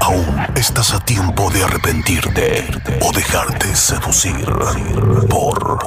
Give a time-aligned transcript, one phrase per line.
[0.00, 2.64] Aún estás a tiempo de arrepentirte
[3.00, 4.44] o dejarte seducir
[5.28, 5.78] por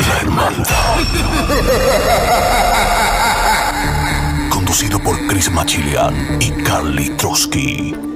[0.00, 0.96] la hermandad.
[4.50, 8.11] Conducido por Chris Machilian y Carly Trotsky.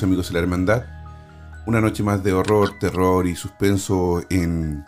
[0.00, 0.84] Amigos de la Hermandad.
[1.66, 4.86] Una noche más de horror, terror y suspenso en,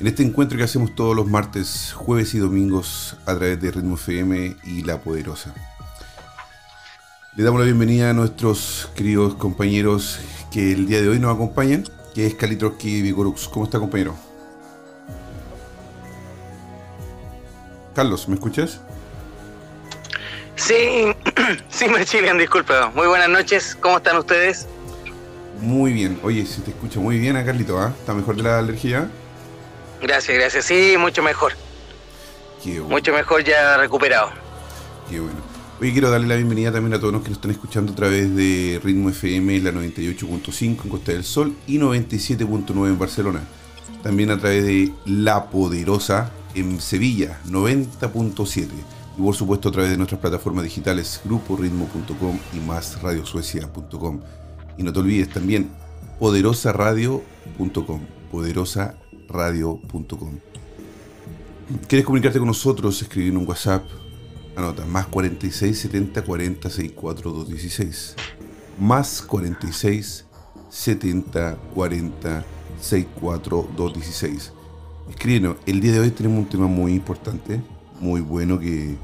[0.00, 3.94] en este encuentro que hacemos todos los martes, jueves y domingos a través de Ritmo
[3.94, 5.54] FM y La Poderosa.
[7.36, 10.18] Le damos la bienvenida a nuestros queridos compañeros
[10.50, 13.46] que el día de hoy nos acompañan, que es Kalitroski y Vigorux.
[13.46, 14.16] ¿Cómo está, compañero?
[17.94, 18.80] Carlos, ¿me escuchas?
[20.58, 21.14] Sí,
[21.70, 22.90] sí, me chilean, disculpa.
[22.94, 24.66] Muy buenas noches, ¿cómo están ustedes?
[25.60, 26.18] Muy bien.
[26.24, 27.94] Oye, se te escucha muy bien a Carlito, ¿ah?
[27.98, 29.08] ¿Está mejor de la alergia?
[30.02, 30.64] Gracias, gracias.
[30.64, 31.52] Sí, mucho mejor.
[32.62, 32.88] Qué bueno.
[32.88, 34.30] Mucho mejor ya recuperado.
[35.08, 35.36] Qué bueno.
[35.80, 38.34] Hoy quiero darle la bienvenida también a todos los que nos están escuchando a través
[38.34, 43.40] de Ritmo FM, la 98.5 en Costa del Sol y 97.9 en Barcelona.
[44.02, 48.66] También a través de La Poderosa en Sevilla, 90.7.
[49.18, 54.20] Y por supuesto a través de nuestras plataformas digitales, gruporitmo.com y más radiosuecia.com.
[54.76, 55.70] Y no te olvides también
[56.20, 60.38] poderosaradio.com, poderosaradio.com.
[61.88, 63.02] ¿Quieres comunicarte con nosotros?
[63.02, 63.84] Escribir un WhatsApp.
[64.54, 68.14] Anota, más 46 70 40 64 216.
[68.78, 70.26] Más 46
[70.68, 72.44] 70 40
[72.80, 74.52] 64 216.
[75.10, 77.60] Escríbenos, el día de hoy tenemos un tema muy importante,
[78.00, 78.96] muy bueno que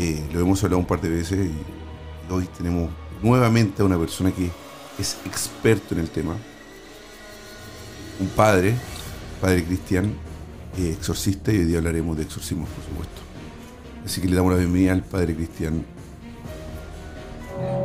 [0.00, 2.88] eh, lo hemos hablado un par de veces y hoy tenemos
[3.22, 4.50] nuevamente a una persona que
[4.98, 6.36] es experto en el tema.
[8.18, 8.74] Un padre,
[9.42, 10.14] padre cristian,
[10.78, 13.20] eh, exorcista y hoy día hablaremos de exorcismo, por supuesto.
[14.02, 15.84] Así que le damos la bienvenida al padre cristian.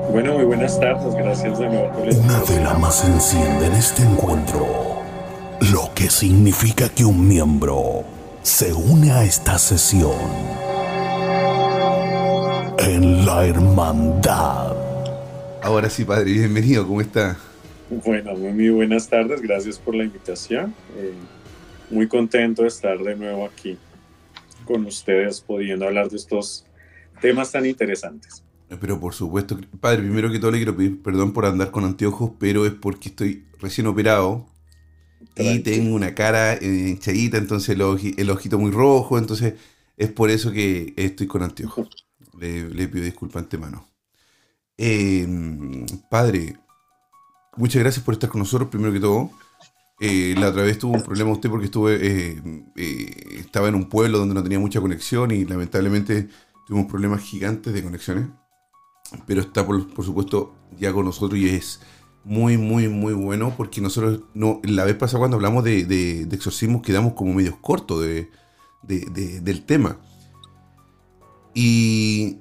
[0.10, 4.04] Bueno, muy buenas tardes, gracias de nuevo por Una vela más se enciende en este
[4.04, 4.66] encuentro,
[5.60, 8.06] lo que significa que un miembro
[8.42, 10.55] se une a esta sesión
[12.96, 14.74] en la hermandad.
[15.62, 17.38] Ahora sí, padre, bienvenido, ¿cómo está?
[17.90, 20.76] Bueno, muy, buenas tardes, gracias por la invitación.
[20.96, 21.28] Eh,
[21.90, 23.78] muy contento de estar de nuevo aquí
[24.64, 26.66] con ustedes, pudiendo hablar de estos
[27.22, 28.44] temas tan interesantes.
[28.82, 32.32] Pero por supuesto, padre, primero que todo le quiero pedir perdón por andar con anteojos,
[32.40, 34.48] pero es porque estoy recién operado
[35.36, 39.56] y tengo una cara eh, hinchadita, entonces el, oji- el ojito muy rojo, entonces
[39.98, 42.05] es por eso que estoy con anteojos.
[42.40, 43.88] Le, le pido disculpas antemano.
[44.78, 46.58] Eh, padre,
[47.56, 49.32] muchas gracias por estar con nosotros, primero que todo.
[50.02, 52.42] Eh, la otra vez tuvo un problema usted porque estuve, eh,
[52.76, 56.28] eh, estaba en un pueblo donde no tenía mucha conexión y lamentablemente
[56.68, 58.28] tuvimos problemas gigantes de conexiones.
[59.26, 61.80] Pero está, por, por supuesto, ya con nosotros y es
[62.26, 66.82] muy, muy, muy bueno porque nosotros, no, la vez pasada cuando hablamos de, de, exorcismos
[66.82, 68.30] quedamos como medios cortos de-
[68.84, 69.98] de- del tema.
[71.56, 72.38] Y,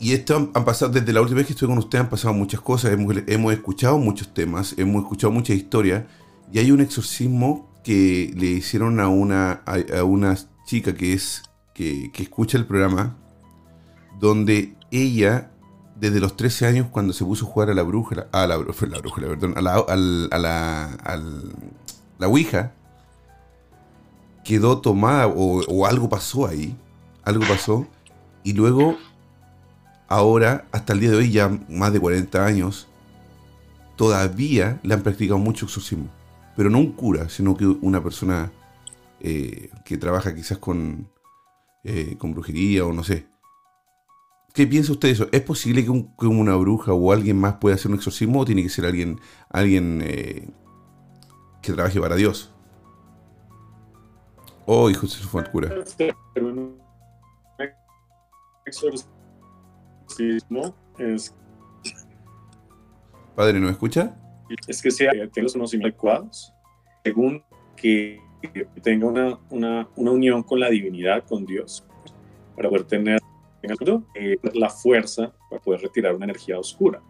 [0.00, 2.60] y esto han, pasado, desde la última vez que estuve con usted han pasado muchas
[2.60, 6.04] cosas, hemos, hemos escuchado muchos temas, hemos escuchado muchas historias.
[6.52, 10.36] Y hay un exorcismo que le hicieron a una, a, una
[10.66, 11.42] chica que es
[11.72, 13.16] que, que escucha el programa
[14.20, 15.52] donde ella
[15.94, 18.86] desde los 13 años cuando se puso a jugar a la bruja, a la, bru-
[18.88, 21.52] la brújula, perdón, a la, al- a la, al-
[22.18, 22.72] la Ouija,
[24.44, 26.76] quedó tomada o, o algo pasó ahí,
[27.28, 27.86] algo pasó,
[28.42, 28.96] y luego,
[30.08, 32.88] ahora, hasta el día de hoy, ya más de 40 años,
[33.96, 36.08] todavía le han practicado mucho exorcismo,
[36.56, 38.52] pero no un cura, sino que una persona
[39.20, 41.08] eh, que trabaja quizás con,
[41.84, 43.26] eh, con brujería o no sé.
[44.54, 45.28] ¿Qué piensa usted de eso?
[45.30, 48.44] ¿Es posible que, un- que una bruja o alguien más pueda hacer un exorcismo o
[48.44, 49.20] tiene que ser alguien,
[49.50, 50.48] alguien eh,
[51.62, 52.50] que trabaje para Dios.
[54.66, 55.68] Oh, hijo se fue al cura.
[58.68, 61.34] Exorcismo es.
[63.34, 64.16] Padre, ¿no escucha?
[64.66, 66.52] Es que sea, tenga los conocimientos adecuados,
[67.04, 67.42] según
[67.76, 68.20] que
[68.82, 71.84] tenga una, una, una, unión con la divinidad, con Dios,
[72.56, 73.20] para poder tener
[74.14, 77.02] eh, la fuerza para poder retirar una energía oscura.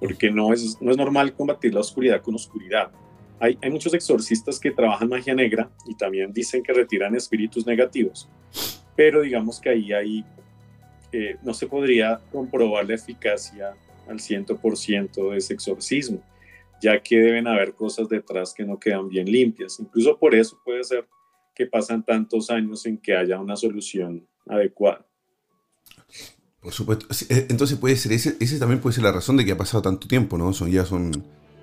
[0.00, 2.90] Porque no es, no es normal combatir la oscuridad con oscuridad.
[3.40, 8.30] Hay, hay muchos exorcistas que trabajan magia negra y también dicen que retiran espíritus negativos,
[8.94, 10.24] pero digamos que ahí, ahí
[11.12, 13.74] eh, no se podría comprobar la eficacia
[14.08, 16.22] al 100% de ese exorcismo,
[16.80, 19.78] ya que deben haber cosas detrás que no quedan bien limpias.
[19.80, 21.06] Incluso por eso puede ser
[21.54, 25.06] que pasan tantos años sin que haya una solución adecuada.
[26.60, 27.06] Por supuesto.
[27.28, 29.82] Eh, entonces puede ser, ese, ese también puede ser la razón de que ha pasado
[29.82, 30.52] tanto tiempo, ¿no?
[30.52, 31.12] Son ya son,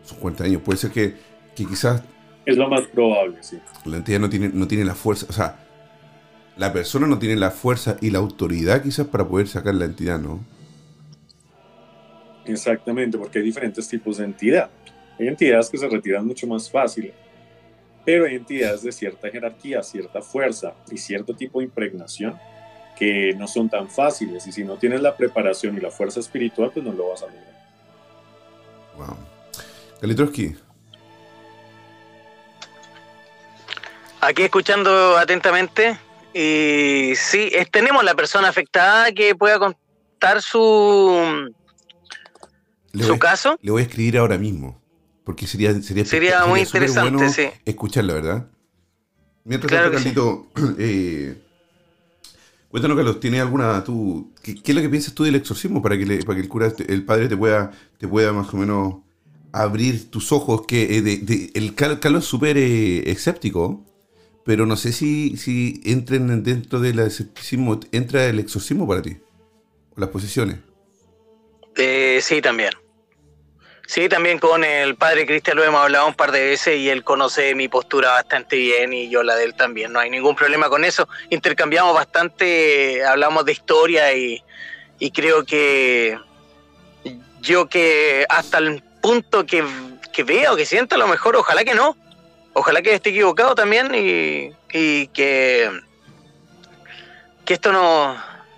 [0.03, 0.61] son 40 años.
[0.63, 1.15] Puede ser que,
[1.55, 2.03] que quizás...
[2.45, 3.59] Es lo más probable, sí.
[3.85, 5.63] La entidad no tiene, no tiene la fuerza, o sea,
[6.57, 10.19] la persona no tiene la fuerza y la autoridad quizás para poder sacar la entidad,
[10.19, 10.43] ¿no?
[12.45, 14.69] Exactamente, porque hay diferentes tipos de entidad.
[15.19, 17.13] Hay entidades que se retiran mucho más fácil,
[18.05, 22.37] pero hay entidades de cierta jerarquía, cierta fuerza y cierto tipo de impregnación
[22.97, 26.71] que no son tan fáciles y si no tienes la preparación y la fuerza espiritual,
[26.71, 27.53] pues no lo vas a lograr.
[28.97, 29.17] Wow.
[34.21, 35.97] Aquí escuchando atentamente.
[36.33, 41.51] Y sí, tenemos la persona afectada que pueda contar su,
[42.99, 43.57] su caso.
[43.61, 44.81] Le voy a escribir ahora mismo.
[45.23, 47.43] Porque sería, sería, sería muy interesante, bueno sí.
[47.63, 48.47] escucharla, ¿verdad?
[49.45, 50.47] Mientras claro tanto,
[50.77, 51.41] eh,
[52.73, 54.33] Cuéntanos, Carlos, ¿tienes alguna tú?
[54.41, 57.05] ¿qué, es lo que piensas tú del exorcismo para que, para que el cura, el
[57.05, 57.69] padre te pueda,
[57.99, 58.95] te pueda más o menos
[59.51, 60.63] abrir tus ojos?
[60.65, 63.85] Que eh, el Carlos es súper eh, escéptico,
[64.45, 69.17] pero no sé si, si entren dentro del escepticismo, entra el exorcismo para ti,
[69.95, 70.57] o las posesiones.
[71.75, 72.71] Eh, sí, también.
[73.85, 77.03] Sí, también con el padre Cristian lo hemos hablado un par de veces y él
[77.03, 79.91] conoce mi postura bastante bien y yo la de él también.
[79.91, 81.07] No hay ningún problema con eso.
[81.29, 84.41] Intercambiamos bastante, hablamos de historia y,
[85.13, 86.17] creo que
[87.41, 89.65] yo que hasta el punto que,
[90.13, 91.97] que veo, que siento, a lo mejor, ojalá que no.
[92.53, 95.69] Ojalá que esté equivocado también y, y que,
[97.45, 98.15] que esto no,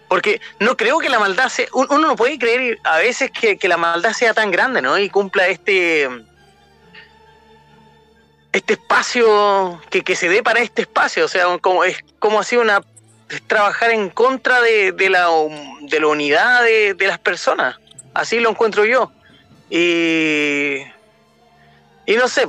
[0.08, 1.68] porque no creo que la maldad sea.
[1.74, 4.98] Uno no puede creer a veces que, la maldad sea tan grande, ¿no?
[4.98, 6.10] Y cumpla este.
[8.52, 11.26] Este espacio que, se dé para este espacio.
[11.26, 12.82] O sea, como, es como así una.
[13.48, 15.28] trabajar en contra de, la,
[15.82, 17.78] de la unidad de, de las personas.
[18.14, 19.12] Así lo encuentro yo.
[19.70, 20.84] Y.
[22.08, 22.48] Y no sé,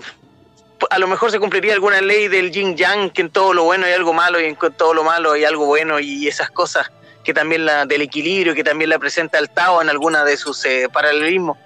[0.91, 3.87] a lo mejor se cumpliría alguna ley del yin yang, que en todo lo bueno
[3.87, 6.91] hay algo malo y en todo lo malo hay algo bueno y esas cosas
[7.25, 10.65] que también la del equilibrio, que también la presenta el Tao en alguna de sus
[10.65, 11.59] eh, paralelismos.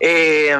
[0.00, 0.56] Eh,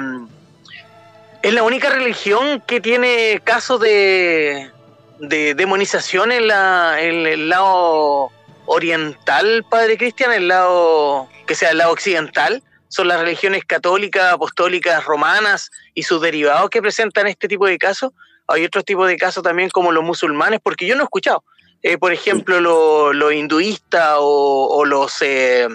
[1.42, 4.70] es la única religión que tiene casos de,
[5.18, 8.30] de demonización en, la, el lado
[8.66, 15.04] oriental, Padre Cristian, el lado que sea el lado occidental, son las religiones católicas, apostólicas,
[15.04, 18.12] romanas y sus derivados que presentan este tipo de casos.
[18.46, 21.42] Hay otros tipos de casos también como los musulmanes, porque yo no he escuchado.
[21.82, 25.68] Eh, por ejemplo, los lo hinduistas o, los eh,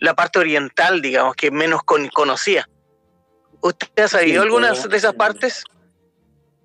[0.00, 2.68] la parte oriental, digamos, que menos conocía.
[3.60, 5.64] ¿Usted ha sabido algunas de esas partes?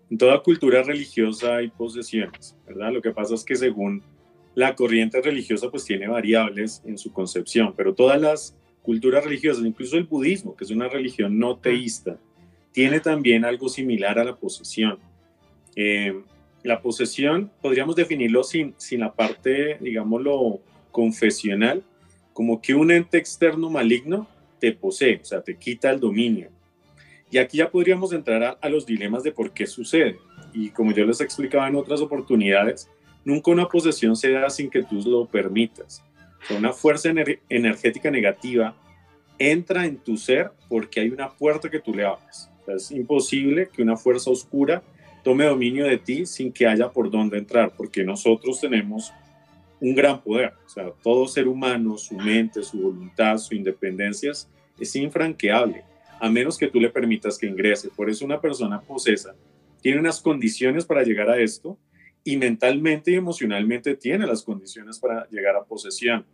[0.10, 2.91] En toda cultura religiosa hay posesiones, ¿verdad?
[2.91, 4.03] Lo que pasa es que según
[4.55, 8.55] la corriente religiosa, pues tiene variables en su concepción, pero todas las
[8.88, 12.17] culturas religiosas, incluso el budismo, que es una religión no teísta,
[12.72, 14.98] tiene también algo similar a la posesión.
[15.75, 16.17] Eh,
[16.63, 21.84] la posesión podríamos definirlo sin, sin la parte, digámoslo, confesional,
[22.32, 24.25] como que un ente externo maligno
[24.58, 26.50] te posee, o sea, te quita el dominio.
[27.29, 30.17] Y aquí ya podríamos entrar a, los dilemas de por qué sucede.
[30.53, 32.89] Y como yo les explicaba en otras oportunidades,
[33.25, 36.01] nunca una posesión se da sin que tú lo permitas.
[36.56, 37.10] Una fuerza
[37.50, 38.75] energética negativa
[39.39, 42.50] entra en tu ser porque hay una puerta que tú le abres.
[42.67, 44.82] es imposible que una fuerza oscura
[45.24, 49.12] tome dominio de ti sin que haya por dónde entrar, porque nosotros tenemos
[49.79, 50.53] un gran poder.
[50.65, 55.84] O sea, todo ser humano, su mente, su voluntad, su independencia es infranqueable,
[56.20, 57.89] a menos que tú le permitas que ingrese.
[57.89, 59.36] Por eso una persona posesa
[59.82, 61.77] tiene unas condiciones para llegar a esto
[62.27, 66.25] y mentalmente y emocionalmente tiene las condiciones para llegar a posesión.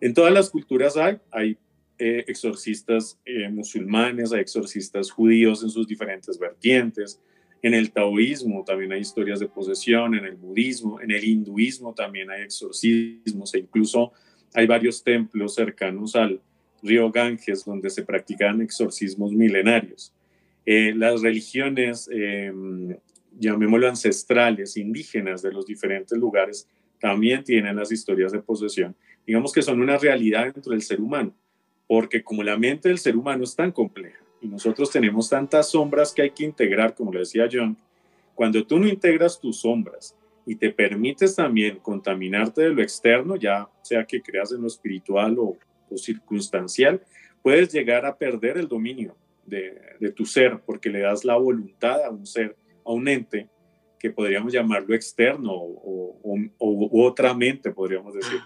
[0.00, 1.56] En todas las culturas hay, hay
[1.96, 7.20] eh, exorcistas eh, musulmanes, hay exorcistas judíos en sus diferentes vertientes,
[7.62, 12.30] En el taoísmo también hay historias de posesión, en el budismo, en el hinduismo también
[12.30, 14.12] hay exorcismos e incluso
[14.54, 16.40] hay varios templos cercanos al
[16.82, 20.12] río Ganges donde se practican exorcismos milenarios.
[20.70, 22.52] Eh, las religiones, eh,
[23.38, 26.68] llamémoslo ancestrales, indígenas de los diferentes lugares,
[27.00, 28.96] también tienen las historias de posesión.
[29.26, 31.34] Digamos que son una realidad dentro del ser humano,
[31.86, 36.12] porque como la mente del ser humano es tan compleja y nosotros tenemos tantas sombras
[36.12, 37.76] que hay que integrar, como lo decía John,
[38.34, 40.16] cuando tú no integras tus sombras
[40.46, 45.36] y te permites también contaminarte de lo externo, ya sea que creas en lo espiritual
[45.38, 45.56] o,
[45.96, 47.00] circunstancial,
[47.42, 49.16] puedes llegar a perder el dominio
[49.46, 52.56] de, tu ser porque le das la voluntad a un ser,
[52.88, 53.48] a un ente
[53.98, 56.20] que podríamos llamarlo externo o,
[56.58, 58.40] o otra mente, podríamos decir.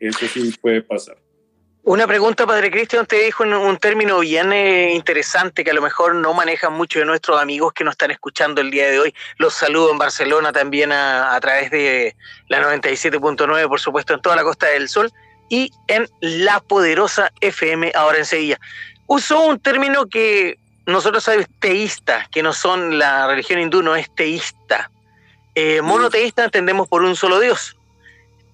[0.00, 1.16] Eso sí puede pasar.
[1.88, 5.80] Una pregunta, Padre Cristian, te dijo en un término bien eh, interesante que a lo
[5.80, 9.14] mejor no manejan muchos de nuestros amigos que nos están escuchando el día de hoy.
[9.38, 12.14] Los saludo en Barcelona también a, través de
[12.48, 15.10] la 97.9, por supuesto, en toda la Costa del Sol
[15.48, 18.60] y en la poderosa FM ahora en Sevilla.
[19.06, 20.58] Usó un término que
[20.92, 24.90] nosotros sabemos teísta, que no son la religión hindú, no es teísta.
[25.54, 27.78] Eh, monoteísta entendemos por un solo Dios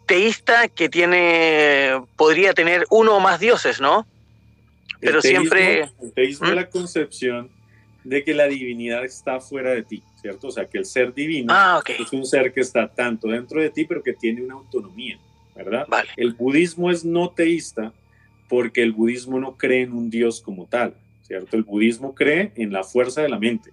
[0.07, 4.07] teísta que tiene, podría tener uno o más dioses, ¿no?
[5.01, 5.91] Pero siempre...
[6.01, 6.57] El teísmo es ¿Mm?
[6.57, 7.51] la concepción
[8.05, 10.49] de que la divinidad está fuera de ti, ¿cierto?
[10.49, 13.71] O sea, que el ser divino ah, es un ser que está tanto dentro de
[13.71, 15.19] ti, pero que tiene una autonomía,
[15.55, 15.87] ¿verdad?
[16.17, 17.93] El budismo es no teísta
[18.49, 20.95] porque el budismo no cree en un dios como tal,
[21.27, 21.57] ¿cierto?
[21.57, 23.71] El budismo cree en la fuerza de la mente.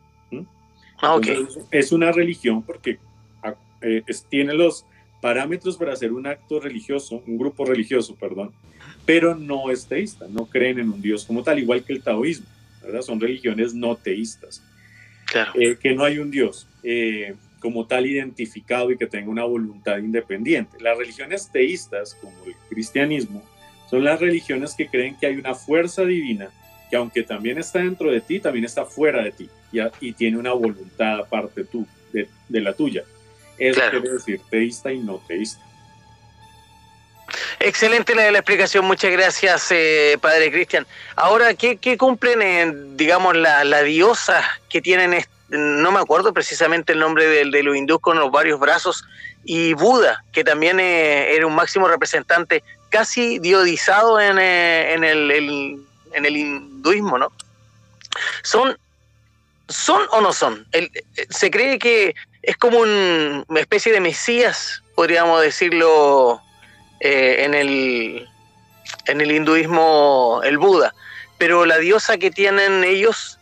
[1.04, 1.20] Ah,
[1.72, 3.00] es una religión porque
[3.82, 4.86] eh, tiene los
[5.20, 8.52] parámetros para hacer un acto religioso, un grupo religioso, perdón,
[9.06, 12.46] pero no es teísta, no creen en un Dios como tal, igual que el taoísmo,
[12.84, 13.02] ¿verdad?
[13.02, 14.64] Son religiones no teístas.
[15.26, 15.54] Claro.
[15.56, 19.98] Eh, que no hay un Dios eh, como tal identificado y que tenga una voluntad
[19.98, 20.78] independiente.
[20.82, 23.42] Las religiones teístas, como el cristianismo,
[23.90, 26.52] son las religiones que creen que hay una fuerza divina
[26.92, 30.38] que aunque también está dentro de ti, también está fuera de ti y, y tiene
[30.38, 33.04] una voluntad aparte tú, de, de la tuya.
[33.58, 35.62] Eso quiere decir teísta y no teísta.
[37.60, 40.86] Excelente la, la, explicación, muchas gracias, eh, Padre Cristian.
[41.16, 47.26] Ahora, ¿qué, cumplen, digamos, la, la, diosa que tienen, no me acuerdo precisamente el nombre
[47.28, 49.06] de, de los hindús con los varios brazos,
[49.44, 55.82] y Buda, que también eh, era un máximo representante casi diodizado en, eh, en, el,
[56.14, 57.32] en el hinduismo, ¿no?
[58.44, 58.78] ¿Son,
[59.68, 60.66] son o no son?
[61.30, 66.42] se cree que es como una especie de mesías, podríamos decirlo,
[67.00, 68.28] eh, en, el,
[69.08, 70.94] en el hinduismo, el Buda.
[71.40, 73.40] Pero la diosa que tienen ellos...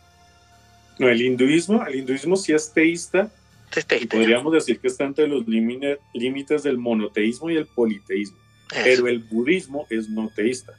[0.97, 3.29] No, el hinduismo, el hinduismo sí es teísta.
[3.75, 8.37] Es teísta podríamos decir que está entre los límites del monoteísmo y el politeísmo.
[8.69, 10.73] Pero el budismo es no teísta.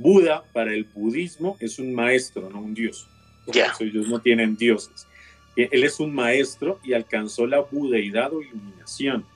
[0.00, 3.06] Buda, para el budismo, es un maestro, no un dios.
[3.46, 3.72] Ya.
[3.78, 5.06] Ellos no tienen dioses.
[5.56, 9.26] Él es un maestro y alcanzó la budeidad o iluminación.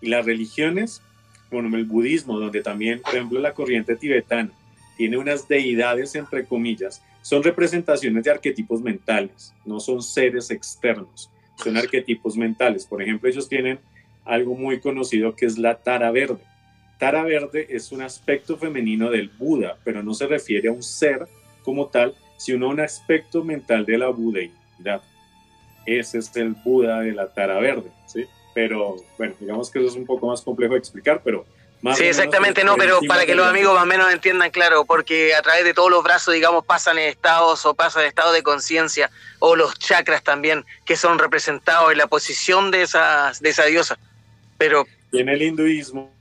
[0.00, 1.00] Y las religiones,
[1.48, 4.50] bueno, el budismo, donde también, por ejemplo, la corriente tibetana
[4.96, 11.30] tiene unas deidades, entre comillas, son representaciones de arquetipos mentales, no son seres externos,
[11.62, 12.84] son arquetipos mentales.
[12.84, 13.78] Por ejemplo, ellos tienen
[14.24, 16.40] algo muy conocido que es la tara verde.
[17.00, 21.26] Tara verde es un aspecto femenino del Buda, pero no se refiere a un ser
[21.64, 25.02] como tal, sino a un aspecto mental de la budeidad
[25.86, 28.26] ese es el Buda de la Tara Verde, ¿sí?
[28.54, 31.46] Pero bueno, digamos que eso es un poco más complejo de explicar, pero
[31.82, 35.34] más sí, exactamente, no, pero para que los amigos más o menos entiendan, claro, porque
[35.34, 39.56] a través de todos los brazos, digamos, pasan estados o pasan estados de conciencia, o
[39.56, 43.98] los chakras también, que son representados en la posición de, esas, de esa diosa.
[44.58, 44.86] Pero...
[45.10, 46.12] Y en el hinduismo,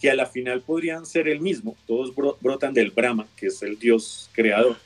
[0.00, 3.78] que a la final podrían ser el mismo, todos brotan del Brahma, que es el
[3.78, 4.76] dios creador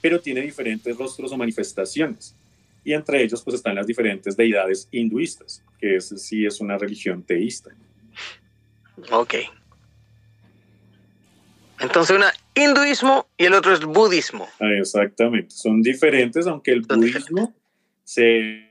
[0.00, 2.34] pero tiene diferentes rostros o manifestaciones.
[2.84, 7.22] Y entre ellos pues están las diferentes deidades hinduistas, que es, sí es una religión
[7.22, 7.70] teísta.
[9.10, 9.34] Ok.
[11.80, 14.48] Entonces una hinduismo y el otro es budismo.
[14.60, 17.54] Ah, exactamente, son diferentes, aunque el budismo
[18.04, 18.67] se...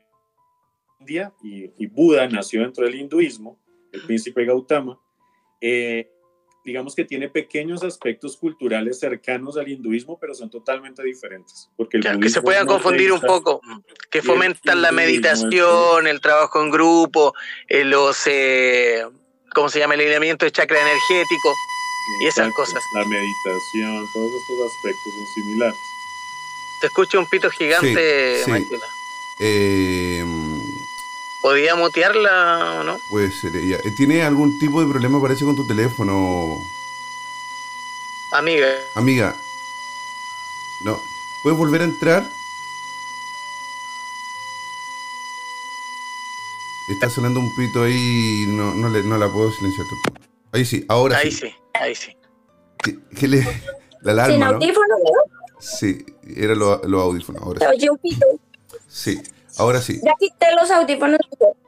[1.07, 3.57] India y, y, Buda nació dentro del hinduismo,
[3.91, 4.99] el príncipe Gautama,
[5.61, 6.09] eh,
[6.65, 11.69] digamos que tiene pequeños aspectos culturales cercanos al hinduismo, pero son totalmente diferentes.
[11.77, 13.61] Porque que se puedan confundir un poco,
[14.11, 17.33] que fomentan la meditación, el trabajo en grupo,
[17.69, 19.01] eh, los, eh,
[19.55, 19.93] ¿cómo se llama?
[19.93, 21.53] El alineamiento de chakra energético
[22.21, 22.83] y esas cosas.
[22.95, 25.77] La meditación, todos estos aspectos son similares.
[26.81, 28.51] Te escucho un pito gigante, Sí, sí.
[28.51, 28.85] Maquila.
[29.39, 30.23] Eh,
[31.41, 32.99] ¿Podía mutearla o no?
[33.09, 33.77] puede ser ella.
[33.83, 36.57] Eh, ¿Tiene algún tipo de problema, parece, con tu teléfono,
[38.33, 39.35] Amiga, amiga?
[40.83, 41.01] No.
[41.43, 42.29] ¿Puedes volver a entrar?
[46.89, 49.87] Está sonando un pito ahí y no, no, le- no la puedo silenciar.
[50.53, 51.47] Ahí sí, ahora ahí sí.
[51.47, 52.17] sí, ahí sí.
[52.83, 53.43] ¿Qué- qué le-
[54.01, 54.55] La Sin alarma, ¿no?
[54.57, 55.59] audífonos, ¿no?
[55.59, 57.41] Sí, era los lo audífonos.
[57.41, 57.65] Ahora sí.
[57.77, 58.25] oye un pito.
[58.87, 59.21] Sí,
[59.57, 59.99] ahora sí.
[60.03, 61.19] Ya quité los audífonos.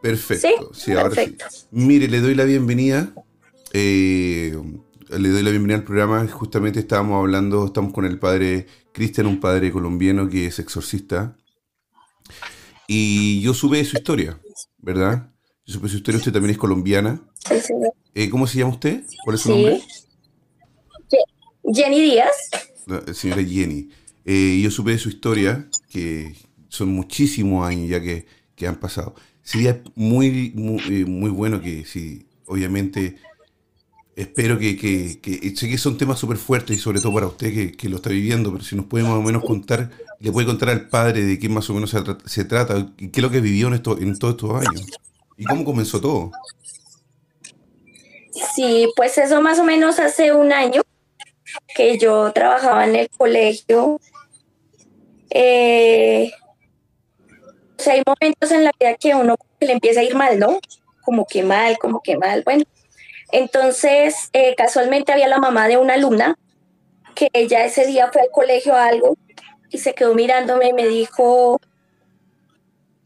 [0.02, 0.72] Perfecto.
[0.74, 0.92] Sí, ¿Sí?
[0.94, 1.46] ahora Perfecto.
[1.50, 1.66] sí.
[1.72, 3.14] Mire, le doy la bienvenida.
[3.74, 4.58] eh,
[5.10, 6.28] le doy la bienvenida al programa.
[6.28, 11.36] Justamente estábamos hablando, estamos con el padre Cristian, un padre colombiano que es exorcista.
[12.88, 14.40] Y yo supe de su historia,
[14.78, 15.32] ¿verdad?
[15.66, 16.18] Yo supe de su historia.
[16.20, 17.22] Usted también es colombiana.
[17.48, 17.74] Sí.
[18.16, 19.04] Eh, ¿Cómo se llama usted?
[19.24, 19.82] ¿Cuál es su nombre?
[21.74, 22.36] Jenny Díaz.
[22.88, 23.90] La señora Jenny.
[24.26, 26.36] Eh, yo supe de su historia, que
[26.70, 29.16] son muchísimos años ya que, que han pasado.
[29.44, 33.18] Sería muy, muy, eh, muy bueno que, si, obviamente,
[34.16, 37.72] espero que, que, sé que son temas súper fuertes y sobre todo para usted que,
[37.72, 40.70] que lo está viviendo, pero si nos puede más o menos contar, le puede contar
[40.70, 41.96] al padre de qué más o menos
[42.26, 44.86] se trata y qué es lo que vivió en, esto, en todos estos años.
[45.38, 46.32] ¿Y cómo comenzó todo?
[48.56, 50.82] Sí, pues eso más o menos hace un año
[51.76, 54.00] que yo trabajaba en el colegio.
[55.30, 56.32] Eh,
[57.80, 60.60] sea, hay momentos en la vida que uno le empieza a ir mal, ¿no?
[61.02, 62.44] Como que mal, como que mal.
[62.44, 62.64] Bueno,
[63.32, 66.38] entonces eh, casualmente había la mamá de una alumna
[67.16, 69.18] que ella ese día fue al colegio a algo
[69.70, 71.60] y se quedó mirándome y me dijo,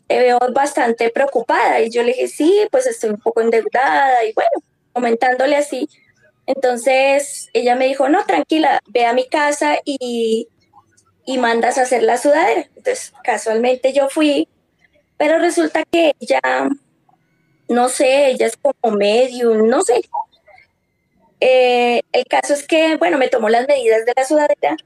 [0.08, 1.82] te veo bastante preocupada.
[1.82, 4.52] Y yo le dije, sí, pues estoy un poco endeudada y bueno,
[4.94, 5.90] comentándole así.
[6.46, 10.48] Entonces ella me dijo, no, tranquila, ve a mi casa y,
[11.26, 12.70] y mandas a hacer la sudadera.
[12.76, 14.48] Entonces casualmente yo fui,
[15.18, 16.70] pero resulta que ella,
[17.70, 20.02] no sé, ella es como medium, no sé.
[21.40, 24.78] Eh, el caso es que, bueno, me tomó las medidas de la sudadera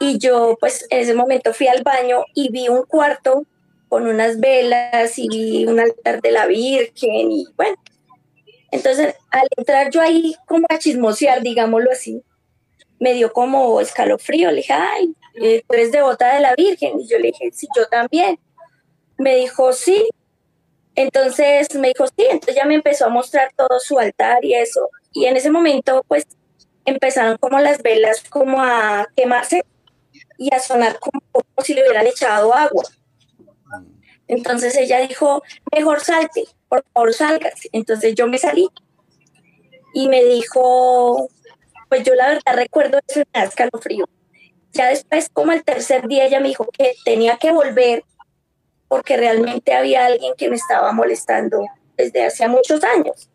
[0.00, 3.44] y yo pues en ese momento fui al baño y vi un cuarto
[3.88, 7.76] con unas velas y vi un altar de la Virgen y bueno.
[8.70, 12.22] Entonces, al entrar yo ahí como a chismosear, digámoslo así,
[13.00, 14.50] me dio como escalofrío.
[14.50, 17.00] Le dije, ay, eh, tú eres devota de la Virgen.
[17.00, 18.38] Y yo le dije, sí, yo también.
[19.18, 20.08] Me dijo, sí.
[20.94, 22.26] Entonces me dijo, sí.
[22.30, 24.88] Entonces ya me empezó a mostrar todo su altar y eso.
[25.12, 26.24] Y en ese momento, pues,
[26.84, 29.62] empezaron como las velas como a quemarse
[30.38, 32.84] y a sonar como, como si le hubieran echado agua.
[34.26, 35.42] Entonces ella dijo,
[35.74, 37.68] mejor salte, por favor sálgase.
[37.72, 38.68] Entonces yo me salí
[39.94, 41.28] y me dijo,
[41.88, 44.06] pues yo la verdad recuerdo eso me da escalofrío.
[44.72, 48.04] Ya después, como el tercer día, ella me dijo que tenía que volver
[48.88, 51.64] porque realmente había alguien que me estaba molestando
[51.96, 53.28] desde hacía muchos años.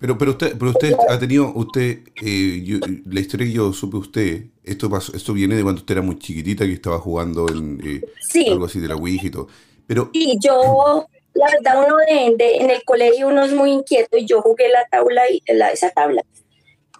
[0.00, 3.98] Pero, pero usted, pero usted ha tenido, usted, eh, yo- la historia que yo supe
[3.98, 7.80] usted, esto pasó, esto viene de cuando usted era muy chiquitita que estaba jugando en
[7.84, 9.46] eh, Sí, algo así de la Ouija y todo.
[9.86, 14.16] Pero, y yo, la verdad, uno de, de- en el colegio uno es muy inquieto
[14.16, 16.22] y yo jugué la tabla, y, la, esa tabla.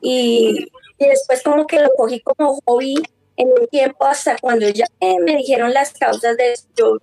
[0.01, 2.95] Y, y después como que lo cogí como hobby
[3.37, 6.99] en un tiempo hasta cuando ya me dijeron las causas de eso, yo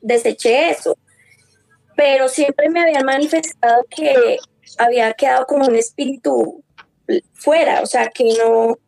[0.00, 0.96] deseché eso.
[1.96, 4.38] Pero siempre me habían manifestado que
[4.78, 6.62] había quedado como un espíritu
[7.32, 8.78] fuera, o sea, que no,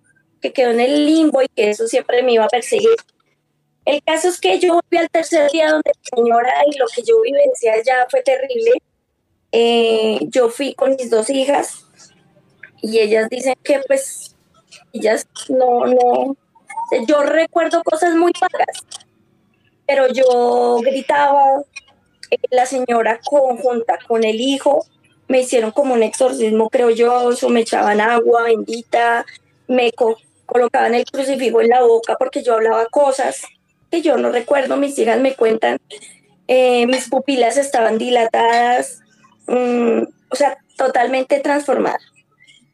[0.41, 2.97] que quedó en el limbo y que eso siempre me iba a perseguir.
[3.85, 7.03] El caso es que yo volví al tercer día donde la señora y lo que
[7.03, 8.73] yo vivencié allá fue terrible.
[9.51, 11.87] Eh, yo fui con mis dos hijas
[12.83, 14.37] y ellas dicen que pues
[14.93, 16.37] ellas no, no,
[17.07, 18.85] yo recuerdo cosas muy vagas,
[19.89, 21.63] pero yo gritaba,
[22.31, 24.87] eh, la señora conjunta con el hijo,
[25.29, 29.27] me hicieron como un exorcismo, creo yo, me echaban agua bendita,
[29.69, 33.43] me co- colocaban el crucifijo en la boca porque yo hablaba cosas
[33.91, 35.79] que yo no recuerdo, mis hijas me cuentan,
[36.49, 39.01] eh, mis pupilas estaban dilatadas,
[39.49, 42.03] mm, o sea, totalmente transformadas.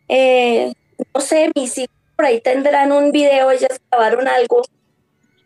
[0.08, 0.72] Eh,
[1.14, 4.62] no sé, mis hijas por ahí tendrán un video, ellas grabaron algo,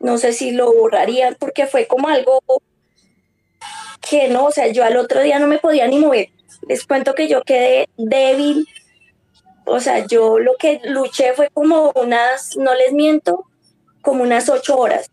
[0.00, 2.40] no sé si lo borrarían porque fue como algo
[4.08, 6.30] que no, o sea, yo al otro día no me podía ni mover.
[6.68, 8.66] Les cuento que yo quedé débil,
[9.64, 13.44] o sea, yo lo que luché fue como unas, no les miento,
[14.02, 15.08] como unas ocho horas.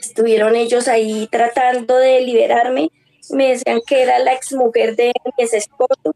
[0.00, 2.90] Estuvieron ellos ahí tratando de liberarme,
[3.30, 6.14] me decían que era la exmujer de mi ex esposo,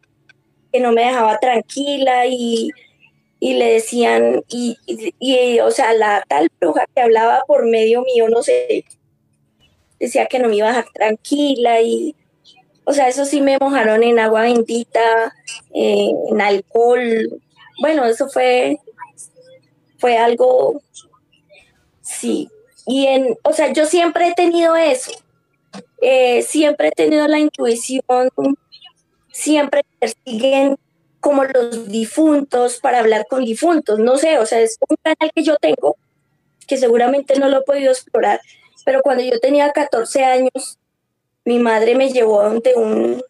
[0.73, 2.71] que no me dejaba tranquila y,
[3.47, 4.77] y le decían, y,
[5.21, 8.85] y, o sea, la tal bruja que hablaba por medio mío, no sé,
[10.01, 12.17] decía que no me iba a dejar tranquila y,
[12.83, 15.33] o sea, eso sí me mojaron en agua bendita,
[15.73, 17.41] eh, en alcohol.
[17.81, 18.81] Bueno, eso fue,
[19.99, 20.83] fue algo,
[22.03, 22.49] sí.
[22.85, 25.13] Y en, o sea, yo siempre he tenido eso.
[26.03, 28.03] Eh, siempre he tenido la intuición,
[29.31, 30.77] siempre persiguen
[31.27, 33.99] como los difuntos para hablar con difuntos.
[33.99, 35.97] No sé, o sea, es un canal que yo tengo
[36.69, 38.41] que seguramente no lo he podido explorar,
[38.85, 40.79] pero cuando yo tenía 14 años,
[41.45, 43.21] mi madre me llevó ante un,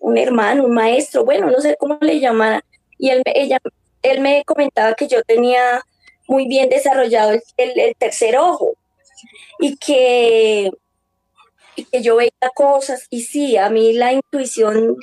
[0.00, 2.64] un hermano, un maestro, bueno, no sé cómo le llamara,
[2.98, 3.58] y él, ella,
[4.02, 5.80] él me comentaba que yo tenía
[6.26, 8.72] muy bien desarrollado el, el, tercer ojo
[9.60, 10.72] y que,
[11.76, 14.96] y que yo veía cosas, y sí, a mí la intuición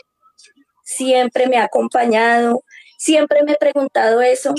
[0.91, 2.63] siempre me ha acompañado,
[2.97, 4.53] siempre me he preguntado eso.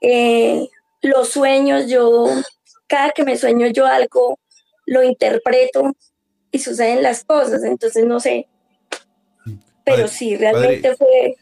[0.00, 0.68] Eh,
[1.02, 2.26] los sueños, yo,
[2.86, 4.38] cada que me sueño yo algo,
[4.86, 5.94] lo interpreto
[6.50, 8.46] y suceden las cosas, entonces no sé.
[9.84, 11.36] Pero sí, realmente fue...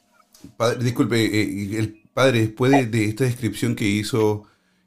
[0.78, 4.44] disculpe, eh, el padre, después de, esta descripción que hizo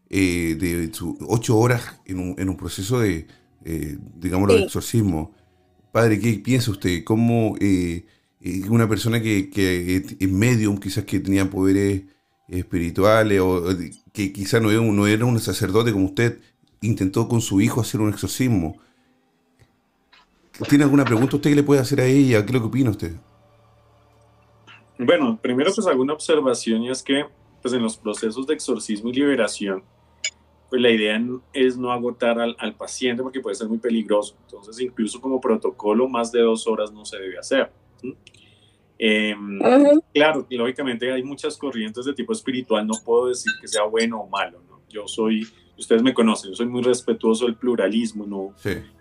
[0.10, 0.92] eh, de
[1.28, 3.28] ocho horas en un, en un proceso de,
[3.66, 5.34] eh, digámoslo, de exorcismo,
[5.92, 7.04] padre, ¿qué piensa usted?
[7.04, 7.56] ¿Cómo
[8.70, 12.04] una persona que, que es medium, quizás que tenía poderes
[12.48, 13.66] espirituales o
[14.14, 16.40] que quizás no, no era un sacerdote como usted,
[16.82, 18.78] intentó con su hijo hacer un exorcismo.
[20.70, 22.44] ¿Tiene alguna pregunta usted que le puede hacer a ella?
[22.44, 23.16] ¿Qué es lo que opina usted?
[24.98, 27.26] Bueno, primero pues alguna observación y es que
[27.62, 29.84] pues en los procesos de exorcismo y liberación,
[30.70, 31.22] pues la idea
[31.54, 34.36] es no agotar al paciente porque puede ser muy peligroso.
[34.46, 37.72] Entonces incluso como protocolo más de dos horas no se debe hacer.
[39.00, 39.60] Em,
[40.14, 44.28] claro, lógicamente hay muchas corrientes de tipo espiritual, no puedo decir que sea bueno o
[44.28, 44.82] malo, ¿no?
[44.90, 48.54] Yo soy ustedes me conocen, yo soy muy respetuoso del pluralismo, no,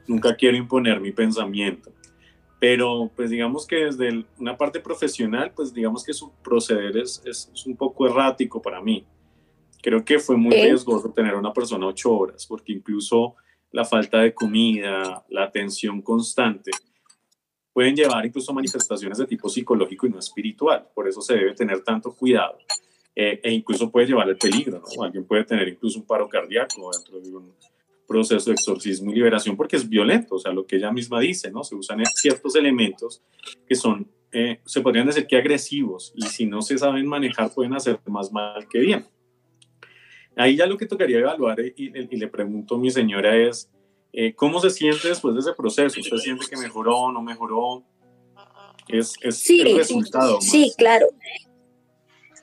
[0.06, 1.90] nunca quiero imponer mi pensamiento.
[2.58, 7.66] Pero pues digamos que desde una parte profesional, pues digamos que su proceder es, es,
[7.66, 9.04] un poco errático para mí.
[9.82, 13.34] Creo que fue muy riesgoso tener a una persona ocho horas, porque incluso
[13.72, 16.70] la falta de comida, la atención constante,
[17.76, 20.88] pueden llevar incluso manifestaciones de tipo psicológico y no espiritual.
[20.94, 22.56] Por eso se debe tener tanto cuidado.
[23.14, 25.04] Eh, e incluso puede llevar al peligro, ¿no?
[25.04, 27.52] Alguien puede tener incluso un paro cardíaco dentro de un
[28.08, 31.50] proceso de exorcismo y liberación porque es violento, o sea, lo que ella misma dice,
[31.50, 31.64] ¿no?
[31.64, 33.20] Se usan ciertos elementos
[33.68, 37.74] que son, eh, se podrían decir que agresivos y si no se saben manejar pueden
[37.74, 39.04] hacer más mal que bien.
[40.34, 43.70] Ahí ya lo que tocaría evaluar eh, y, le pregunto a mi señora es,
[44.36, 46.00] ¿cómo se siente después de ese proceso?
[46.00, 47.84] ¿Usted siente que mejoró o no mejoró?
[48.88, 50.40] Es, es sí, el resultado.
[50.40, 51.06] Sí, claro.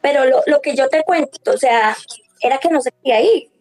[0.01, 1.95] Pero lo, lo que yo te cuento, o sea,
[2.41, 3.53] era que no se quería ir.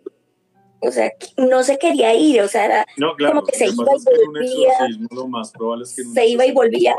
[0.84, 2.86] O sea, no se quería ir, o sea, era
[3.30, 4.72] como que se iba y volvía.
[5.12, 6.96] Lo más probable es que se iba y volvía.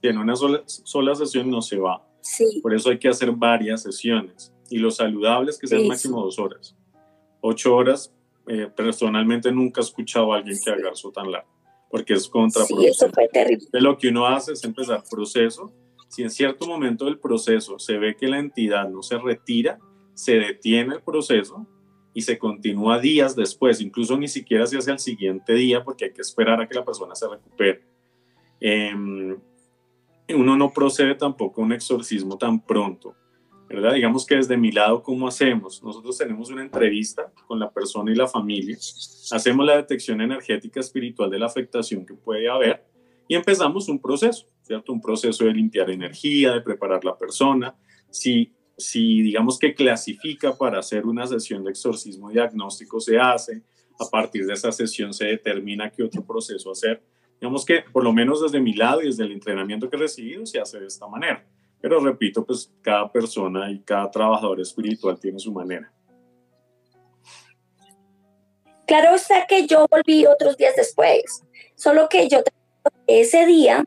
[0.00, 2.02] En una sola, sola, sesión no se va.
[2.22, 2.60] Sí.
[2.62, 4.50] Por eso hay que hacer varias sesiones.
[4.70, 6.74] Y lo saludable es que sean máximo dos horas.
[7.42, 8.10] Ocho horas,
[8.46, 11.48] eh, personalmente nunca he escuchado a alguien que haga eso tan largo,
[11.90, 12.92] porque es contraproducente.
[12.92, 13.68] Sí, eso fue terrible.
[13.80, 15.72] lo que uno hace es empezar proceso
[16.14, 19.80] si en cierto momento del proceso se ve que la entidad no se retira,
[20.14, 21.66] se detiene el proceso
[22.14, 26.12] y se continúa días después, incluso ni siquiera se hace al siguiente día porque hay
[26.12, 27.82] que esperar a que la persona se recupere.
[28.60, 29.36] Em,
[30.28, 33.16] uno no procede tampoco a un exorcismo tan pronto,
[33.74, 33.94] ¿verdad?
[33.94, 35.82] Digamos que desde mi lado, ¿cómo hacemos?
[35.82, 41.30] Nosotros tenemos una entrevista con la persona y la familia, hacemos la detección energética espiritual
[41.30, 42.84] de la afectación que puede haber
[43.26, 44.92] y empezamos un proceso, ¿cierto?
[44.92, 47.74] Un proceso de limpiar energía, de preparar la persona.
[48.10, 53.62] Si, si digamos que clasifica para hacer una sesión de exorcismo diagnóstico, se hace.
[53.98, 57.02] A partir de esa sesión se determina qué otro proceso hacer.
[57.40, 60.44] Digamos que por lo menos desde mi lado y desde el entrenamiento que he recibido
[60.44, 61.46] se hace de esta manera.
[61.84, 65.92] Pero repito, pues cada persona y cada trabajador espiritual tiene su manera.
[68.86, 71.44] Claro está que yo volví otros días después,
[71.74, 72.42] solo que yo
[73.06, 73.84] ese día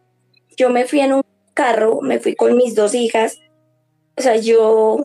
[0.56, 1.24] yo me fui en un
[1.56, 3.40] carro, me fui con mis dos hijas,
[4.16, 5.04] o sea, yo,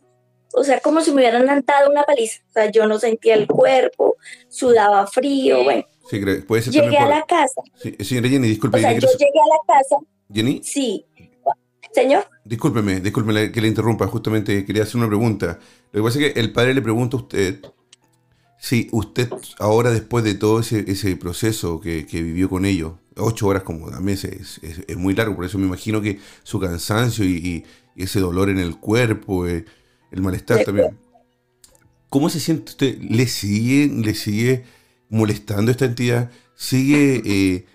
[0.52, 3.46] o sea, como si me hubieran dado una paliza, o sea, yo no sentía el
[3.46, 4.18] cuerpo,
[4.50, 5.87] sudaba frío, bueno.
[6.11, 7.62] Sí, puede ser llegué a la casa.
[7.76, 8.76] Sí, señora Jenny, disculpe.
[8.76, 9.96] O sea, yo llegué a la casa.
[10.31, 10.62] ¿Jenny?
[10.62, 11.07] Sí.
[11.92, 12.24] Señor.
[12.44, 15.59] Discúlpeme, discúlpeme que le interrumpa, justamente quería hacer una pregunta.
[15.92, 17.61] Lo que pasa es que el padre le pregunta a usted
[18.59, 19.28] si usted
[19.59, 23.88] ahora después de todo ese, ese proceso que, que vivió con ellos, ocho horas como
[23.88, 27.64] a meses es, es, muy largo, por eso me imagino que su cansancio y,
[27.96, 29.66] ese dolor en el cuerpo, eh,
[30.12, 30.96] el malestar también.
[32.09, 32.98] ¿Cómo se siente usted?
[33.02, 34.64] ¿Le sigue, le sigue
[35.11, 36.31] molestando esta entidad?
[36.55, 37.66] ¿Sigue, eh,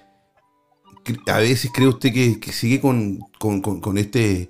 [1.27, 4.49] a veces cree usted que, sigue con, este,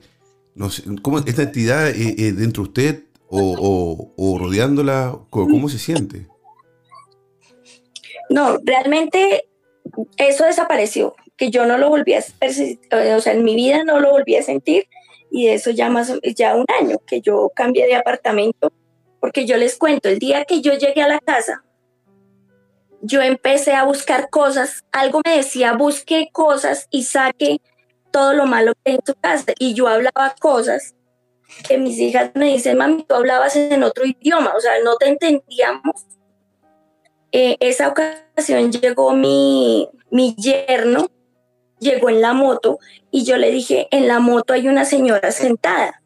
[0.56, 5.18] no sé, ¿cómo, esta entidad eh, eh, dentro de usted o, rodeándola?
[5.30, 6.28] ¿Cómo se siente?
[8.30, 9.48] No, realmente
[10.18, 14.12] eso desapareció, que yo no lo volví a, o sea, en mi vida no lo
[14.12, 14.88] volví a sentir
[15.32, 18.72] y eso ya más, ya un año que yo cambié de apartamento,
[19.20, 21.64] porque yo les cuento, el día que yo llegué a la casa,
[23.02, 27.62] yo empecé a buscar cosas, algo me decía, busque cosas y saque
[28.12, 29.54] todo lo malo que hay en tu casa.
[29.60, 30.96] Y yo hablaba cosas
[31.68, 35.08] que mis hijas me dicen, mami, tú hablabas en otro idioma, o sea, no te
[35.08, 36.06] entendíamos.
[37.32, 41.08] Eh, esa ocasión llegó mi, mi yerno,
[41.80, 42.80] llegó en la moto
[43.12, 46.02] y yo le dije, en la moto hay una señora sentada.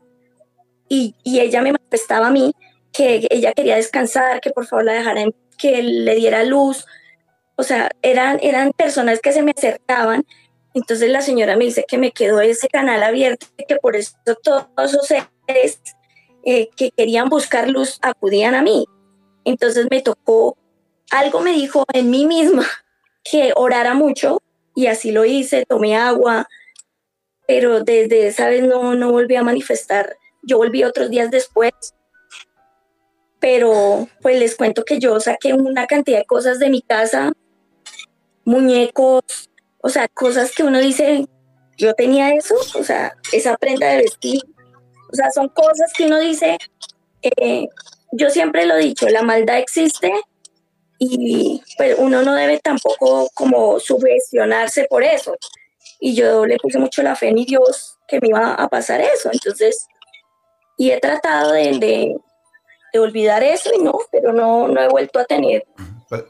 [0.89, 2.53] Y, y ella me manifestaba a mí
[2.91, 5.23] que ella quería descansar, que por favor la dejara,
[5.61, 6.85] que le diera luz.
[7.55, 10.25] O sea, eran, eran personas que se me acercaban.
[10.73, 14.67] Entonces la señora me dice que me quedó ese canal abierto, que por eso todos
[14.77, 15.79] esos seres
[16.45, 18.85] eh, que querían buscar luz acudían a mí.
[19.43, 20.57] Entonces me tocó,
[21.11, 22.65] algo me dijo en mí misma
[23.23, 24.41] que orara mucho
[24.73, 26.47] y así lo hice, tomé agua,
[27.47, 30.15] pero desde esa vez no, no volví a manifestar.
[30.41, 31.73] Yo volví otros días después
[33.41, 37.33] pero pues les cuento que yo saqué una cantidad de cosas de mi casa,
[38.45, 39.23] muñecos,
[39.81, 41.25] o sea, cosas que uno dice,
[41.75, 44.41] yo tenía eso, o sea, esa prenda de vestir,
[45.11, 46.57] o sea, son cosas que uno dice,
[47.23, 47.67] eh,
[48.11, 50.13] yo siempre lo he dicho, la maldad existe
[50.99, 55.35] y pues uno no debe tampoco como sugestionarse por eso.
[55.99, 59.01] Y yo le puse mucho la fe en mi Dios que me iba a pasar
[59.01, 59.29] eso.
[59.33, 59.87] Entonces,
[60.77, 62.15] y he tratado de, de
[62.99, 65.65] olvidar eso y no, pero no, no he vuelto a tener.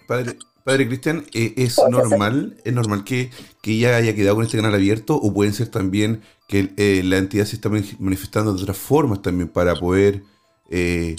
[0.07, 4.57] Padre, padre Cristian, eh, ¿es normal, es normal que, que, ella haya quedado con este
[4.57, 8.77] canal abierto o puede ser también que eh, la entidad se está manifestando de otras
[8.77, 10.23] formas también para poder
[10.69, 11.15] eh,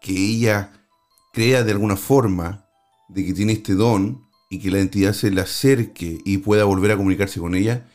[0.00, 0.72] que ella
[1.32, 2.66] crea de alguna forma
[3.08, 6.92] de que tiene este don y que la entidad se le acerque y pueda volver
[6.92, 7.86] a comunicarse con ella?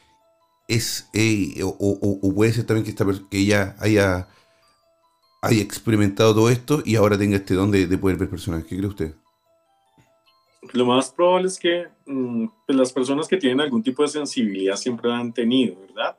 [0.67, 1.10] Es,
[1.63, 4.29] o, puede ser también que, esta, que ella haya
[5.41, 8.63] haya experimentado todo esto y ahora tenga este don de, poder ver personas.
[8.63, 9.15] ¿Qué cree usted?
[10.73, 14.75] Lo más probable es que mm, pues, las personas que tienen algún tipo de sensibilidad
[14.75, 16.17] siempre la han tenido, ¿verdad?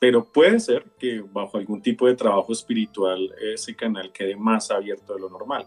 [0.00, 5.14] Pero puede ser que bajo algún tipo de trabajo espiritual ese canal quede más abierto
[5.14, 5.66] de lo normal.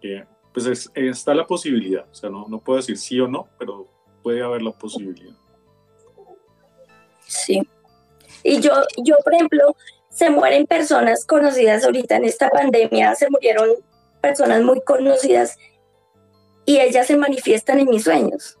[0.00, 3.86] Que, pues está la posibilidad, o sea, no, no puedo decir sí o no, pero
[4.22, 5.36] puede haber la posibilidad.
[7.26, 7.60] Sí.
[8.42, 8.72] Y yo,
[9.04, 9.76] yo por ejemplo,
[10.18, 13.70] se mueren personas conocidas ahorita en esta pandemia, se murieron
[14.20, 15.56] personas muy conocidas
[16.64, 18.58] y ellas se manifiestan en mis sueños,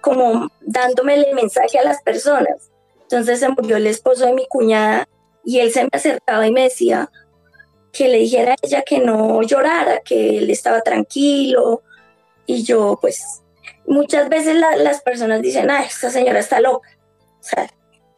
[0.00, 2.70] como dándome el mensaje a las personas.
[3.02, 5.08] Entonces se murió el esposo de mi cuñada
[5.44, 7.10] y él se me acercaba y me decía
[7.92, 11.82] que le dijera a ella que no llorara, que él estaba tranquilo.
[12.46, 13.42] Y yo, pues,
[13.84, 16.88] muchas veces las personas dicen, ay, esta señora está loca.
[17.40, 17.68] O sea,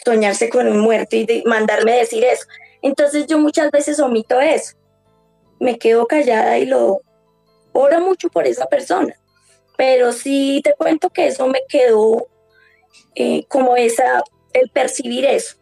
[0.05, 2.45] soñarse con un muerto y mandarme decir eso.
[2.83, 4.77] Entonces yo muchas veces omito eso.
[5.61, 7.01] Me quedo callada y lo
[7.73, 9.15] oro mucho por esa persona.
[9.77, 12.29] Pero sí te cuento que eso me quedó
[13.15, 15.57] eh, como esa, el percibir eso.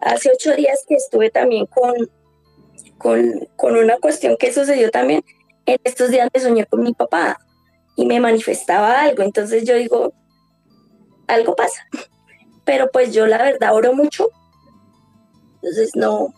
[0.00, 1.94] Hace ocho días que estuve también con,
[2.98, 5.24] con, con una cuestión que sucedió también.
[5.64, 7.38] En estos días me soñé con mi papá
[7.96, 9.22] y me manifestaba algo.
[9.22, 10.12] Entonces yo digo,
[11.28, 11.88] algo pasa.
[12.64, 14.28] Pero pues yo la verdad oro mucho
[15.62, 16.34] entonces no,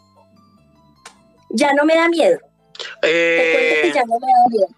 [1.49, 2.39] ya no me da miedo.
[3.03, 4.69] Eh, que ya no me da miedo.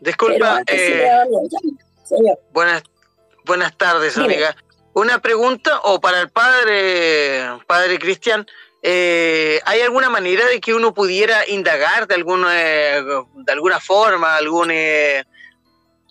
[0.00, 1.08] Disculpa, eh,
[2.52, 2.82] Buenas,
[3.44, 4.56] buenas tardes, amiga.
[4.94, 8.46] Una pregunta, o para el padre, padre Cristian,
[8.82, 14.72] eh, ¿hay alguna manera de que uno pudiera indagar de alguna, de alguna forma, algún,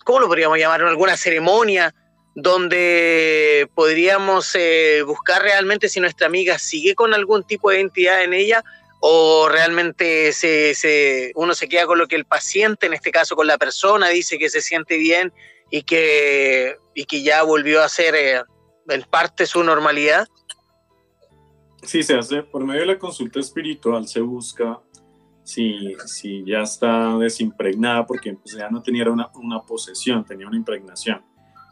[0.04, 0.82] ¿cómo lo podríamos llamar?
[0.82, 1.94] ¿Alguna ceremonia
[2.40, 8.32] donde podríamos eh, buscar realmente si nuestra amiga sigue con algún tipo de entidad en
[8.32, 8.62] ella
[9.00, 13.48] o realmente se, uno se queda con lo que el paciente, en este caso con
[13.48, 15.32] la persona, dice que se siente bien
[15.68, 18.42] y que, y que ya volvió a ser eh,
[18.88, 20.28] en parte su normalidad.
[21.82, 24.78] Sí, se hace por medio de la consulta espiritual, se busca
[25.42, 30.56] si, si ya está desimpregnada, porque pues, ya no tenía una, una posesión, tenía una
[30.56, 31.20] impregnación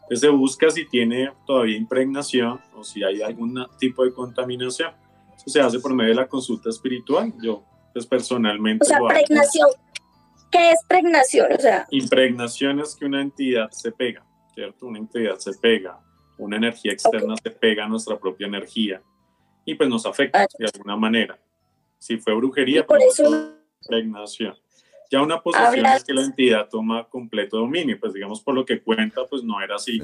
[0.07, 4.93] entonces se busca si tiene todavía impregnación o si hay algún tipo de contaminación.
[5.45, 7.33] se hace por medio de la consulta espiritual.
[7.43, 8.85] Yo, pues personalmente...
[8.85, 9.67] O sea, pregnación.
[10.49, 11.51] ¿Qué es pregnación?
[11.51, 11.87] O sea...
[11.91, 14.85] Impregnación es que una entidad se pega, ¿cierto?
[14.85, 15.99] Una entidad se pega,
[16.37, 19.01] una energía externa se pega a nuestra propia energía
[19.65, 20.47] y pues nos afecta ah.
[20.57, 21.37] de alguna manera.
[21.99, 23.57] Si fue brujería, por pues, eso...
[23.81, 24.55] impregnación.
[25.09, 28.81] Ya una posesión es que la entidad toma completo dominio, pues digamos por lo que
[28.81, 30.01] cuenta, pues no era así.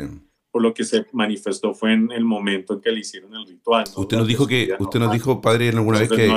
[0.51, 3.85] Por lo que se manifestó fue en el momento en que le hicieron el ritual.
[3.95, 6.31] Usted nos dijo que, usted nos dijo, padre, en alguna vez que,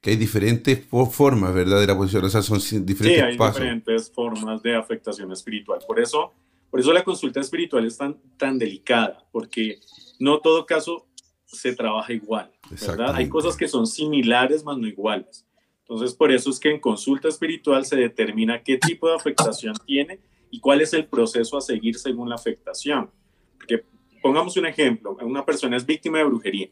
[0.00, 1.80] que hay diferentes formas, ¿verdad?
[1.80, 5.78] De la posesión, o sea, son diferentes sí, hay diferentes formas de afectación espiritual.
[5.86, 6.32] Por eso,
[6.70, 9.78] por eso la consulta espiritual es tan, tan delicada, porque
[10.18, 11.06] no todo caso
[11.44, 13.14] se trabaja igual, ¿verdad?
[13.14, 15.46] Hay cosas que son similares, más no iguales.
[15.86, 20.18] Entonces, por eso es que en consulta espiritual se determina qué tipo de afectación tiene
[20.50, 23.10] y cuál es el proceso a seguir según la afectación.
[23.58, 23.84] Porque
[24.22, 26.68] pongamos un ejemplo, una persona es víctima de brujería.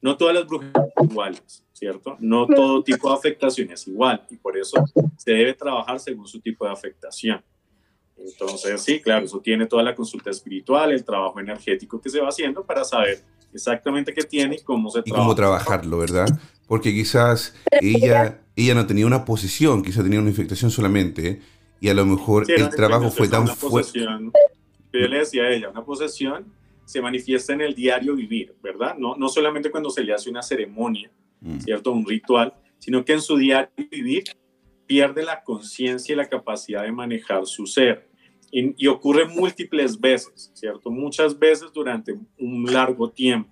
[0.00, 2.16] No todas las brujerías son iguales, ¿cierto?
[2.20, 4.82] No todo tipo de afectación es igual y por eso
[5.18, 7.44] se debe trabajar según su tipo de afectación.
[8.16, 12.28] Entonces, sí, claro, eso tiene toda la consulta espiritual, el trabajo energético que se va
[12.28, 13.20] haciendo para saber
[13.52, 16.28] exactamente qué tiene y cómo se y cómo trabajarlo, ¿verdad?
[16.68, 21.40] Porque quizás ella, ella no tenía una posición, quizás tenía una infectación solamente,
[21.80, 24.00] y a lo mejor el trabajo fue tan fuerte.
[24.00, 26.46] Yo le decía a ella, una posesión
[26.84, 28.96] se manifiesta en el diario vivir, ¿verdad?
[28.96, 31.60] No, no solamente cuando se le hace una ceremonia, mm.
[31.60, 31.92] ¿cierto?
[31.92, 34.24] Un ritual, sino que en su diario vivir
[34.86, 38.08] pierde la conciencia y la capacidad de manejar su ser.
[38.50, 40.90] Y, y, ocurre múltiples veces, ¿cierto?
[40.90, 43.50] Muchas veces durante un largo tiempo.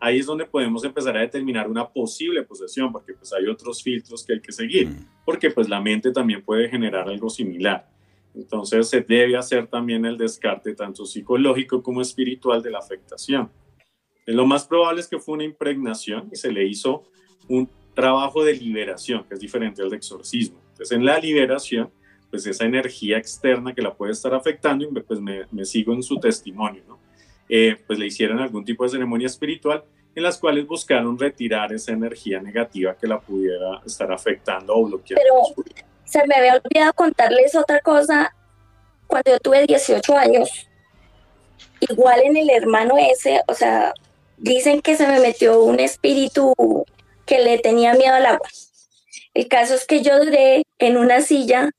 [0.00, 4.24] Ahí es donde podemos empezar a determinar una posible posesión, porque pues hay otros filtros
[4.24, 5.06] que hay que seguir, mm.
[5.24, 7.88] porque pues la mente también puede generar algo similar.
[8.34, 13.50] Entonces se debe hacer también el descarte tanto psicológico como espiritual de la afectación.
[14.26, 17.04] Lo más probable es que fue una impregnación y se le hizo
[17.48, 20.58] un trabajo de liberación, que es diferente al de exorcismo.
[20.70, 21.90] Entonces, en la liberación,
[22.30, 26.18] pues esa energía externa que la puede estar afectando, y pues me, sigo en su
[26.18, 26.98] testimonio, ¿no?
[27.52, 29.82] Eh, pues le hicieron algún tipo de ceremonia espiritual
[30.14, 35.20] en las cuales buscaron retirar esa energía negativa que la pudiera estar afectando o bloqueando.
[35.20, 35.66] Pero
[36.04, 38.32] se me había olvidado contarles otra cosa.
[39.08, 40.68] Cuando yo tuve 18 años,
[41.80, 43.94] igual en el hermano ese, o sea,
[44.36, 46.54] dicen que se me metió un espíritu
[47.26, 48.48] que le tenía miedo al agua.
[49.34, 51.70] El caso es que yo duré en una silla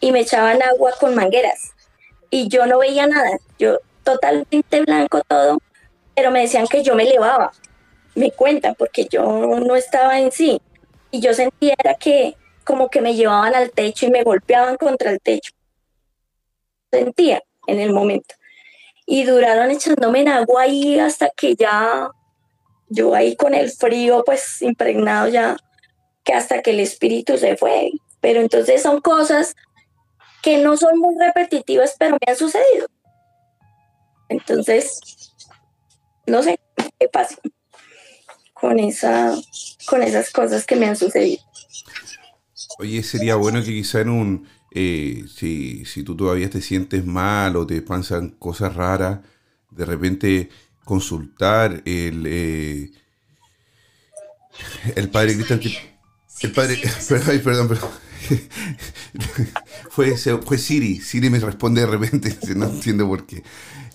[0.00, 1.72] y me echaban agua con mangueras
[2.28, 5.58] y yo no veía nada, yo totalmente blanco todo,
[6.14, 7.52] pero me decían que yo me elevaba,
[8.14, 10.62] me cuentan, porque yo no estaba en sí
[11.10, 15.20] y yo sentía que como que me llevaban al techo y me golpeaban contra el
[15.20, 15.52] techo.
[16.90, 18.34] Sentía en el momento.
[19.04, 22.10] Y duraron echándome en agua ahí hasta que ya
[22.88, 25.58] yo ahí con el frío pues impregnado ya,
[26.24, 27.90] que hasta que el espíritu se fue.
[28.20, 29.54] Pero entonces son cosas
[30.42, 32.88] que no son muy repetitivas, pero me han sucedido.
[34.28, 35.00] Entonces,
[36.26, 36.58] no sé
[36.98, 37.36] qué pasa
[38.52, 39.34] con, esa,
[39.86, 41.42] con esas cosas que me han sucedido.
[42.78, 47.56] Oye, sería bueno que quizá en un, eh, si, si tú todavía te sientes mal
[47.56, 49.20] o te pasan cosas raras,
[49.70, 50.48] de repente
[50.84, 52.90] consultar el, eh,
[54.96, 55.60] el padre Cristian.
[56.40, 56.80] El padre.
[57.26, 57.90] Ay, perdón, perdón.
[59.90, 61.00] fue, fue Siri.
[61.00, 63.42] Siri me responde de repente, no entiendo por qué.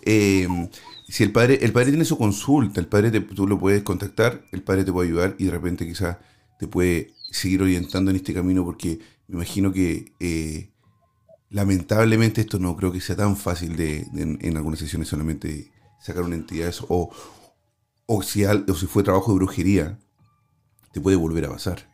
[0.05, 0.47] Eh,
[1.07, 4.63] si el padre, el padre tiene su consulta, el padre tú lo puedes contactar, el
[4.63, 6.17] padre te puede ayudar y de repente quizás
[6.59, 10.71] te puede seguir orientando en este camino porque me imagino que eh,
[11.49, 15.71] lamentablemente esto no creo que sea tan fácil de, en algunas sesiones solamente
[16.03, 17.11] sacar una entidad eso, o,
[18.05, 19.99] o, si, o si fue trabajo de brujería,
[20.91, 21.89] te puede volver a pasar.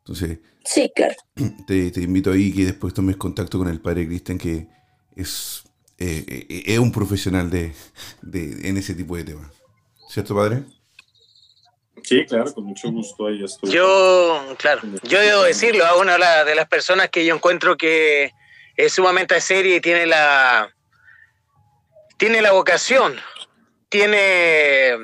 [0.00, 1.14] Entonces, sí, claro.
[1.66, 4.68] Te, te invito ahí que después tomes contacto con el padre Cristian, que
[5.16, 5.64] es,
[5.98, 7.74] eh, eh, es un profesional de,
[8.22, 9.50] de, en ese tipo de temas.
[10.08, 10.62] ¿Cierto, padre?
[12.02, 13.70] Sí, claro, con mucho gusto ahí estoy.
[13.70, 18.32] Yo, claro, yo debo decirlo, a una de las personas que yo encuentro que
[18.76, 20.72] es sumamente seria y tiene la,
[22.16, 23.16] tiene la vocación
[23.88, 24.96] tiene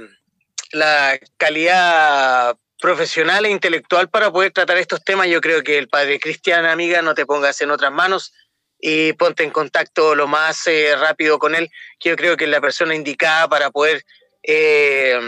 [0.72, 5.28] la calidad profesional e intelectual para poder tratar estos temas.
[5.28, 8.34] Yo creo que el padre Cristian, amiga, no te pongas en otras manos
[8.80, 12.50] y ponte en contacto lo más eh, rápido con él, que yo creo que es
[12.50, 14.04] la persona indicada para poder,
[14.42, 15.18] eh,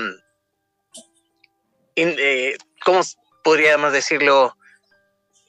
[1.96, 3.00] eh, ¿cómo
[3.42, 4.56] podríamos decirlo?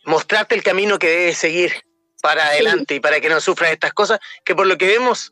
[0.05, 1.73] Mostrarte el camino que debes seguir
[2.21, 5.31] para adelante y para que no sufras estas cosas, que por lo que vemos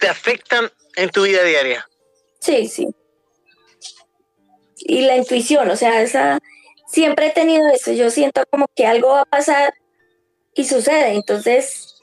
[0.00, 1.86] te afectan en tu vida diaria.
[2.40, 2.88] Sí, sí.
[4.76, 6.38] y la intuición, o sea, esa,
[6.86, 9.74] siempre he tenido eso, yo siento como que algo va a pasar
[10.54, 11.94] y sucede, entonces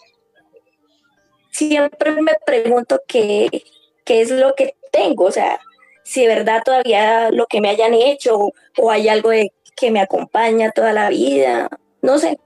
[1.51, 3.63] siempre me pregunto qué,
[4.03, 5.59] qué es lo que tengo, o sea,
[6.03, 9.31] si de verdad todavía lo que me hayan hecho o hay algo
[9.75, 11.69] que me acompaña toda la vida,
[12.01, 12.39] no sé.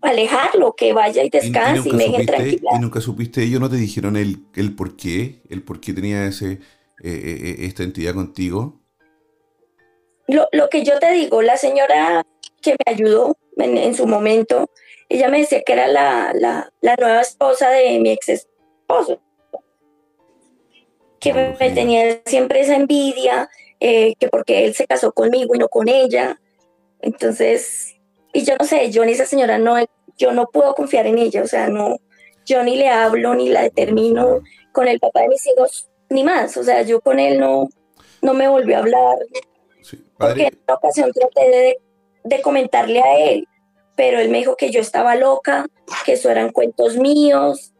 [0.00, 2.70] Alejarlo, que vaya y descanse y, me dejen tranquila.
[2.74, 6.26] Y nunca supiste, ellos no te dijeron el, el por qué, el por qué tenía
[6.26, 6.58] ese, eh,
[7.04, 8.80] eh, eh, esta entidad contigo.
[10.26, 12.24] Lo, lo, que yo te digo, la señora
[12.60, 14.70] que me ayudó en, su momento,
[15.08, 19.20] ella me decía que era la, la, la nueva esposa de mi ex esposo.
[21.20, 23.48] Que me, tenía siempre esa envidia,
[23.80, 26.40] eh, que porque él se casó conmigo y no con ella.
[27.00, 27.96] Entonces,
[28.32, 29.76] y yo no sé, yo ni esa señora no,
[30.16, 31.96] yo no puedo confiar en ella, o sea, no,
[32.46, 34.40] yo ni le hablo ni la determino
[34.72, 37.68] con el papá de mis hijos, ni más, o sea, yo con él no,
[38.20, 39.18] no me volvió a hablar.
[40.18, 41.78] porque en una ocasión traté de,
[42.24, 43.48] de comentarle a él,
[43.96, 45.66] pero él me dijo que yo estaba loca,
[46.04, 47.72] que eso eran cuentos míos.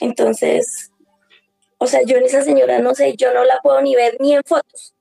[0.00, 0.92] Entonces,
[1.78, 4.34] o sea, yo en esa señora no sé, yo no la puedo ni ver ni
[4.34, 4.94] en fotos.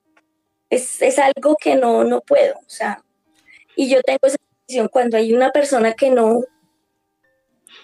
[0.70, 2.56] Es, es algo que no, no puedo.
[2.56, 3.04] O sea,
[3.76, 6.44] y yo tengo esa sensación cuando hay una persona que no,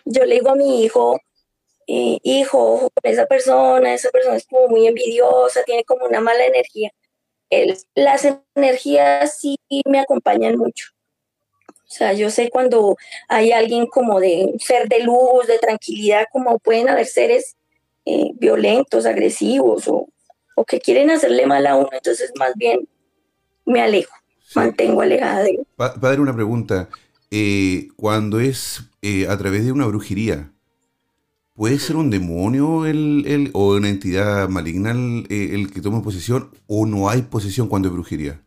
[0.06, 1.20] yo le digo a mi hijo,
[1.88, 6.92] eh, hijo, esa persona, esa persona es como muy envidiosa, tiene como una mala energía.
[7.96, 10.88] Las energías sí me acompañan mucho.
[11.94, 12.98] O sea, yo sé cuando
[13.28, 17.56] hay alguien como de ser de luz, de tranquilidad, como pueden haber seres
[18.06, 20.08] eh, violentos, agresivos o,
[20.68, 22.88] que quieren hacerle mal a uno, entonces más bien
[23.66, 24.14] me alejo,
[24.56, 25.68] mantengo alejada de él.
[25.76, 26.90] Padre, una pregunta.
[27.32, 30.53] Eh, cuando es eh, a través de una brujería,
[31.54, 37.10] ¿puede ser un demonio el, o una entidad maligna el, que toma posesión o no
[37.10, 38.42] hay posesión cuando hay brujería?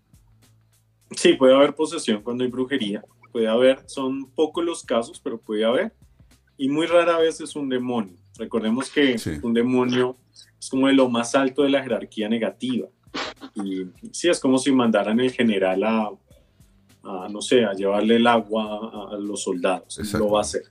[1.16, 3.04] Sí, puede haber posesión cuando hay brujería.
[3.32, 5.92] Puede haber, son pocos los casos, pero puede haber.
[6.56, 8.16] Y muy rara vez es un demonio.
[8.38, 10.16] Recordemos que un demonio
[10.58, 12.88] es como de lo más alto de la jerarquía negativa.
[13.54, 16.10] Y sí, es como si mandaran el general a,
[17.30, 19.98] no sé, a llevarle el agua a, los soldados.
[20.14, 20.62] Lo va a hacer.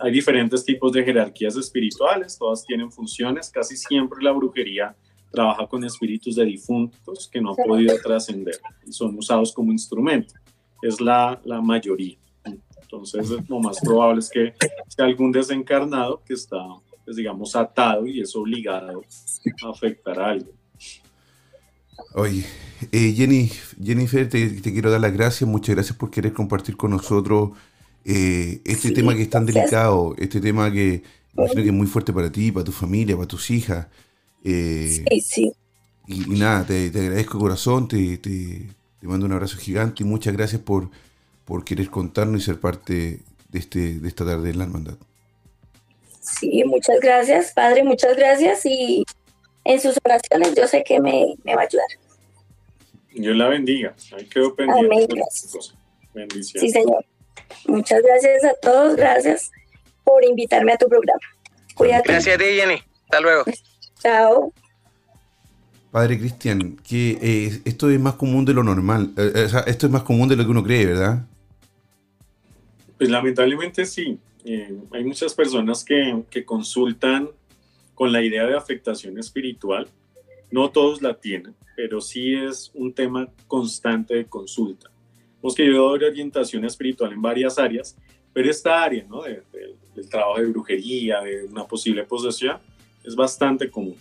[0.00, 3.50] Hay diferentes tipos de jerarquías espirituales, todas tienen funciones.
[3.50, 4.94] Casi siempre la brujería
[5.30, 10.34] trabaja con espíritus de difuntos que no han podido trascender y son usados como instrumento.
[10.82, 12.16] Es la, la mayoría.
[12.44, 14.54] Entonces, lo más probable es que
[14.88, 16.58] sea algún desencarnado que está,
[17.04, 19.02] pues, digamos, atado y es obligado
[19.64, 20.54] a afectar a alguien.
[22.14, 22.44] Oye,
[22.92, 23.50] eh, Jenny,
[23.82, 27.50] Jennifer, te, quiero dar las gracias, muchas gracias por querer compartir con nosotros
[28.04, 31.02] eh, este tema que es tan delicado, este tema que
[31.36, 33.86] imagino que es muy fuerte para ti, para tu familia, para tus hijas.
[34.44, 35.52] Eh, sí, sí.
[36.06, 38.68] Y, nada, te, agradezco corazón, te, te,
[39.00, 40.90] te mando un abrazo gigante y muchas gracias por
[41.44, 44.94] por querer contarnos y ser parte de, este, de esta tarde en la hermandad.
[46.20, 49.04] Sí, muchas gracias, Padre, muchas gracias y
[49.64, 51.86] en sus oraciones yo sé que me, va a ayudar.
[53.14, 53.94] Dios la bendiga.
[54.16, 54.86] Ahí quedo pendiente.
[54.86, 55.08] Amén.
[56.14, 56.60] Bendiciones.
[56.60, 57.04] Sí, Señor.
[57.66, 58.96] Muchas gracias a todos.
[58.96, 59.50] Gracias
[60.04, 61.20] por invitarme a tu programa.
[61.74, 62.12] Cuídate.
[62.12, 62.82] Gracias a ti, Jenny.
[63.04, 63.44] Hasta luego.
[64.00, 64.52] Chao.
[65.90, 69.12] Padre Cristian, que eh, esto es más común de lo normal.
[69.16, 71.24] Eh, eh, o sea, esto es más común de lo que uno cree, ¿verdad?
[72.98, 74.18] Pues lamentablemente sí.
[74.44, 77.30] hay muchas personas que, que, consultan
[77.94, 79.86] con la idea de afectación espiritual.
[80.50, 84.90] No todos la tienen, pero sí es un tema constante de consulta.
[85.44, 87.94] Hemos que yo doy orientación espiritual en varias áreas,
[88.32, 89.22] pero esta área ¿no?
[89.22, 92.56] del trabajo de brujería, de una posible posesión,
[93.04, 93.94] es bastante común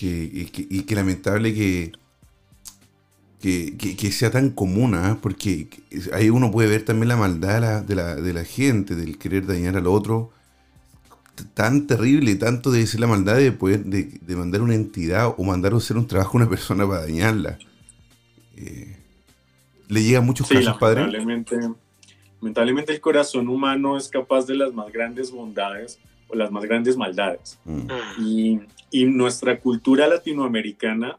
[0.00, 1.92] y, que, lamentable que,
[3.40, 5.18] que, sea tan común, ¿ah?
[5.20, 5.68] porque
[6.12, 9.76] ahí uno puede ver también la maldad de la, de la, gente, del querer dañar
[9.76, 10.32] al otro.
[11.54, 15.72] Tan terrible, tanto de ser la maldad de poder de, mandar una entidad o mandar
[15.72, 17.58] a hacer un trabajo a una persona para dañarla.
[18.56, 18.97] Eh,
[19.88, 21.06] ¿Le llega muchos casos, padre?
[22.40, 26.96] Lamentablemente el corazón humano es capaz de las más grandes bondades o las más grandes
[26.96, 27.58] maldades.
[27.64, 27.88] Mm.
[28.20, 28.60] Y,
[28.90, 31.18] y, nuestra cultura latinoamericana,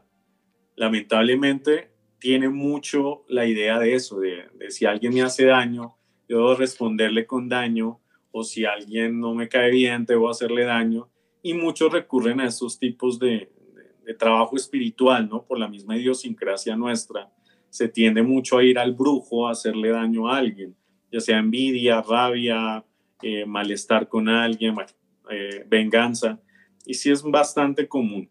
[0.76, 5.96] lamentablemente, tiene mucho la idea de eso, de, de, si alguien me hace daño,
[6.28, 8.00] yo debo responderle con daño,
[8.30, 11.10] o si alguien no me cae bien, debo hacerle daño.
[11.42, 13.50] Y muchos recurren a esos tipos de,
[14.04, 15.44] de trabajo espiritual, ¿no?
[15.44, 17.30] Por la misma idiosincrasia nuestra,
[17.70, 20.76] se tiende mucho a ir al brujo a hacerle daño a alguien,
[21.10, 22.84] ya sea envidia, rabia,
[23.22, 24.76] eh, malestar con alguien,
[25.30, 26.40] eh, venganza,
[26.84, 28.28] y sí es bastante común.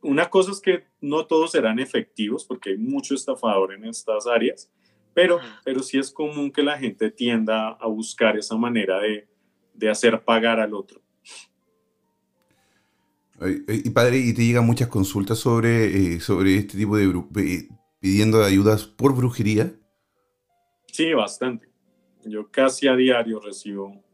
[0.00, 4.70] una cosa es que no todos serán efectivos porque hay mucho estafador en estas áreas,
[5.12, 9.26] pero, pero sí es común que la gente tienda a buscar esa manera de,
[9.74, 11.00] de hacer pagar al otro.
[13.68, 17.06] Y padre, ¿y te llegan muchas consultas sobre, eh, sobre este tipo de
[18.00, 19.74] pidiendo ayudas por brujería?
[20.92, 21.68] Sí, bastante.
[22.24, 24.04] Yo casi a diario recibo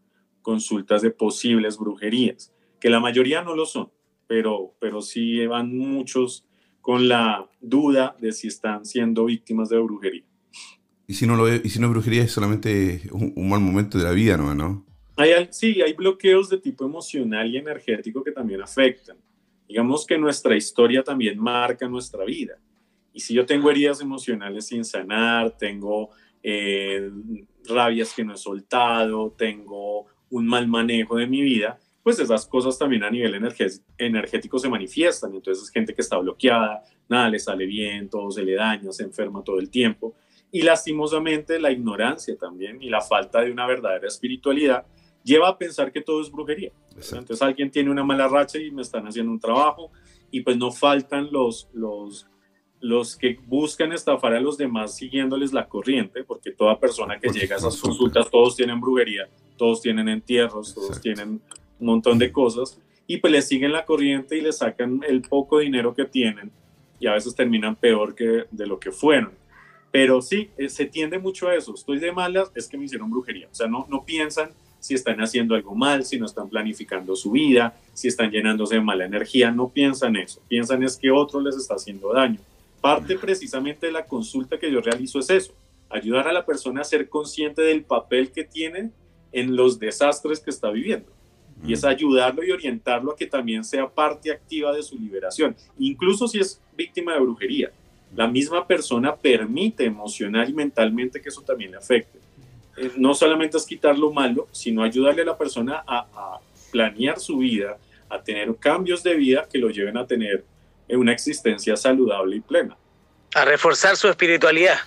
[0.43, 3.91] consultas de posibles brujerías, que la mayoría no lo son,
[4.27, 6.47] pero, pero sí van muchos
[6.81, 10.25] con la duda de si están siendo víctimas de brujería.
[11.07, 14.13] Y si no lo y si no brujería es solamente un, mal momento de la
[14.13, 14.55] vida, ¿no?
[14.55, 14.87] ¿no?
[15.17, 19.17] Hay, sí, hay bloqueos de tipo emocional y energético que también afectan.
[19.69, 22.59] Digamos que nuestra historia también marca nuestra vida.
[23.15, 26.11] Y si yo tengo heridas emocionales sin sanar, tengo
[26.43, 27.11] eh,
[27.67, 32.77] rabias que no he soltado, tengo un mal manejo de mi vida, pues esas cosas
[32.77, 33.41] también a nivel
[33.97, 35.33] energético se manifiestan.
[35.33, 39.05] Entonces es gente que está bloqueada, nada le sale bien, todo se le daña, se
[39.05, 40.15] enferma todo el tiempo.
[40.51, 44.85] Y lastimosamente la ignorancia también y la falta de una verdadera espiritualidad
[45.23, 46.73] lleva a pensar que todo es brujería.
[46.95, 49.91] Entonces alguien tiene una mala racha y me están haciendo un trabajo
[50.31, 52.29] y pues no faltan los, los,
[52.85, 57.55] los que buscan estafar a los demás siguiéndoles la corriente, porque toda persona que llega
[57.55, 59.27] a esas consultas, todos tienen brujería,
[59.57, 61.41] todos tienen entierros, todos tienen
[61.81, 65.61] un montón de cosas, y pues les siguen la corriente y les sacan el poco
[65.61, 66.51] dinero que tienen,
[67.01, 69.33] y a veces terminan peor que de lo que fueron.
[69.91, 71.75] Pero sí, eh, se tiende mucho a eso.
[71.75, 73.49] Estoy de malas, es que me hicieron brujería.
[73.51, 77.31] O sea, no, no piensan si están haciendo algo mal, si no están planificando su
[77.31, 81.57] vida, si están llenándose de mala energía, no piensan eso, piensan es que otro les
[81.57, 82.41] está haciendo daño.
[82.85, 85.55] Parte precisamente de la consulta que yo realizo es eso,
[85.89, 88.91] ayudar a la persona a ser consciente del papel que tiene
[89.33, 91.11] en los desastres que está viviendo.
[91.67, 96.29] Y es ayudarlo y orientarlo a que también sea parte activa de su liberación, incluso
[96.29, 97.73] si es víctima de brujería.
[98.15, 102.19] La misma persona permite emocional y mentalmente que eso también le afecte.
[102.77, 106.39] Eh, no solamente es quitar lo malo, sino ayudarle a la persona a,
[106.71, 107.79] planear su vida,
[108.11, 110.45] a tener cambios de vida que lo lleven a tener
[110.89, 112.77] una existencia saludable y plena.
[113.35, 114.79] A reforzar su espiritualidad.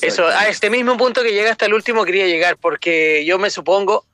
[0.00, 3.50] Eso, a este mismo punto que llega hasta el último quería llegar, porque yo me
[3.50, 4.06] supongo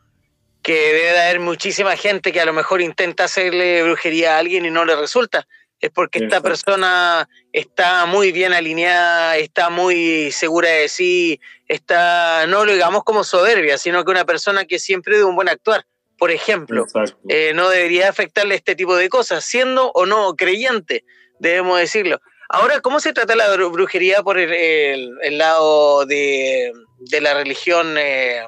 [0.62, 4.70] que debe haber muchísima gente que a lo mejor intenta hacerle brujería a alguien y
[4.70, 5.46] no le resulta
[5.80, 12.64] es porque esta persona está muy bien alineada, está muy segura de sí, está, no
[12.64, 15.86] lo digamos como soberbia, sino que una persona que siempre de un buen actuar.
[16.18, 16.84] Por ejemplo,
[17.28, 21.04] eh, no debería afectarle este tipo de cosas, siendo o no creyente,
[21.38, 22.20] debemos decirlo.
[22.48, 26.72] Ahora, ¿cómo se trata la brujería por el, lado de,
[27.20, 28.42] la religión eh,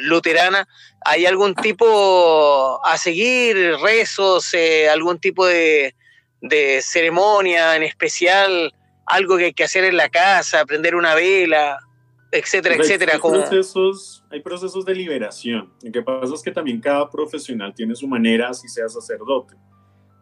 [0.00, 0.66] luterana?
[1.04, 5.94] ¿Hay algún tipo a seguir, rezos, eh, algún tipo de,
[6.40, 8.72] de ceremonia en especial,
[9.06, 11.78] algo que hay que hacer en la casa, prender una vela,
[12.30, 13.18] etcétera, etcétera.
[13.18, 15.72] Procesos, hay procesos de liberación.
[15.82, 19.56] Lo que pasa es que también cada profesional tiene su manera, así sea sacerdote.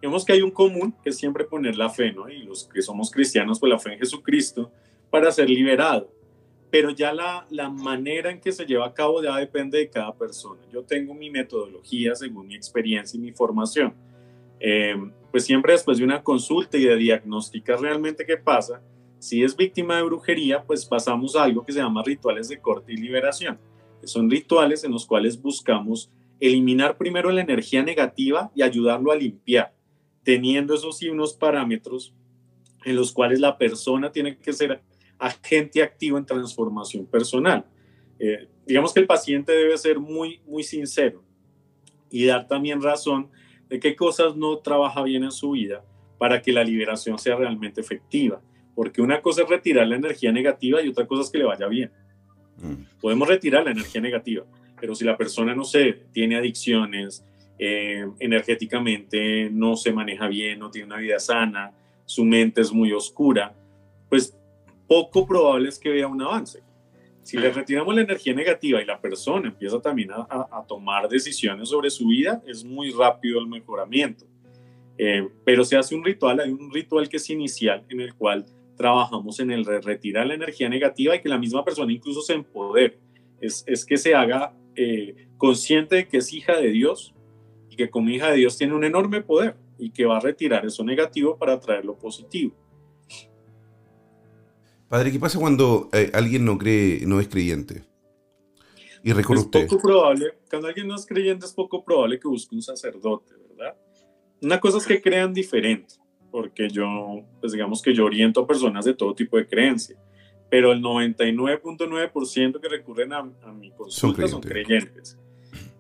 [0.01, 2.29] Vemos que hay un común que es siempre poner la fe, ¿no?
[2.29, 4.73] Y los que somos cristianos, pues la fe en Jesucristo
[5.11, 6.11] para ser liberado.
[6.71, 10.15] Pero ya la, la manera en que se lleva a cabo ya depende de cada
[10.15, 10.63] persona.
[10.73, 13.95] Yo tengo mi metodología según mi experiencia y mi formación.
[14.61, 14.97] Eh,
[15.31, 18.81] pues siempre después de una consulta y de diagnosticar realmente qué pasa,
[19.19, 22.93] si es víctima de brujería, pues pasamos a algo que se llama rituales de corte
[22.93, 23.59] y liberación.
[24.05, 29.75] Son rituales en los cuales buscamos eliminar primero la energía negativa y ayudarlo a limpiar,
[30.23, 32.15] teniendo esos sí unos parámetros
[32.85, 34.83] en los cuales la persona tiene que ser
[35.19, 37.65] agente activo en transformación personal.
[38.19, 41.23] Eh, digamos que el paciente debe ser muy, muy sincero
[42.11, 43.31] y dar también razón
[43.69, 45.85] de qué cosas no trabaja bien en su vida
[46.19, 48.41] para que la liberación sea realmente efectiva.
[48.75, 51.67] Porque una cosa es retirar la energía negativa y otra cosa es que le vaya
[51.67, 51.91] bien.
[52.63, 53.01] Mm.
[53.01, 54.45] Podemos retirar la energía negativa,
[54.81, 57.25] pero si la persona, no sé, tiene adicciones,
[57.59, 61.73] eh, energéticamente no se maneja bien, no tiene una vida sana,
[62.05, 63.55] su mente es muy oscura,
[64.09, 64.37] pues
[64.87, 66.63] poco probable es que vea un avance.
[67.23, 71.91] Si le retiramos la energía negativa y la persona empieza también a, tomar decisiones sobre
[71.91, 74.25] su vida, es muy rápido el mejoramiento.
[74.97, 78.47] Eh, pero se hace un ritual, hay un ritual que es inicial en el cual
[78.79, 82.99] trabajamos en el retirar la energía negativa y que la misma persona incluso se empodere.
[83.41, 87.15] Es, es que se haga eh, consciente de que es hija de Dios
[87.69, 90.65] y que como hija de Dios tiene un enorme poder y que va a retirar
[90.65, 92.55] eso negativo para traer lo positivo.
[94.89, 97.85] Padre, ¿qué pasa cuando eh, alguien no cree, no es creyente?
[99.03, 102.63] Y es poco probable, cuando alguien no es creyente es poco probable que busque un
[102.63, 103.77] sacerdote, ¿verdad?
[104.41, 105.95] Una cosa es que crean diferente.
[106.31, 109.97] Porque yo, pues digamos que yo oriento a personas de todo tipo de creencia,
[110.51, 113.23] pero el 99.9% que recurren a,
[113.53, 115.19] mi consulta son creyentes.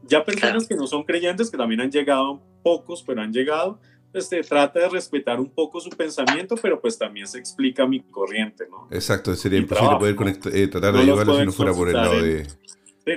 [0.05, 3.79] Ya personas que no son creyentes, que también han llegado, pocos, pero han llegado,
[4.13, 8.01] pues se trata de respetar un poco su pensamiento, pero pues también se explica mi
[8.01, 8.89] corriente, ¿no?
[8.91, 10.17] Exacto, sería imposible poder
[10.55, 12.47] eh, tratar de ayudarlos si no fuera por el lado de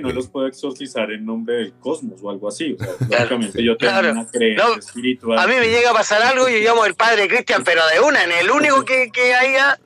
[0.00, 2.76] no los puedo exorcizar en nombre del cosmos o algo así.
[2.80, 5.38] O yo tengo una creencia espiritual.
[5.38, 8.00] A mí me llega a pasar algo y yo llamo el padre Cristian, pero de
[8.00, 9.78] una, en el único que, que haya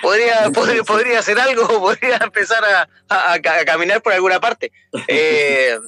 [0.00, 4.72] podría, podría, podría hacer algo, podría empezar a, a, caminar por alguna parte.
[5.08, 5.78] Eh,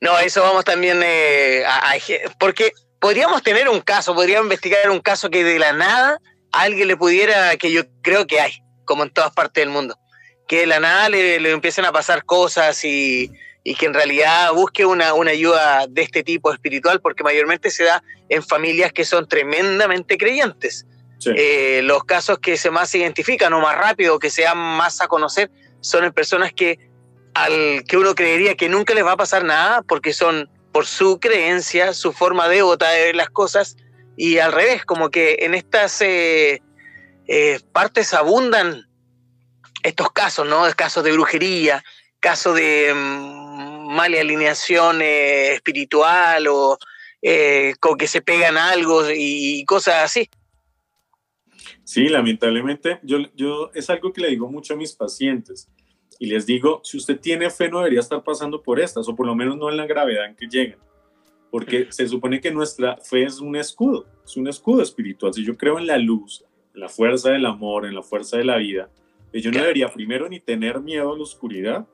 [0.00, 1.94] no, eso vamos también eh, a,
[2.38, 6.18] porque podríamos tener un caso, podríamos investigar un caso que de la nada
[6.52, 8.52] alguien le pudiera, que yo creo que hay,
[8.84, 9.96] como en todas partes del mundo
[10.52, 13.32] que de la nada le, le empiecen a pasar cosas y,
[13.64, 18.42] que en realidad busque una, ayuda de este tipo espiritual, porque mayormente se da en
[18.42, 20.84] familias que son tremendamente creyentes.
[21.24, 25.08] Eh, los casos que se más identifican o más rápido, que se dan más a
[25.08, 25.50] conocer,
[25.80, 26.78] son en personas que,
[27.32, 31.18] al, que uno creería que nunca les va a pasar nada, porque son por su
[31.18, 33.78] creencia, su forma de votar de ver las cosas,
[34.18, 36.60] y al revés, como que en estas eh,
[37.26, 38.86] eh, partes abundan
[39.82, 40.64] estos casos, ¿no?
[40.76, 41.82] Casos de brujería,
[42.20, 46.78] casos de mm, mala alineación eh, espiritual o
[47.20, 50.28] eh, con que se pegan algo y, cosas así.
[51.84, 55.68] Sí, lamentablemente, yo, yo es algo que le digo mucho a mis pacientes
[56.18, 59.26] y les digo, si usted tiene fe no debería estar pasando por estas, o por
[59.26, 60.78] lo menos no en la gravedad en que llegan,
[61.50, 65.34] porque se supone que nuestra fe es un escudo, es un escudo espiritual.
[65.34, 68.44] Si yo creo en la luz, en la fuerza del amor, en la fuerza de
[68.44, 68.88] la vida,
[69.40, 71.86] yo no debería primero ni tener miedo a la oscuridad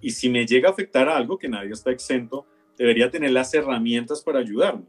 [0.00, 2.46] y si me llega a afectar a algo, que nadie está exento,
[2.76, 4.84] debería tener las herramientas para ayudarme.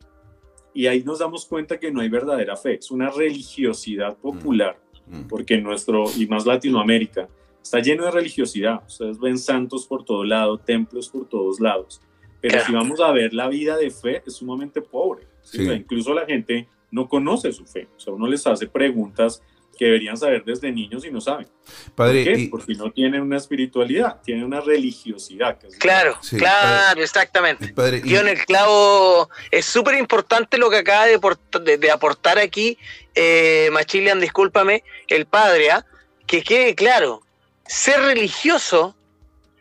[0.73, 5.17] Y ahí nos damos cuenta que no hay verdadera fe, es una religiosidad popular, mm,
[5.17, 5.27] mm.
[5.27, 7.27] porque nuestro, y más Latinoamérica,
[7.61, 8.84] está lleno de religiosidad.
[8.86, 12.01] Ustedes ven santos por todo lado, templos por todos lados.
[12.41, 15.27] Pero si vamos a ver la vida de fe, es sumamente pobre.
[15.53, 17.88] incluso la gente no conoce su fe.
[17.97, 19.43] O sea, uno les hace preguntas
[19.80, 21.47] que deberían saber desde niños y no saben.
[21.95, 22.47] Padre, ¿Por qué?
[22.51, 25.57] Porque no tienen una espiritualidad, tienen una religiosidad.
[25.80, 27.69] claro, claro, exactamente.
[27.69, 32.77] Padre, en el clavo, es súper importante lo que acaba de, aportar aquí
[33.15, 35.86] eh, Machilian, discúlpame, el padre, ¿ah?
[36.27, 37.21] que quede claro,
[37.65, 38.97] ser religioso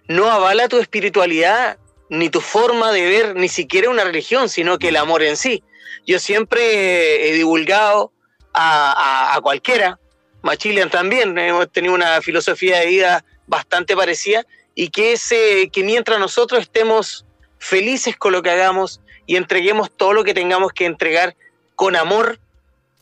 [0.08, 1.78] no avala tu espiritualidad
[2.10, 5.62] ni tu forma de ver ni siquiera una religión, sino que el amor en sí.
[6.08, 8.10] Yo siempre he divulgado
[8.52, 10.00] a cualquiera
[10.42, 16.20] Machilian también, hemos tenido una filosofía de vida bastante parecida y que, ese, que mientras
[16.20, 17.24] nosotros estemos
[17.58, 21.36] felices con lo que hagamos y entreguemos todo lo que tengamos que entregar
[21.74, 22.38] con amor,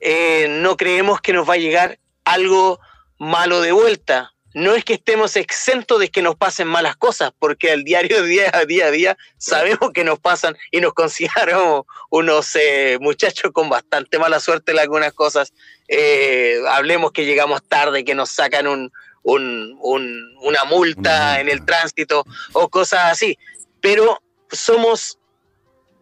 [0.00, 2.80] eh, no creemos que nos va a llegar algo
[3.18, 4.32] malo de vuelta.
[4.56, 8.50] No es que estemos exentos de que nos pasen malas cosas, porque al diario, día
[8.54, 13.68] a día a día, sabemos que nos pasan y nos consideramos unos eh, muchachos con
[13.68, 15.52] bastante mala suerte en algunas cosas
[15.88, 18.90] eh, hablemos que llegamos tarde, que nos sacan un,
[19.22, 23.38] una multa en el tránsito o cosas así.
[23.82, 25.18] Pero somos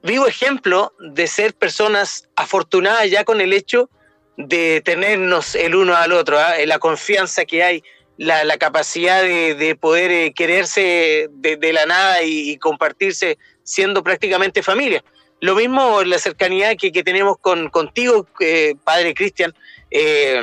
[0.05, 3.90] vivo ejemplo de ser personas afortunadas ya con el hecho
[4.36, 6.55] de tenernos el uno al otro, ¿ah?
[6.66, 7.82] la confianza que hay,
[8.16, 15.04] la, capacidad de, poder eh, quererse de, la nada y, compartirse siendo prácticamente familia.
[15.40, 19.52] Lo mismo la cercanía que, tenemos con, contigo, eh, Padre Cristian,
[19.90, 20.42] eh,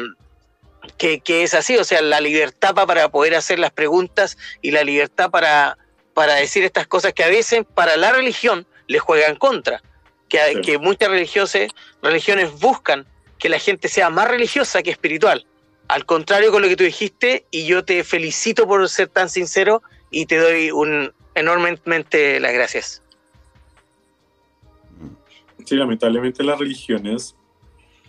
[0.97, 5.29] que, es así, o sea, la libertad para poder hacer las preguntas y la libertad
[5.31, 5.77] para,
[6.13, 9.81] para decir estas cosas que a veces para la religión le juegan contra,
[10.27, 13.07] que, que muchas religiones buscan
[13.39, 15.45] que la gente sea más religiosa que espiritual.
[15.91, 19.81] Al contrario con lo que tú dijiste, y yo te felicito por ser tan sincero
[20.09, 23.03] y te doy un, enormemente las gracias.
[25.65, 27.35] Sí, lamentablemente las religiones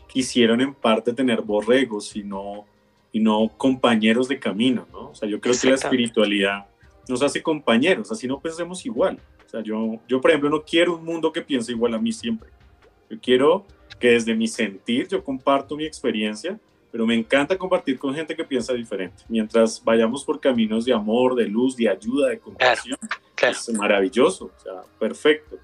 [0.06, 2.66] quisieron en parte tener borregos y no,
[3.10, 5.10] y no compañeros de camino, ¿no?
[5.10, 6.66] O sea, yo creo que la espiritualidad
[7.08, 9.18] nos hace compañeros, así no pensemos igual.
[9.44, 12.12] O sea, yo, yo, por ejemplo, no quiero un mundo que piense igual a mí
[12.12, 12.48] siempre.
[13.10, 13.66] Yo quiero
[13.98, 16.60] que desde mi sentir yo comparto mi experiencia,
[16.92, 19.24] pero me encanta compartir con gente que piensa diferente.
[19.26, 22.98] Mientras vayamos por caminos de amor, de luz, de ayuda, de compasión,
[23.42, 25.56] es maravilloso, o sea, perfecto.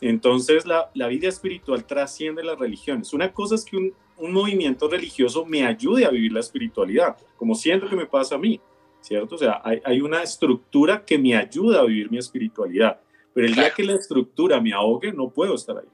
[0.00, 3.12] Entonces la, vida espiritual trasciende las religiones.
[3.12, 7.88] Una cosa es que un, movimiento religioso me ayude a vivir la espiritualidad, como siento
[7.88, 8.60] que me pasa a mí,
[9.00, 9.34] ¿cierto?
[9.34, 13.00] O sea, hay, una estructura que me ayuda a vivir mi espiritualidad,
[13.34, 15.88] pero el día que la estructura me ahogue, no puedo estar ahí.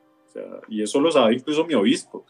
[0.68, 2.26] y eso lo sabe incluso mi obispo.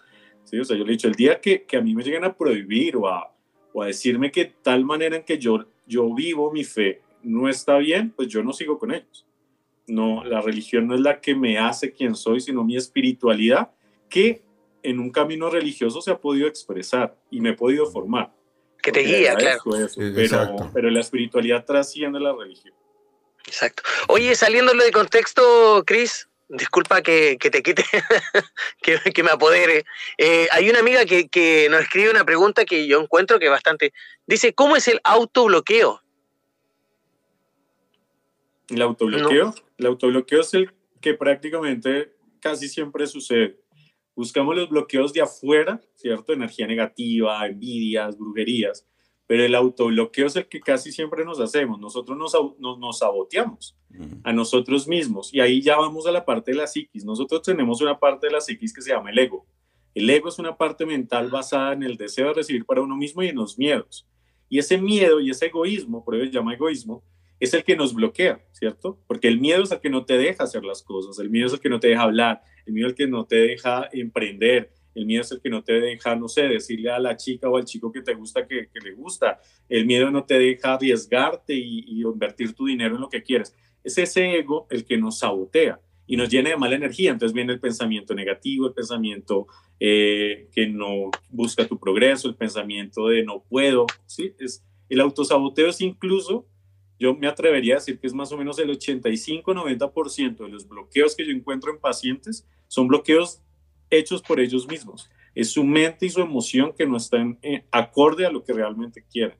[0.49, 0.59] ¿Sí?
[0.59, 2.35] O sea, yo le he dicho, el día que, que a mí me llegan a
[2.35, 3.33] prohibir o a,
[3.73, 7.79] o a decirme que tal manera en que yo, yo vivo mi fe no está
[7.79, 9.27] bien, pues yo no sigo con ellos.
[9.87, 13.71] No, la religión no es la que me hace quien soy, sino mi espiritualidad,
[14.09, 14.43] que
[14.83, 18.33] en un camino religioso se ha podido expresar y me he podido formar.
[18.83, 19.61] Que te guía, claro.
[19.65, 22.75] pero, pero la espiritualidad trasciende la religión.
[23.47, 23.83] Exacto.
[24.09, 27.85] Oye, saliéndolo de contexto, Cris, disculpa que, te quite,
[29.15, 29.85] que, me apodere.
[30.17, 33.93] Eh, hay una amiga que, que, nos escribe una pregunta que yo encuentro que bastante.
[34.27, 36.03] Dice, ¿cómo es el autobloqueo?
[38.69, 39.55] El autobloqueo.
[39.79, 43.59] El autobloqueo es el que prácticamente casi siempre sucede.
[44.15, 46.33] Buscamos los bloqueos de afuera, ¿cierto?
[46.33, 48.87] Energía negativa, envidias, brujerías
[49.29, 51.79] pero el autobloqueo es el que casi siempre nos hacemos.
[51.79, 53.77] Nosotros nos, nos, saboteamos
[54.25, 57.05] a nosotros mismos y ahí ya vamos a la parte de la psiquis.
[57.05, 59.47] Nosotros tenemos una parte de la psiquis que se llama el ego.
[59.95, 63.23] El ego es una parte mental basada en el deseo de recibir para uno mismo
[63.23, 64.09] y en los miedos.
[64.49, 67.05] Y ese miedo y ese egoísmo, por eso se llama egoísmo,
[67.39, 68.99] es el que nos bloquea, ¿cierto?
[69.07, 71.53] Porque el miedo es el que no te deja hacer las cosas, el miedo es
[71.53, 74.73] el que no te deja hablar, el miedo es el que no te deja emprender,
[74.95, 77.57] el miedo es el que no te deja, no sé, decirle a la chica o
[77.57, 82.03] al chico que te gusta que, le gusta, el miedo no te deja arriesgarte y,
[82.03, 83.55] invertir tu dinero en lo que quieres.
[83.85, 87.13] Es ese ego el que nos sabotea y nos llena de mala energía.
[87.13, 89.47] Entonces viene el pensamiento negativo, el pensamiento
[89.79, 93.87] eh, que no busca tu progreso, el pensamiento de no puedo.
[94.07, 94.35] ¿sí?
[94.39, 96.47] Es, el autosaboteo es incluso,
[96.99, 101.15] yo me atrevería a decir que es más o menos el 85-90% de los bloqueos
[101.15, 103.43] que yo encuentro en pacientes son bloqueos
[103.91, 105.11] hechos por ellos mismos.
[105.35, 109.05] Es su mente y su emoción que no están eh, acorde a lo que realmente
[109.11, 109.37] quieren.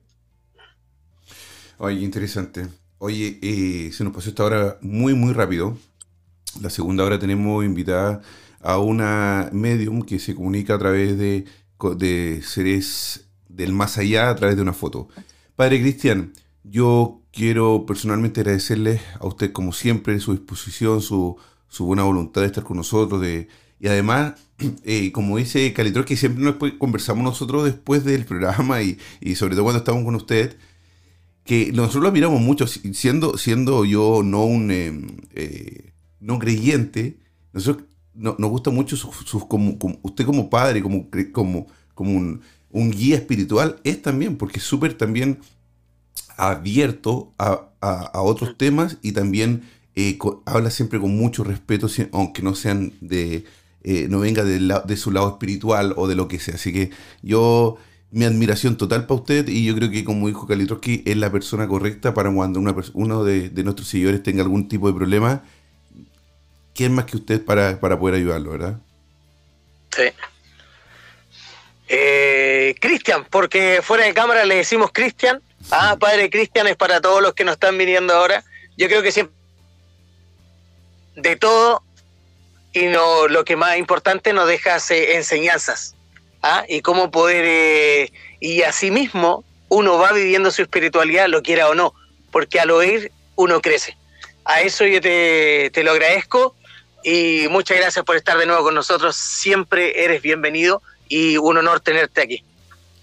[1.77, 2.67] Oye, interesante.
[2.97, 5.77] Oye, eh, se nos pasó esta hora muy, muy rápido.
[6.61, 8.21] La segunda hora tenemos invitada
[8.61, 11.45] a una medium que se comunica a través de,
[11.95, 15.07] de seres del más allá a través de una foto.
[15.55, 16.33] Padre Cristian,
[16.63, 21.37] yo quiero personalmente agradecerles a usted como siempre su disposición, su,
[21.67, 23.47] su buena voluntad de estar con nosotros, de,
[23.79, 24.33] y además,
[24.83, 28.97] eh, como dice Calitro, que siempre nos conversamos nosotros después del programa y,
[29.35, 30.57] sobre todo cuando estamos con usted,
[31.45, 37.17] que nosotros lo admiramos mucho, siendo, siendo yo no un em, eh, no creyente,
[37.53, 43.79] nosotros nos gusta mucho sus, como, usted como padre, como, como, como un, guía espiritual,
[43.83, 45.39] es también, porque es súper también
[46.35, 49.63] abierto a, a, otros temas y también
[49.95, 53.45] eh, habla siempre con mucho respeto, aunque no sean de,
[53.83, 56.55] eh, no venga de, de, su lado espiritual o de lo que sea.
[56.55, 56.89] Así que
[57.21, 57.77] yo,
[58.11, 61.67] mi admiración total para usted y yo creo que como dijo Kalitroski es la persona
[61.67, 65.43] correcta para cuando una uno de, nuestros seguidores tenga algún tipo de problema.
[66.73, 68.79] ¿Quién más que usted para, para poder ayudarlo, verdad?
[69.95, 70.03] Sí.
[71.87, 75.41] Eh, Cristian, porque fuera de cámara le decimos Cristian.
[75.71, 78.43] Ah, padre Cristian es para todos los que nos están viniendo ahora.
[78.77, 79.39] Yo creo que siempre
[81.15, 81.83] de todo
[82.73, 85.95] y no, lo que más importante nos deja enseñanzas.
[86.41, 86.65] ¿ah?
[86.67, 91.93] Y cómo poder, eh, y asimismo uno va viviendo su espiritualidad, lo quiera o no,
[92.31, 93.97] porque al oír uno crece.
[94.45, 96.55] A eso yo te, te lo agradezco
[97.03, 99.15] y muchas gracias por estar de nuevo con nosotros.
[99.15, 102.43] Siempre eres bienvenido y un honor tenerte aquí.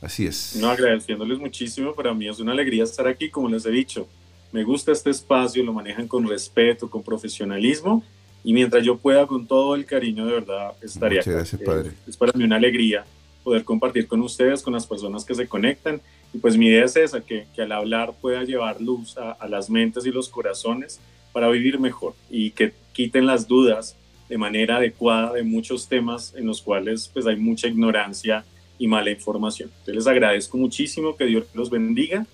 [0.02, 0.56] Así es.
[0.56, 4.08] No, agradeciéndoles muchísimo, para mí es una alegría estar aquí, como les he dicho.
[4.52, 8.04] Me gusta este espacio, lo manejan con respeto, con profesionalismo
[8.46, 11.90] y mientras yo pueda, con todo el cariño, de verdad, estaría Muchas Gracias, padre.
[12.06, 13.04] es para mí una alegría
[13.42, 16.00] poder compartir con ustedes, con las personas que se conectan.
[16.32, 19.48] Y pues mi idea es esa, que, que al hablar pueda llevar luz a, a,
[19.48, 21.00] las mentes y los corazones
[21.32, 23.96] para vivir mejor y que quiten las dudas
[24.28, 28.44] de manera adecuada de muchos temas en los cuales pues hay mucha ignorancia
[28.78, 29.70] y mala información.
[29.70, 32.24] Entonces les agradezco muchísimo, que Dios los bendiga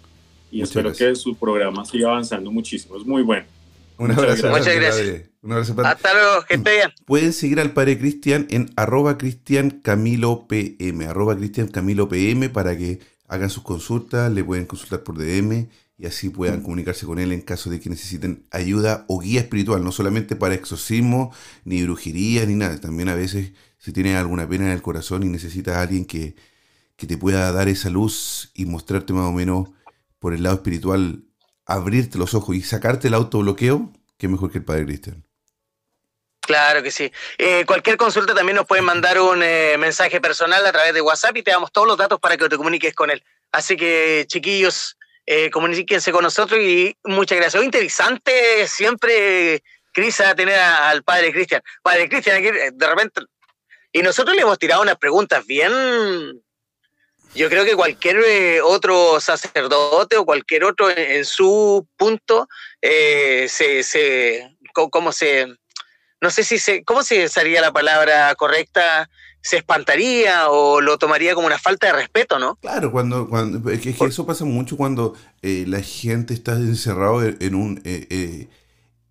[0.50, 2.98] y espero que su programa siga avanzando muchísimo.
[2.98, 3.46] Es muy bueno.
[3.96, 4.50] Un abrazo.
[4.50, 5.31] Muchas gracias.
[5.42, 6.90] Un abrazo, Hasta luego, que esté bien.
[7.04, 12.76] Pueden seguir al padre Cristian en arroba Cristian Camilo PM, arroba Cristian Camilo PM para
[12.76, 15.68] que hagan sus consultas, le pueden consultar por DM
[15.98, 19.82] y así puedan comunicarse con él en caso de que necesiten ayuda o guía espiritual,
[19.82, 21.34] no solamente para exorcismo,
[21.64, 22.78] ni brujería, ni nada.
[22.80, 26.36] También a veces si tienes alguna pena en el corazón y necesitas a alguien que,
[26.94, 29.70] que te pueda dar esa luz y mostrarte más o menos
[30.20, 31.24] por el lado espiritual
[31.66, 35.24] abrirte los ojos y sacarte el autobloqueo, que mejor que el Padre Cristian.
[36.42, 37.10] Claro que sí.
[37.38, 41.36] Eh, cualquier consulta también nos pueden mandar un eh, mensaje personal a través de WhatsApp
[41.36, 43.22] y te damos todos los datos para que te comuniques con él.
[43.52, 47.62] Así que, chiquillos, eh, comuníquense con nosotros y muchas gracias.
[47.62, 49.62] Interesante siempre,
[49.92, 51.62] Cris, a tener al padre Cristian.
[51.80, 53.20] Padre Cristian, de repente
[53.92, 56.42] Y nosotros le hemos tirado unas preguntas bien.
[57.34, 62.48] Yo creo que cualquier eh, otro sacerdote o cualquier otro en, su punto
[62.80, 65.56] eh, se, se, ¿cómo se,
[66.22, 69.10] no sé si se, ¿cómo se sería la palabra correcta?
[69.42, 72.54] se espantaría o lo tomaría como una falta de respeto, ¿no?
[72.56, 77.54] Claro, cuando, cuando es que, eso pasa mucho cuando eh, la gente está encerrado en
[77.54, 78.48] un eh, eh,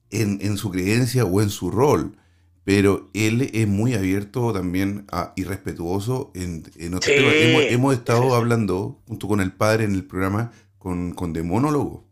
[0.09, 2.17] en, su creencia o en su rol.
[2.63, 5.05] Pero él es muy abierto también
[5.35, 7.65] y respetuoso en, en otros temas.
[7.69, 12.05] Hemos, estado hablando junto con el padre en el programa con, con Demónologo,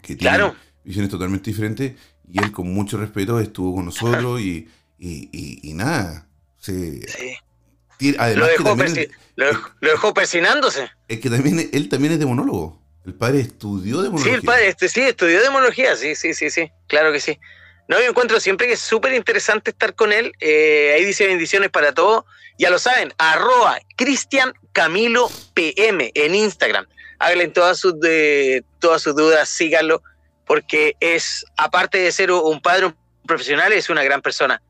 [0.00, 0.52] que tiene
[0.84, 1.94] visiones totalmente diferentes,
[2.32, 4.68] y él con mucho respeto estuvo con nosotros y,
[4.98, 6.26] y nada,
[6.62, 7.00] Sí.
[7.98, 8.46] lo,
[9.80, 10.90] dejó persinándose.
[11.08, 12.80] Es que también él también es demonólogo.
[13.04, 14.32] El padre estudió demonología.
[14.32, 17.38] Sí, el padre este, sí, estudió demonología, sí, sí, sí, sí, claro que sí.
[17.88, 20.32] No, yo encuentro siempre que es súper interesante estar con él.
[20.38, 22.24] Eh, ahí dice bendiciones para todos.
[22.58, 26.86] Ya lo saben, arroba Cristian Camilo PM en Instagram.
[27.18, 30.00] Háganle todas sus, de, todas sus dudas, síganlo,
[30.52, 32.92] porque es, aparte de ser un padre
[33.26, 34.60] profesional, es una gran persona.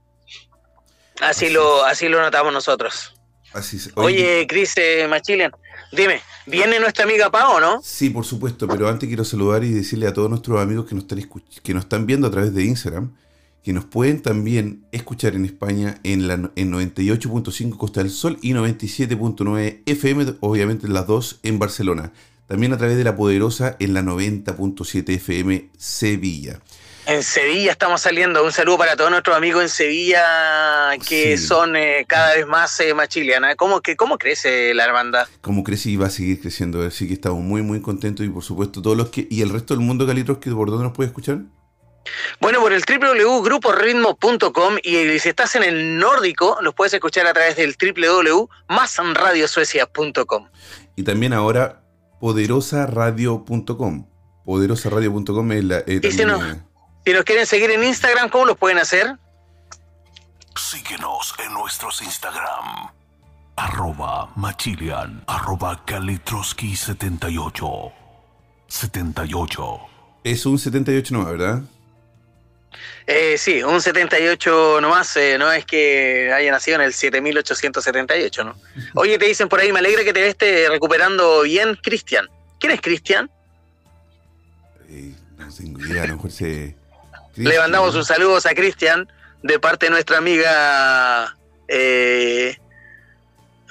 [1.20, 3.20] Así, lo, así lo notamos nosotros.
[3.52, 5.50] Así Oye, Cris eh, Machilian,
[5.90, 7.80] dime, ¿viene nuestra amiga Pao, no?
[7.82, 11.02] Sí, por supuesto, pero antes quiero saludar y decirle a todos nuestros amigos que nos
[11.02, 11.28] están,
[11.64, 13.16] que nos están viendo a través de Instagram
[13.64, 18.52] que nos pueden también escuchar en España en, la, en 98.5 Costa del Sol y
[18.52, 22.12] 97.9 FM, obviamente las dos en Barcelona.
[22.52, 26.60] También a través de la Poderosa en la 90.7 FM Sevilla.
[27.06, 28.44] En Sevilla estamos saliendo.
[28.44, 32.92] Un saludo para todos nuestros amigos en Sevilla que son eh, cada vez más eh,
[32.92, 33.56] machilianas.
[33.56, 35.26] ¿Cómo, que, ¿Cómo crece la hermandad?
[35.40, 36.86] ¿Cómo crece y va a seguir creciendo?
[36.86, 39.26] Así que estamos muy, muy contentos y por supuesto todos los que...
[39.30, 41.38] ¿Y el resto del mundo, Calitros, que por dónde nos puede escuchar?
[42.38, 47.56] Bueno, por el www.gruporitmo.com y si estás en el nórdico, nos puedes escuchar a través
[47.56, 50.48] del www.masradiosuecia.com.
[50.96, 51.81] Y también ahora
[52.22, 54.06] poderosaradio.com.
[54.44, 55.78] Poderosaradio.com es la...
[55.78, 56.00] Eh,
[57.04, 59.18] si nos quieren seguir en Instagram, ¿cómo lo pueden hacer?
[60.54, 62.92] Síguenos en nuestros Instagram.
[63.56, 67.92] Arroba Machilian, arroba Kalitroski78.
[68.68, 69.80] 78.
[70.22, 71.62] Es un 78 nomás, ¿verdad?
[73.06, 78.56] Eh, sí, un 78 nomás, eh, no es que haya nacido en el 7878, ¿no?
[78.94, 82.28] Oye, te dicen por ahí, me alegra que te esté recuperando bien, Cristian.
[82.58, 83.30] ¿Quién es Cristian?
[84.88, 86.76] Eh, no tengo idea, a lo mejor se
[87.36, 89.10] le mandamos un saludo a Cristian
[89.42, 92.56] de parte de nuestra amiga eh,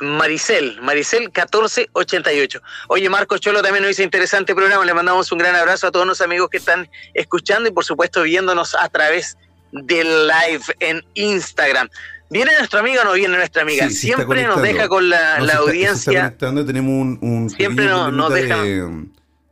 [0.02, 2.62] Maricel, Maricel 1488.
[2.88, 4.84] Oye, Marco Cholo también nos dice interesante programa.
[4.84, 8.24] Le mandamos un gran abrazo a todos los amigos que están escuchando y por supuesto
[8.24, 9.38] viéndonos a través
[9.72, 11.90] del live en Instagram.
[12.32, 13.90] ¿Viene nuestra amiga o no viene nuestra amiga?
[13.90, 16.36] Siempre nos deja con la, audiencia.
[16.38, 18.64] tenemos un, Siempre nos deja.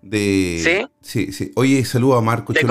[0.01, 1.31] De, ¿Sí?
[1.31, 2.61] Sí, Oye, saludo a Marco de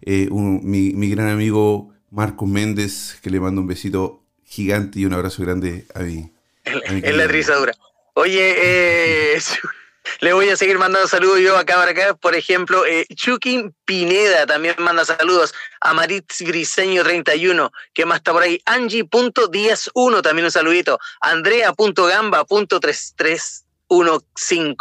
[0.00, 5.42] eh, mi, gran amigo Marcos Méndez, que le mando un besito gigante y un abrazo
[5.42, 6.33] grande a mí.
[6.64, 7.74] En, la rizadura.
[8.14, 9.38] Oye, eh,
[10.20, 12.14] le voy a seguir mandando saludos yo acá para acá.
[12.14, 15.52] Por ejemplo, eh, Chukin Pineda también manda saludos.
[15.80, 18.62] A Maritz Griseño 31, que más está por ahí.
[18.64, 20.98] Angie.10.1 también un saludito.
[21.20, 24.76] Andrea.gamba.33 15.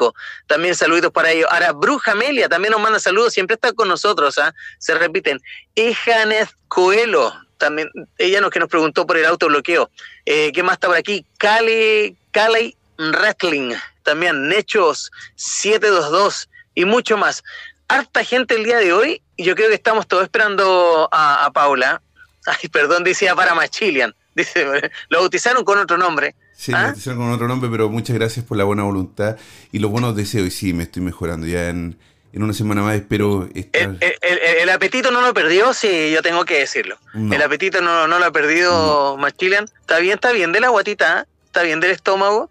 [0.47, 1.47] También saluditos para ellos.
[1.51, 4.53] Ahora, Bruja Amelia también nos manda saludos, siempre está con nosotros, ¿ah?
[4.79, 5.39] se repiten.
[5.75, 7.33] Ejanez Coelho,
[7.63, 9.89] también, ella nos que nos preguntó por el autobloqueo.
[10.25, 11.25] Eh, ¿Qué más está por aquí?
[11.37, 17.41] Cali, Cali Wrestling, también Nechos 722 y mucho más.
[17.87, 22.01] Harta gente el día de hoy, y yo creo que estamos todos esperando a, Paula.
[22.45, 24.13] Ay, perdón, decía para Machilian.
[24.35, 26.35] Dice, lo bautizaron con otro nombre.
[26.53, 26.93] Sí, me ¿Ah?
[27.05, 29.37] con otro nombre, pero muchas gracias por la buena voluntad
[29.71, 30.47] y los buenos deseos.
[30.47, 31.47] Y sí, me estoy mejorando.
[31.47, 31.97] Ya en,
[32.41, 33.95] una semana más espero estar...
[34.01, 36.97] el, apetito no lo perdió, sí, yo tengo que decirlo.
[37.13, 39.27] El apetito no, lo ha perdido no.
[39.27, 41.25] Está bien, está bien de la guatita, ¿eh?
[41.45, 42.49] está bien del estómago.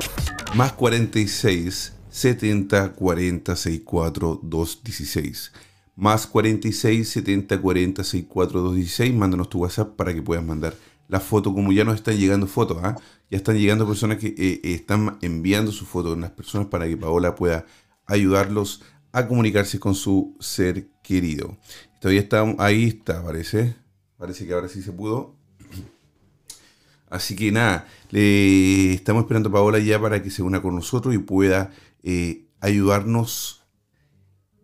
[0.55, 5.53] Más 46 70 40 64 216.
[5.95, 9.13] Más 46 70 40 64 216.
[9.13, 10.75] Mándanos tu WhatsApp para que puedas mandar
[11.07, 11.53] la foto.
[11.53, 12.95] Como ya nos están llegando fotos, ¿ah?
[13.29, 16.97] ya están llegando personas que eh, eh, están enviando sus fotos las personas para que
[16.97, 17.65] Paola pueda
[18.05, 21.57] ayudarlos a comunicarse con su ser querido.
[21.99, 23.75] Todavía está ahí, está, parece.
[24.17, 25.36] Parece que ahora sí se pudo.
[27.09, 31.15] Así que nada, le estamos esperando a Paola ya para que se una con nosotros
[31.15, 31.71] y pueda
[32.03, 33.63] eh, ayudarnos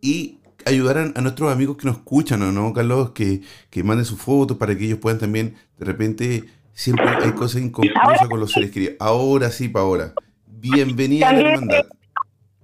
[0.01, 3.11] y ayudar a, a nuestros amigos que nos escuchan, ¿o ¿no, Carlos?
[3.11, 7.61] Que, que manden sus fotos para que ellos puedan también, de repente, siempre hay cosas
[7.61, 8.95] inconclusas con los seres queridos.
[8.99, 10.13] Ahora sí, Paola.
[10.45, 11.85] Bienvenida a la hermandad.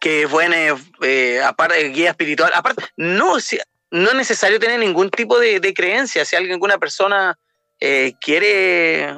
[0.00, 0.56] que es buena,
[1.02, 3.60] eh, aparte guía espiritual, aparte, no, si-
[3.92, 6.24] no es necesario tener ningún tipo de, de creencia.
[6.24, 7.38] Si alguna persona
[7.78, 9.16] eh, quiere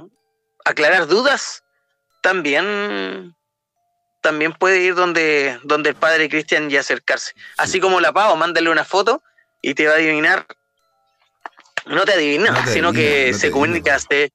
[0.65, 1.63] aclarar dudas,
[2.23, 3.35] también,
[4.21, 7.33] también puede ir donde, donde el padre Cristian y acercarse.
[7.57, 9.23] Así como la Pau, mándale una foto
[9.63, 10.47] y te va a adivinar.
[11.87, 13.99] No te adivina, No sino adivina, que no se adivina, comunica.
[13.99, 14.33] se-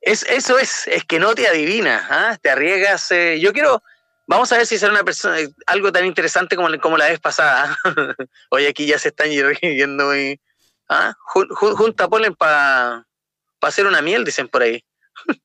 [0.00, 2.38] es, eso es, es que no te adivina, ¿ah?
[2.40, 3.10] te arriesgas.
[3.10, 3.82] eh, yo quiero,
[4.26, 5.36] vamos a ver si será una persona,
[5.66, 7.76] algo tan interesante como, como la vez pasada.
[8.50, 9.28] Hoy aquí ya se están
[9.62, 10.40] yendo y,
[10.88, 11.14] ¿ah?
[11.34, 13.04] Jun- jun- junta polen para
[13.62, 14.82] hacer una miel, dicen por ahí.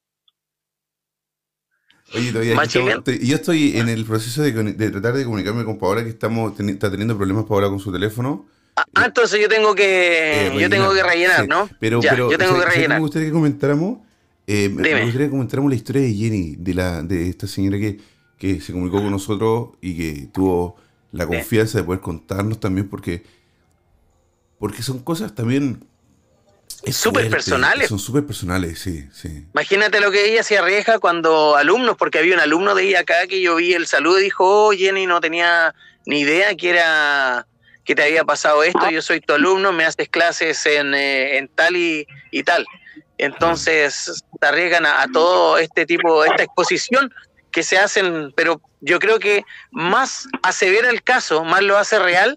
[2.13, 6.03] Oye, todavía estoy- yo estoy en el proceso de, de tratar de comunicarme con Paola,
[6.03, 8.47] que estamos está teniendo problemas Paola con su teléfono.
[8.76, 11.47] Ah, ah, entonces yo tengo que, Eh, yo tengo que rellenar, sí.
[11.47, 11.69] ¿no?
[11.80, 12.97] Pero, Ya, pero yo tengo ¿sabes- que rellenar.
[12.97, 13.99] Me gustaría que comentáramos,
[14.47, 17.99] eh, me- gustaría que comentáramos la historia de Jenny, de la de esta señora que,
[18.38, 20.78] que se comunicó con nosotros y que tuvo
[21.11, 23.24] la confianza de poder contarnos también, porque
[24.59, 25.84] porque son cosas también
[26.91, 27.89] Súper personales.
[27.89, 29.45] Son súper personales, sí, sí.
[29.53, 33.28] Imagínate lo que ella se arriesga cuando alumnos, porque había un alumno de ella acá
[33.28, 35.76] que yo vi el saludo y dijo, oh, Jenny, no tenía
[36.07, 37.45] ni idea que era
[37.91, 41.49] que te había pasado esto, yo soy tu alumno, me haces clases en, eh, en
[41.49, 42.65] tal y, y tal.
[43.17, 47.13] Entonces te arriesgan a, a todo este tipo, esta exposición
[47.51, 52.33] que se hacen, pero yo creo que más asevera el caso, más lo hace real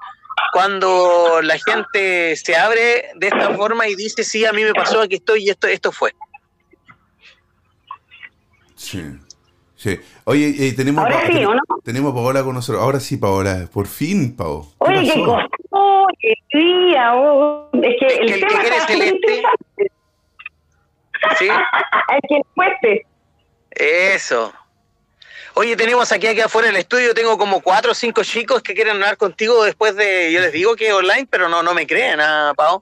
[0.52, 5.02] cuando la gente se abre de esta forma y dice, sí, a mí me pasó,
[5.02, 6.12] aquí estoy y esto, esto fue.
[8.74, 9.04] Sí.
[9.84, 10.00] Sí.
[10.24, 11.60] Oye, eh, tenemos, Ahora sí, ¿o no?
[11.84, 12.82] tenemos a Paola con nosotros.
[12.82, 13.68] Ahora sí, Paola.
[13.70, 14.62] Por fin, Pao.
[14.80, 17.68] ¿Qué Oye, qué costó, qué día, oh.
[17.74, 19.42] es que Es que el el que tema quiere está celeste-.
[21.38, 21.48] ¿Sí?
[22.08, 23.06] Hay que cueste.
[23.72, 24.54] Eso.
[25.52, 28.94] Oye, tenemos aquí, aquí afuera del estudio, tengo como cuatro o cinco chicos que quieren
[28.94, 32.20] hablar contigo después de, yo les digo que es online, pero no, no me creen,
[32.22, 32.80] ¿ah, Pau?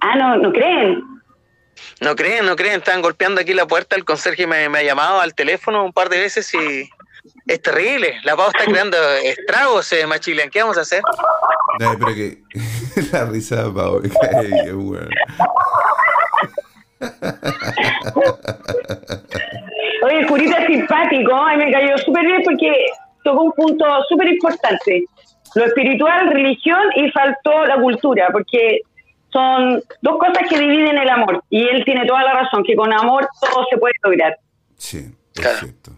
[0.00, 1.04] Ah, no, no creen.
[2.00, 5.20] No creen, no creen, están golpeando aquí la puerta, el conserje me, me ha llamado
[5.20, 6.90] al teléfono un par de veces y
[7.46, 8.14] es terrible.
[8.24, 11.02] La Pau está creando estragos, eh, Machilian, ¿qué vamos a hacer?
[11.78, 12.38] No, pero que
[13.12, 14.00] la risa de Pao.
[14.74, 15.08] Bueno.
[20.04, 22.70] Oye, el curita es simpático, ay, me cayó súper bien porque
[23.24, 25.04] tocó un punto súper importante.
[25.56, 28.82] Lo espiritual, religión y faltó la cultura, porque
[29.32, 31.42] son dos cosas que dividen el amor.
[31.50, 34.38] Y él tiene toda la razón, que con amor todo se puede lograr.
[34.76, 34.98] Sí,
[35.34, 35.58] es Claro.
[35.58, 35.92] cierto.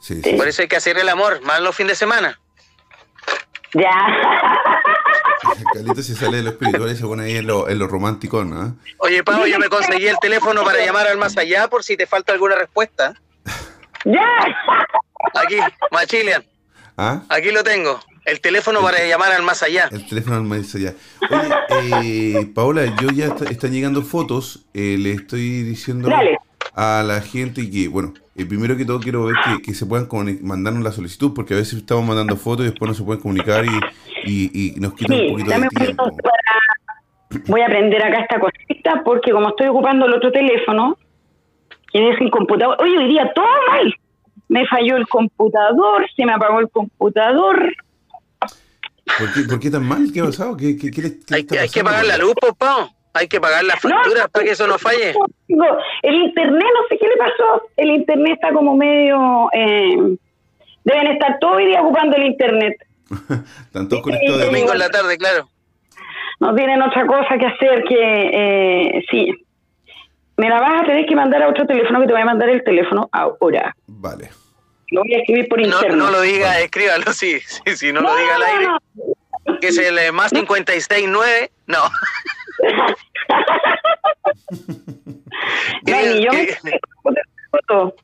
[0.00, 0.32] Sí, sí.
[0.34, 2.40] Por eso hay que hacer el amor, más los fines de semana.
[3.74, 3.90] Ya.
[5.74, 8.44] Calito se sale de lo espiritual y se pone ahí en lo, en lo romántico,
[8.44, 8.76] ¿no?
[8.98, 12.06] Oye, Pau, yo me conseguí el teléfono para llamar al más allá por si te
[12.06, 13.14] falta alguna respuesta.
[14.04, 14.26] ya.
[15.34, 15.58] Aquí,
[15.92, 16.44] Machilian,
[16.96, 17.22] ¿Ah?
[17.28, 18.00] aquí lo tengo.
[18.30, 19.88] El teléfono para llamar al más allá.
[19.90, 20.94] El teléfono me dice ya.
[21.30, 21.50] Oye,
[22.40, 24.66] eh, Paola, yo ya est- están llegando fotos.
[24.74, 26.38] eh, le estoy diciendo Dale.
[26.74, 30.06] a la gente que, bueno, eh, primero que todo quiero ver que, que se puedan
[30.42, 33.64] mandarnos la solicitud, porque a veces estamos mandando fotos y después no se pueden comunicar
[33.64, 33.70] y,
[34.24, 36.04] y, y nos quitan un poquito dame de un tiempo.
[36.22, 37.42] para...
[37.46, 40.96] Voy a aprender acá esta cosita porque como estoy ocupando el otro teléfono,
[41.92, 43.94] que es el computador, hoy hoy día todo mal.
[44.48, 47.72] Me falló el computador, se me apagó el computador.
[49.18, 50.10] ¿Por qué, por qué tan mal?
[50.12, 50.56] ¿Qué ha pasado?
[50.56, 52.88] ¿Qué, qué, qué qué Hay, hay que pagar la luz, Pau.
[53.12, 55.14] Hay que pagar las facturas para que eso no falle.
[56.02, 57.62] El internet, no sé qué le pasó.
[57.76, 59.48] El internet está como medio...
[59.52, 60.16] eh,
[60.84, 62.76] deben estar todo el día ocupando el internet.
[63.66, 65.48] Están todos conectados de Domingo en la tarde, claro.
[66.38, 68.30] No tienen otra cosa que hacer que...
[68.32, 69.32] eh, sí.
[70.36, 72.48] Me la vas a tener que mandar a otro teléfono que te voy a mandar
[72.48, 73.74] el teléfono ahora.
[73.86, 74.30] Vale.
[74.90, 75.96] Lo voy a escribir por No, internet.
[75.96, 77.40] no lo diga, escríbalo, sí.
[77.40, 78.66] sí, sí, no, lo diga al aire.
[79.60, 81.50] Que es el eh, más 569.
[81.66, 81.90] No.
[85.82, 86.46] Dani, yo me...
[86.46, 87.94] Queridos-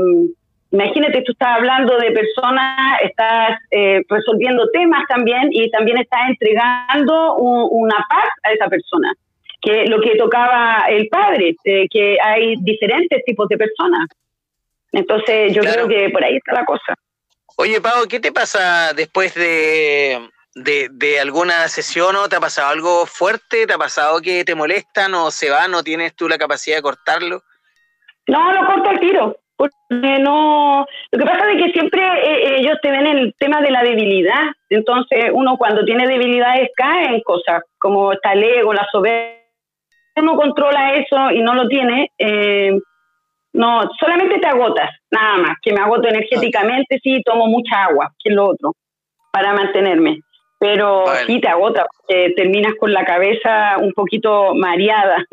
[0.76, 7.35] imagínate, tú estás hablando de personas, estás eh, resolviendo temas también y también estás entregando
[7.35, 9.14] un- una paz a esa persona,
[9.61, 14.07] que lo que tocaba el padre, eh, que hay diferentes tipos de personas.
[14.91, 15.88] Entonces yo Claro.
[15.88, 16.93] creo que por ahí está la cosa.
[17.57, 20.19] Oye, Pau, ¿qué te pasa después de,
[20.56, 23.65] de, de alguna sesión o te ha pasado algo fuerte?
[23.65, 25.68] ¿Te ha pasado que te molestan o se va?
[25.68, 27.41] ¿No tienes tú la capacidad de cortarlo?
[28.27, 29.38] No, lo corto al tiro.
[29.57, 30.86] Porque no.
[31.11, 34.44] Lo que pasa es que siempre eh, ellos te ven el tema de la debilidad.
[34.69, 39.36] Entonces, uno cuando tiene debilidades cae en cosas como está el ego, la soberbia.
[40.18, 42.11] Uno controla eso y no lo tiene.
[42.18, 42.77] eh,
[43.56, 45.57] no, solamente te agotas, nada más.
[45.61, 48.73] Que me agoto energéticamente, sí, tomo mucha agua, que es lo otro,
[49.32, 50.19] para mantenerme.
[50.60, 55.26] Pero sí te agotas, porque terminas con la cabeza un poquito mareada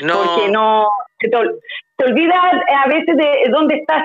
[0.00, 0.86] No, porque no
[2.04, 2.38] te, ol- te olvidas
[2.84, 4.04] a veces de dónde estás.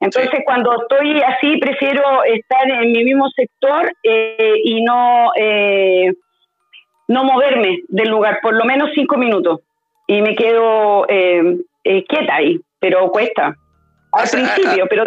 [0.00, 6.12] Entonces, cuando estoy así, prefiero estar en mi mismo sector eh, y no eh,
[7.08, 9.60] no moverme del lugar, por lo menos cinco minutos.
[10.06, 13.54] Y me quedo eh, eh, quieta ahí, pero cuesta.
[14.12, 15.04] Al principio, ah, pero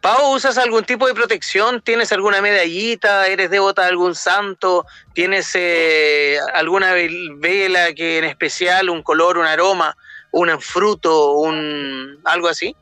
[0.00, 1.80] Pau, ¿usas algún tipo de protección?
[1.80, 3.26] ¿Tienes alguna medallita?
[3.26, 4.86] ¿Eres devota de algún santo?
[5.12, 9.96] ¿Tienes eh, alguna vel- vela que en especial, un color, un aroma,
[10.32, 12.74] un fruto, un algo así?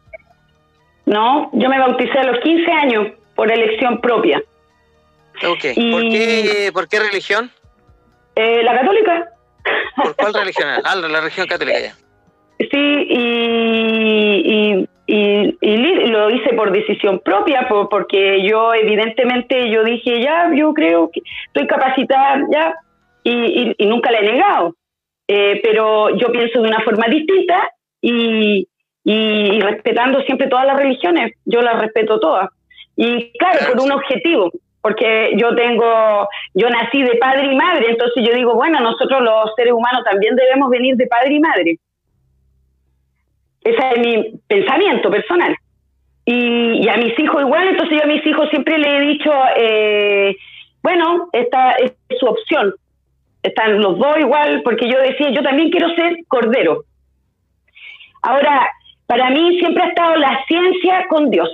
[1.06, 3.06] no, yo me bauticé a los 15 años
[3.36, 4.42] por elección propia.
[5.48, 5.64] Ok.
[5.76, 7.50] Y- ¿Por, qué, ¿Por qué religión?
[8.34, 9.28] Eh, la católica,
[10.02, 10.68] ¿Por cuál religión?
[10.84, 11.94] Ah, la, religión católica ya.
[12.58, 12.68] sí,
[13.08, 15.76] y, y, y- y
[16.08, 21.20] lo hice por decisión propia, por- porque yo evidentemente yo dije, ya, yo creo que
[21.48, 22.74] estoy capacitada, ya,
[23.22, 24.74] y nunca la he negado.
[25.28, 27.70] Eh, pero yo pienso de una forma distinta
[28.00, 28.68] y,
[29.60, 32.50] respetando siempre todas las religiones, yo las respeto todas.
[32.96, 34.50] Y claro, por un objetivo,
[34.80, 39.54] porque yo tengo, yo nací de padre y madre, entonces yo digo, bueno, nosotros los
[39.56, 41.78] seres humanos también debemos venir de padre y madre.
[43.62, 45.56] Ese es mi pensamiento personal.
[46.24, 49.32] Y, y a mis hijos igual, entonces yo a mis hijos siempre le he dicho,
[49.56, 50.36] eh,
[50.82, 52.74] bueno, esta es su opción.
[53.46, 56.82] Están los dos igual, porque yo decía, yo también quiero ser cordero.
[58.22, 58.68] Ahora,
[59.06, 61.48] para mí siempre ha estado la ciencia con Dios.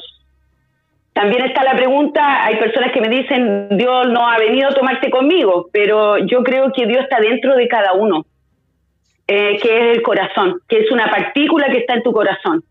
[1.13, 5.11] También está la pregunta, hay personas que me dicen, Dios no ha venido a tomarte
[5.11, 8.25] conmigo, pero yo creo que Dios está dentro de cada uno,
[9.27, 12.65] eh, que es el corazón, que es una partícula que está en tu corazón.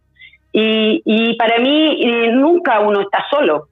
[0.51, 3.67] Y, y para mí eh, nunca uno está solo,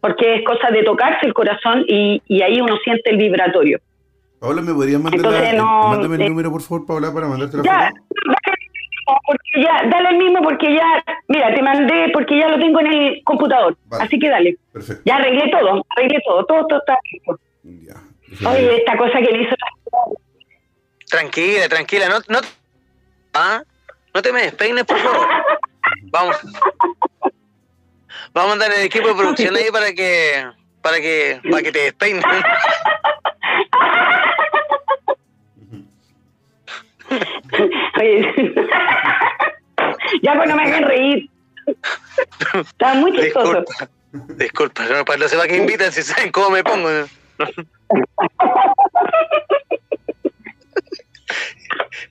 [0.00, 3.80] porque es cosa de tocarse el corazón y, y ahí uno siente el vibratorio.
[4.44, 7.28] Paola, ¿me podrías mandar la- Entonces, no, mándame el eh, número, por favor, Paola, para
[7.28, 8.04] mandarte la Ya, foto?
[8.28, 8.58] dale el
[9.08, 12.80] mismo, porque ya, dale el mismo porque ya, mira, te mandé porque ya lo tengo
[12.80, 13.74] en el computador.
[13.86, 14.04] Vale.
[14.04, 14.58] Así que dale.
[14.70, 15.02] Perfecto.
[15.06, 17.40] Ya arreglé todo, arreglé todo, todo, todo está listo.
[17.62, 18.50] Ya.
[18.50, 19.54] Oye, esta cosa que le hizo
[21.08, 22.40] Tranquila, tranquila, no, no,
[23.32, 23.62] ah,
[24.12, 25.26] no te me despeines, por favor.
[26.12, 26.36] Vamos.
[28.34, 30.44] Vamos a mandar el equipo de producción ahí para que,
[30.82, 32.22] para que, para que te despeines.
[38.00, 38.54] Oye,
[40.22, 41.30] ya pues no me hagan reír.
[42.54, 43.60] Está muy chistoso.
[43.60, 43.88] Disculpa,
[44.36, 46.88] disculpa, no, para sé para qué invitan si saben cómo me pongo.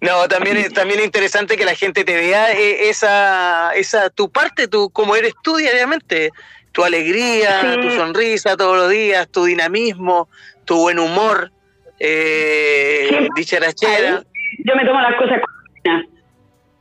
[0.01, 4.30] No, también es, también es interesante que la gente te vea eh, esa, esa tu
[4.30, 6.31] parte, tu como eres tú diariamente,
[6.71, 7.81] tu alegría, Sí.
[7.81, 10.27] tu sonrisa todos los días, tu dinamismo,
[10.65, 11.51] tu buen humor,
[11.99, 14.23] eh, dicharachera.
[14.59, 16.07] Yo me tomo las cosas con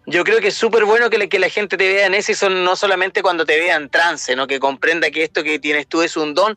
[0.07, 2.65] Yo creo que es súper bueno que, la- que la gente te vea en son,
[2.65, 4.47] no solamente cuando te vea en trance, ¿no?
[4.47, 6.57] que comprenda que esto que tienes tú es un don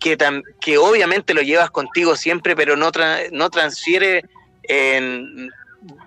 [0.00, 4.22] que, tam- que obviamente lo llevas contigo siempre, pero no, tra- no transfiere
[4.64, 5.50] en...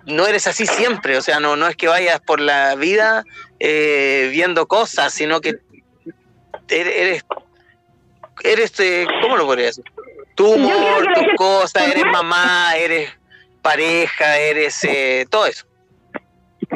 [0.04, 3.24] No eres así siempre, o sea, no, no es que vayas por la vida
[3.58, 5.54] eh, viendo cosas, sino que
[6.68, 7.24] eres, eres,
[8.42, 9.84] eres eh, ¿cómo lo podría decir?
[10.34, 13.10] Tu humor, tus cosas, eres mamá, eres
[13.62, 15.66] pareja, eres eh, todo eso.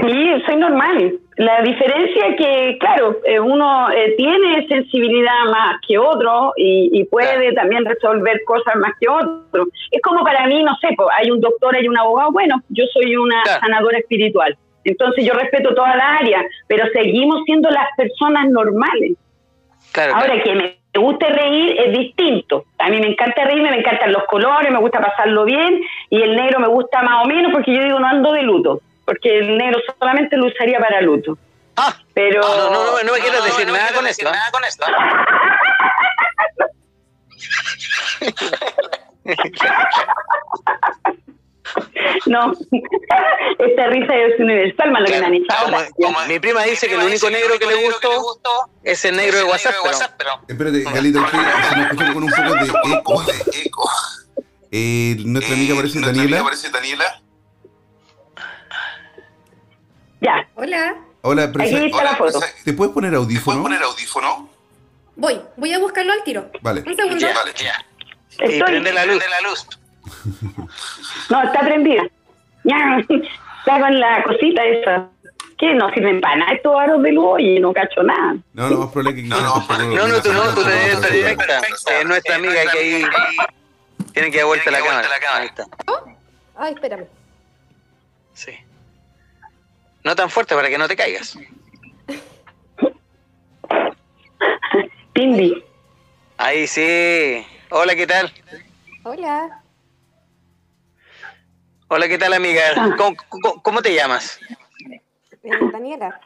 [0.01, 1.19] Sí, soy normal.
[1.36, 7.05] La diferencia es que, claro, eh, uno eh, tiene sensibilidad más que otro y, y
[7.05, 7.55] puede Claro.
[7.55, 9.66] también resolver cosas más que otro.
[9.90, 12.85] Es como para mí, no sé, pues, hay un doctor, hay un abogado, bueno, yo
[12.93, 13.61] soy una Claro.
[13.61, 14.56] sanadora espiritual.
[14.85, 19.16] Entonces yo respeto toda la área, pero seguimos siendo las personas normales.
[19.93, 22.65] Claro, Ahora que me guste reír es distinto.
[22.79, 25.81] A mí me encanta reírme, me encantan los colores, me gusta pasarlo bien
[26.11, 28.81] y el negro me gusta más o menos porque yo digo no ando de luto,
[29.05, 31.37] porque el negro solamente lo usaría para luto.
[31.77, 34.29] Ah, Pero no, no, no, no me quieras decir nada con esto.
[34.29, 34.33] ¿eh?
[42.27, 42.53] no,
[43.59, 45.65] esta risa es universal, más lo que me han echado.
[45.67, 45.79] Como-
[46.15, 48.11] como mi prima dice que el único negro que le gustó
[48.83, 49.75] es el negro de WhatsApp,
[50.19, 51.37] pero Espérate, Galito, que se
[51.77, 53.33] nos escucha con un poco de
[53.65, 53.91] eco.
[54.71, 56.43] Eh, nuestra amiga parece Daniela.
[56.73, 57.23] Daniela.
[60.21, 62.41] Ya, Hola, Hola, aquí está la foto.
[62.65, 63.67] ¿te puedes poner audífono?
[63.67, 64.49] audífono?
[65.17, 66.51] voy, voy a buscarlo al tiro.
[66.61, 66.83] Vale.
[66.87, 67.27] Un segundo.
[67.35, 67.85] Vale, ya.
[68.31, 69.67] y Estoy, prende la luz.
[71.31, 72.03] no, está prendida.
[72.65, 72.99] Ya,
[73.59, 75.09] está con la cosita esa.
[75.57, 78.35] Que no sirven para nada estos aros de luz y no cacho nada.
[78.55, 81.09] No, probable es que no, tampoco No, no, tú no, tú tampoco eres vas a
[81.09, 81.61] perfecta.
[81.61, 82.01] saludar.
[82.01, 83.05] Es nuestra amiga que ahí
[84.13, 85.09] tiene que dar vuelta la cámara.
[85.35, 85.65] Ahí está.
[86.57, 87.07] Ay, espérame.
[88.33, 88.51] Sí.
[90.03, 91.39] No tan fuerte para que no te caigas.
[95.15, 95.65] Tindy.
[96.37, 97.47] Ahí sí.
[97.71, 98.33] Hola, ¿qué tal?
[99.05, 99.63] Hola.
[101.97, 102.75] Hola, ¿qué tal, amiga?
[102.99, 104.41] ¿Cómo, cómo- cómo te llamas?
[104.91, 106.21] Eh, Daniela,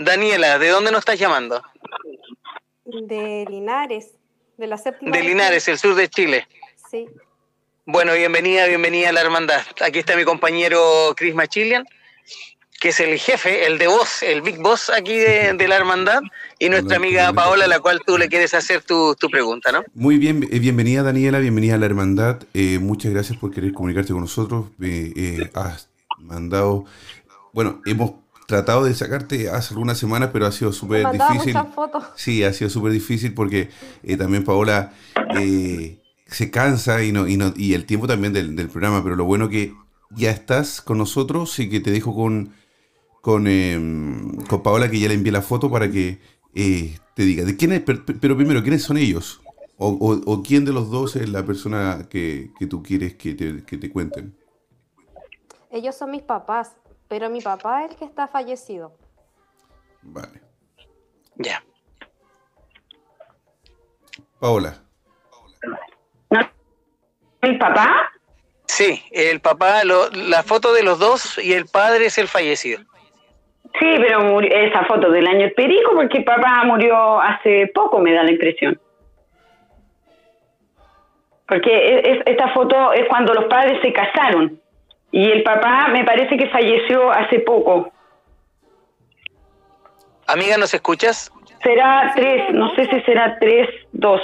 [0.00, 1.62] Daniela, ¿de dónde nos estás llamando?
[2.84, 4.14] de Linares,
[4.56, 5.16] de la séptima.
[5.16, 5.22] De.
[5.22, 6.48] Linares, el sur de Chile.
[6.90, 7.06] Sí.
[7.84, 9.60] Bueno, bienvenida, bienvenida a la hermandad.
[9.80, 11.86] Aquí está mi compañero Chris Machilian,
[12.80, 16.20] que es el jefe, el de voz, el big boss aquí de, de la hermandad,
[16.58, 17.32] y nuestra Hola, amiga.
[17.32, 19.82] Paola, a la cual tú le quieres hacer tu, tu pregunta, ¿no?
[19.94, 22.42] Muy bien, eh, bienvenida Daniela, bienvenida a la hermandad.
[22.54, 24.68] Eh, muchas gracias por querer comunicarte con nosotros.
[24.80, 26.86] Eh, eh, has mandado,
[27.52, 28.12] bueno, hemos
[28.46, 31.54] tratado de sacarte hace algunas semanas, pero ha sido súper difícil.
[31.54, 32.04] muchas fotos.
[32.16, 33.68] Sí, ha sido súper difícil porque
[34.02, 34.94] eh, también Paola
[35.38, 39.16] eh, se cansa y, no, y, no, y el tiempo también del, del programa, pero
[39.16, 39.74] lo bueno que
[40.16, 42.52] ya estás con nosotros y que te dejo con,
[43.20, 43.74] con, eh,
[44.48, 46.20] con Paola que ya le envié la foto para que
[46.54, 47.44] eh, te diga.
[47.44, 49.40] ¿De quién es, pero primero, ¿quiénes son ellos?
[49.76, 53.34] O, o- o quién de los dos es la persona que, que tú quieres que
[53.34, 54.36] te, que te cuenten?
[55.70, 56.72] Ellos son mis papás,
[57.08, 58.92] pero mi papá es el que está fallecido.
[60.02, 60.40] Vale.
[61.36, 61.62] Ya.
[64.38, 64.82] Paola.
[67.42, 68.10] ¿El papá?
[68.66, 72.82] Sí, el papá, lo- la foto de los dos y el padre es el fallecido.
[73.78, 77.98] Sí, pero murió- esa foto del año del perico, porque el papá murió hace poco,
[78.00, 78.80] me da la impresión.
[81.46, 84.60] Porque e- es- esta foto es cuando los padres se casaron.
[85.12, 87.90] Y el papá me parece que falleció hace poco.
[90.26, 91.32] Amiga, ¿nos escuchas?
[91.62, 94.20] Será tres, no sé si será tres, dos.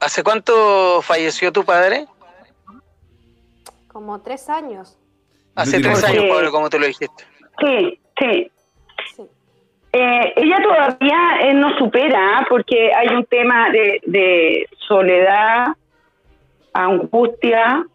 [0.00, 2.06] ¿Hace cuánto falleció tu padre?
[3.88, 4.98] Como tres años.
[5.54, 6.24] Hace tres años.
[6.28, 7.24] Pablo, como tú lo dijiste.
[7.60, 8.50] Sí, sí.
[9.92, 12.46] Eh, ella todavía eh, no supera ¿ah?
[12.48, 15.68] porque hay un tema de, de soledad,
[16.72, 17.86] angustia.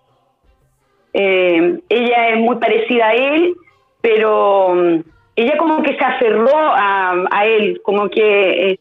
[1.13, 3.53] Eh, ella es muy parecida a él,
[3.99, 4.99] pero mm,
[5.35, 8.79] ella como que se aferró a, a él, como que eh,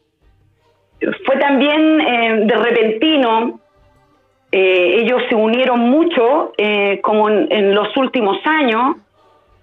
[1.25, 3.59] fue también eh, de repentino.
[4.51, 8.95] Eh, ellos se unieron mucho, eh, como en, en los últimos años,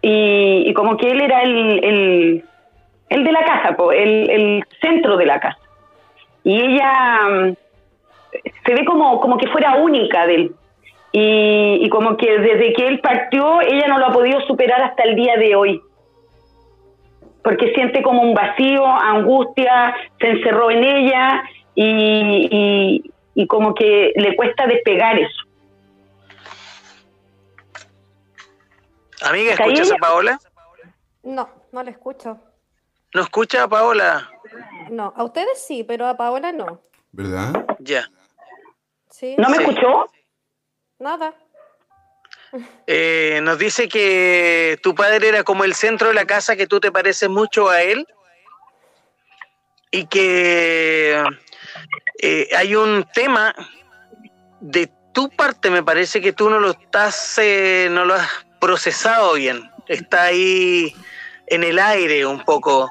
[0.00, 2.42] y, y como que él era el,
[3.08, 5.58] el, de la casa, el, el centro de la casa.
[6.44, 7.54] Y ella mm,
[8.64, 10.52] se ve como, como que fuera única de él.
[11.12, 15.02] Y, y como que desde que él partió, ella no lo ha podido superar hasta
[15.04, 15.80] el día de hoy.
[17.42, 21.42] Porque siente como un vacío, angustia, se encerró en ella
[21.74, 25.42] y, y, y como que le cuesta despegar eso.
[29.22, 29.96] Amiga, ¿Está ahí ¿escuchas a?
[29.98, 30.40] Paola?
[31.22, 32.38] No, no la escucho.
[33.14, 34.30] ¿No escucha a Paola?
[34.90, 36.80] No, a ustedes sí, pero a Paola no.
[37.12, 37.66] ¿Verdad?
[37.78, 38.08] Ya.
[39.10, 39.36] ¿Sí?
[39.38, 39.62] ¿No me Sí.
[39.64, 40.06] escuchó?
[40.98, 41.34] Nada.
[42.86, 46.80] Eh, nos dice que tu padre era como el centro de la casa, que tú
[46.80, 48.06] te pareces mucho a él
[49.90, 51.22] y que
[52.20, 53.54] eh, hay un tema
[54.60, 59.34] de tu parte, me parece que tú no lo estás, eh, no lo has procesado
[59.34, 59.70] bien.
[59.88, 60.94] Está ahí
[61.46, 62.90] en el aire un poco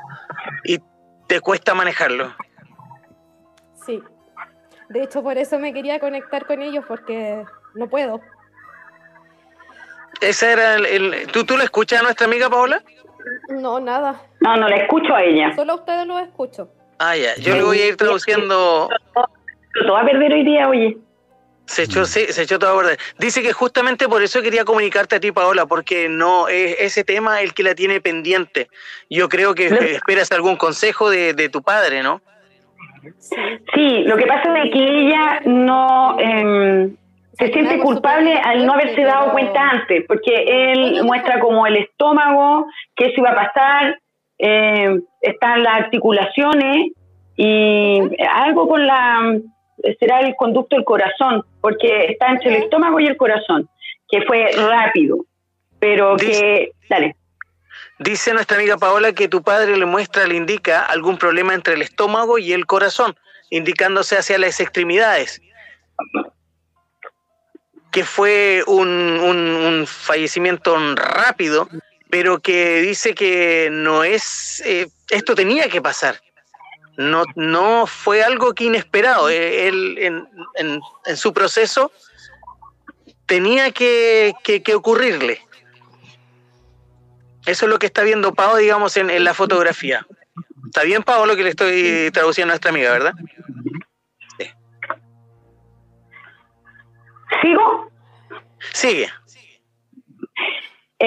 [0.63, 0.79] y
[1.27, 2.33] te cuesta manejarlo.
[3.85, 4.01] Sí.
[4.89, 7.43] De hecho, por eso me quería conectar con ellos, porque
[7.73, 8.21] no puedo.
[10.21, 12.81] Esa era el, el- ¿tú, ¿Tú le escuchas a nuestra amiga Paola?
[13.49, 14.21] No, nada.
[14.39, 15.53] No, no la escucho a ella.
[15.55, 16.69] Solo a ustedes los escucho.
[16.99, 17.35] Ah, ya.
[17.35, 18.89] Yo le voy a ir traduciendo
[19.73, 20.97] Lo va a perder hoy día, oye.
[21.65, 22.99] Se echó, sí, se echó todo a perder.
[23.17, 27.41] Dice que justamente por eso quería comunicarte a ti, Paola, porque no es ese tema
[27.41, 28.69] el que la tiene pendiente.
[29.09, 32.21] Yo creo que Lo- esperas algún consejo de, de tu padre, ¿no?
[33.73, 34.03] Sí.
[34.05, 36.95] Lo que pasa es que ella no em,
[37.33, 42.67] se siente culpable al no haberse dado cuenta antes, porque él muestra como el estómago,
[42.95, 43.99] que eso iba a pasar,
[44.37, 46.91] em, están las articulaciones
[47.35, 47.99] y
[48.31, 49.37] algo con la
[49.99, 53.69] será el conducto del corazón, porque está entre el estómago y el corazón,
[54.09, 55.17] que fue rápido,
[55.79, 57.15] pero que dale.
[57.99, 61.81] Dice nuestra amiga Paola que tu padre le muestra, le indica algún problema entre el
[61.81, 63.15] estómago y el corazón,
[63.49, 65.41] indicándose hacia las extremidades.
[67.91, 71.69] Que fue un, un- un fallecimiento rápido,
[72.15, 74.61] pero que dice que no es.
[74.65, 76.21] eh, esto tenía que pasar.
[76.95, 79.29] No, no fue algo que inesperado.
[79.29, 81.91] Eh, Él, en, en- en su proceso,
[83.25, 85.41] tenía que, que- que ocurrirle.
[87.45, 90.07] Eso es lo que está viendo Pau, digamos, en, en la fotografía.
[90.67, 93.13] Está bien, Pau, lo que le estoy traduciendo a nuestra amiga, ¿verdad?
[97.41, 97.91] ¿Sigo?
[98.71, 99.09] Sigue.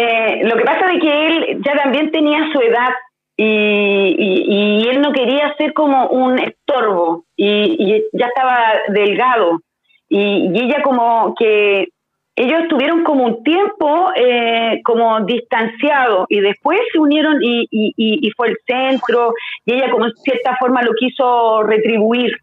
[0.01, 2.91] Eh, lo que pasa es que él ya también tenía su edad
[3.37, 8.59] y, y- él no quería ser como un estorbo y, ya estaba
[8.89, 9.61] delgado
[10.09, 11.89] y, ella como que
[12.37, 18.57] ellos estuvieron como un tiempo eh, como distanciados y después se unieron y, fue el
[18.65, 19.35] centro
[19.67, 22.37] y ella como en cierta forma lo quiso retribuir.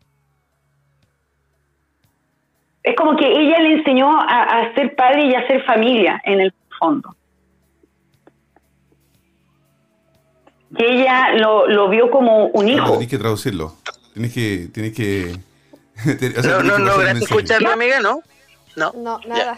[2.83, 6.53] Es como que ella le enseñó a ser padre y a ser familia en el
[6.77, 7.15] fondo.
[10.77, 12.91] Y ella lo, lo vio como un No, hijo.
[12.93, 13.75] tenés que traducirlo.
[14.13, 14.69] Tienes que.
[14.73, 15.37] Tienes que.
[16.39, 17.23] o sea, No, no, que no, mensaje.
[17.23, 18.21] escucharlo, amiga, ¿no?
[18.75, 18.91] No.
[18.95, 19.57] No, nada.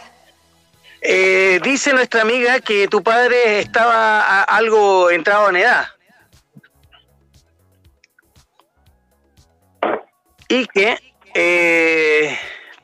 [1.01, 5.87] Eh, dice nuestra amiga que tu padre estaba a- algo entrado en edad.
[10.49, 10.97] Y que
[11.33, 12.37] eh,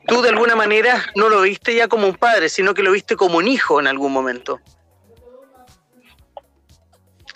[0.06, 3.16] tú de alguna manera no lo viste ya como un padre, sino que lo viste
[3.16, 4.60] como un hijo en algún momento.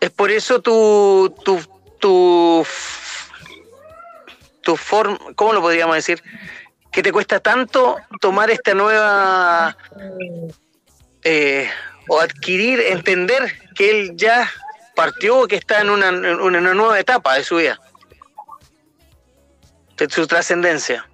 [0.00, 1.60] Es por eso tu, tu,
[1.98, 2.66] tu,
[4.62, 6.22] tu forma, ¿cómo lo podríamos decir?
[6.92, 9.76] Que te cuesta tanto tomar esta nueva
[11.24, 11.68] eh,
[12.08, 14.50] o adquirir, entender que él ya
[14.94, 17.80] partió, que está en una, en una nueva etapa de su vida,
[19.96, 21.08] de su trascendencia.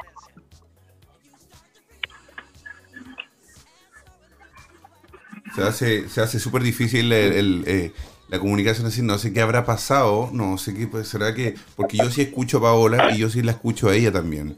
[5.55, 7.93] Se hace, se súper difícil el, el, eh,
[8.29, 11.97] la comunicación así, no sé qué habrá pasado, no sé qué pues, será que, porque
[11.99, 14.57] yo sí escucho a Paola y yo sí la escucho a ella también.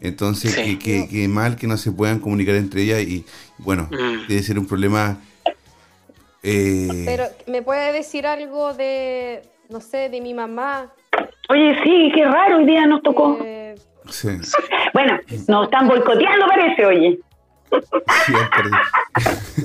[0.00, 0.62] Entonces, Sí.
[0.62, 3.26] que, que, que mal que no se puedan comunicar entre ellas y,
[3.58, 4.26] bueno, Mm.
[4.28, 5.18] debe ser un problema...
[6.42, 10.90] eh, Pero, ¿me puede decir algo de, no sé, de mi mamá?
[11.48, 13.38] Oye, sí, qué raro, hoy día nos tocó.
[13.44, 13.74] Eh,
[14.08, 14.28] sí,
[14.94, 15.18] Bueno,
[15.48, 17.18] nos están boicoteando, parece, oye.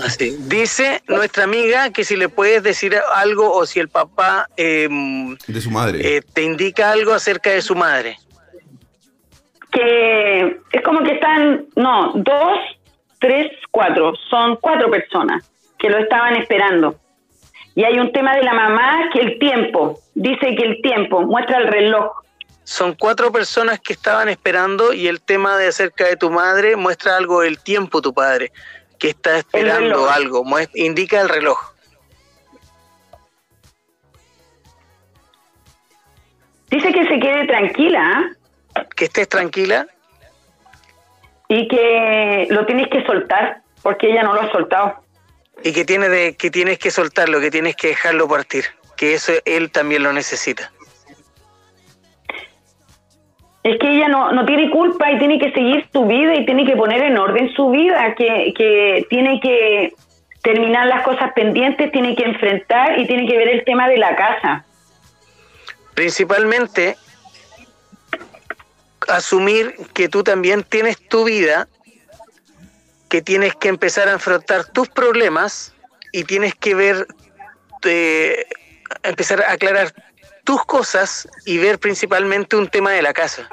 [0.04, 0.36] Así.
[0.48, 4.88] Dice nuestra amiga que si le puedes decir algo o si el papá eh,
[5.48, 6.18] de su madre.
[6.18, 8.18] eh, te indica algo acerca de su madre.
[9.72, 12.60] Que es como que están, no, dos,
[13.20, 14.14] tres, cuatro.
[14.30, 16.96] Son cuatro personas que lo estaban esperando.
[17.76, 21.58] Y hay un tema de la mamá que el tiempo, dice que el tiempo muestra
[21.58, 22.10] el reloj.
[22.66, 27.16] Son cuatro personas que estaban esperando y el tema de acerca de tu madre muestra
[27.16, 28.52] algo del tiempo tu padre,
[28.98, 30.44] que está esperando algo,
[30.74, 31.60] indica el reloj.
[36.72, 38.34] Dice que se quede tranquila
[38.74, 38.86] ¿ah?
[38.96, 39.86] Que estés tranquila.
[41.48, 45.04] y que lo tienes que soltar porque ella no lo ha soltado.
[45.64, 48.66] y que tienes de, que tienes que soltarlo, que tienes que dejarlo partir,
[48.98, 50.72] que eso él también lo necesita.
[53.66, 56.68] Es que ella no, no tiene culpa y tiene que seguir su vida y tiene
[56.68, 59.96] que poner en orden su vida, que, que tiene que
[60.44, 64.16] terminar las cosas pendientes, tiene que enfrentar y tiene que ver el tema de la
[64.16, 64.64] casa.
[65.96, 66.96] Principalmente
[69.08, 71.68] asumir que tú también tienes tu vida,
[73.10, 75.74] que tienes que empezar a enfrentar tus problemas
[76.12, 77.08] y tienes que ver,
[77.84, 78.46] eh,
[79.02, 79.92] empezar a aclarar
[80.44, 83.50] tus cosas y ver principalmente un tema de la casa.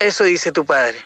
[0.00, 0.98] Eso dice tu padre.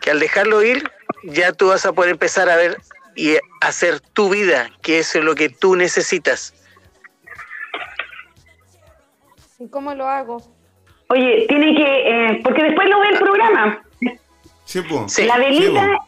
[0.00, 0.90] Que al dejarlo ir,
[1.24, 2.78] ya tú vas a poder empezar a ver
[3.16, 6.54] y hacer tu vida, que eso es lo que tú necesitas.
[9.58, 10.40] ¿Y cómo lo hago?
[11.08, 13.82] Oye, tiene que, eh, porque después lo ve el programa.
[14.64, 14.82] Sí.
[15.06, 15.24] Sí.
[15.24, 15.98] La velita.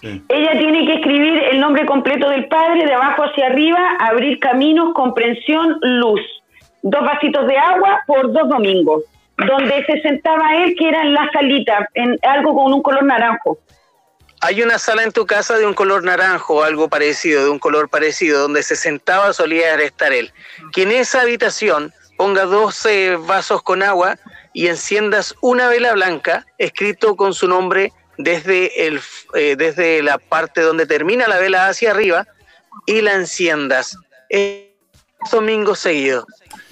[0.00, 0.22] Sí.
[0.28, 4.94] ella tiene que escribir el nombre completo del padre, de abajo hacia arriba, abrir caminos,
[4.94, 6.20] comprensión, luz.
[6.82, 9.02] Dos vasitos de agua por dos domingos.
[9.36, 13.58] Donde se sentaba él, que era en la salita, en algo con un color naranjo.
[14.40, 17.88] Hay una sala en tu casa de un color naranjo algo parecido, de un color
[17.88, 20.32] parecido, donde se sentaba solía estar él.
[20.72, 24.16] Que en esa habitación ponga 12 vasos con agua
[24.52, 29.00] y enciendas una vela blanca escrito con su nombre desde, el,
[29.34, 32.26] eh, desde la parte donde termina la vela hacia arriba
[32.86, 33.96] y la enciendas
[35.30, 36.24] domingos seguidos.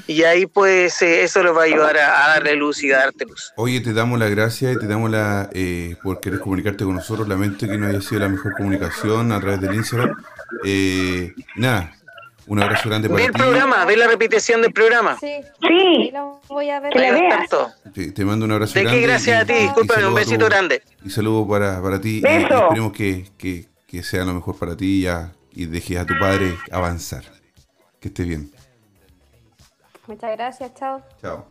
[0.07, 2.99] Y ahí pues eh, eso les va a ayudar a, a darle luz y a
[2.99, 3.53] darte luz.
[3.57, 7.29] Oye, te damos las gracias y te damos la eh, por querer comunicarte con nosotros.
[7.29, 10.17] Lamento que no haya sido la mejor comunicación a través del Instagram.
[10.65, 11.93] Eh, nada,
[12.47, 13.39] un abrazo grande Ve para el ti.
[13.39, 15.17] programa, ve la repetición del programa.
[15.21, 16.93] Sí, Sí, lo voy a ver.
[16.93, 17.47] Que la.
[17.95, 19.01] Te, te mando un abrazo De grande.
[19.01, 20.83] qué gracias a y- ti, discúlpame, un a tu- besito grande.
[21.05, 22.23] Y saludo para, para ti.
[22.25, 26.07] y- Y, esperemos que, que, que sea lo mejor para ti ya, y dejes a
[26.07, 27.23] tu padre avanzar.
[28.01, 28.51] Que esté bien.
[30.07, 31.03] Muchas gracias, chao.
[31.21, 31.47] Chao.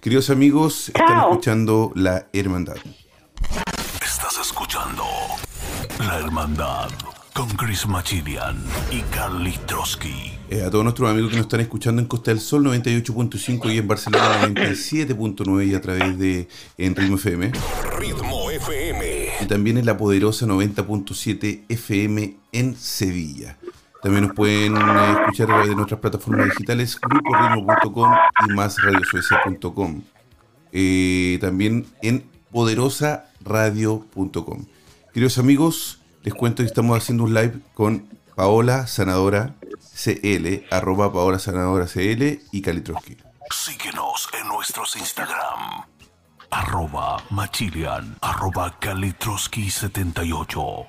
[0.00, 2.76] Queridos amigos, están escuchando La Hermandad.
[4.40, 5.04] escuchando
[6.00, 6.90] La Hermandad
[7.32, 10.32] con Chris Machilian y Carly Trotsky.
[10.48, 13.78] Eh, a todos nuestros amigos que nos están escuchando en Costa del Sol 98.5 y
[13.78, 16.48] en Barcelona 97.9 y a través de
[16.78, 17.52] en Ritmo FM.
[17.98, 19.28] Ritmo FM.
[19.42, 23.58] Y también en la poderosa 90.7 FM en Sevilla.
[24.02, 24.80] También nos pueden eh,
[25.20, 28.12] escuchar a través de nuestras plataformas digitales gruporitmo.com
[28.46, 30.02] y másradiosuecia.com.
[30.72, 34.66] Eh, también en poderosaradio.com.
[35.12, 39.54] Queridos amigos, les cuento que estamos haciendo un live con Paola Sanadora
[39.94, 43.16] CL, arroba Paola Sanadora CL y Kalitroski.
[43.50, 45.84] Síguenos en nuestros Instagram.
[46.50, 50.86] Arroba Machilian, arroba Kalitroski78.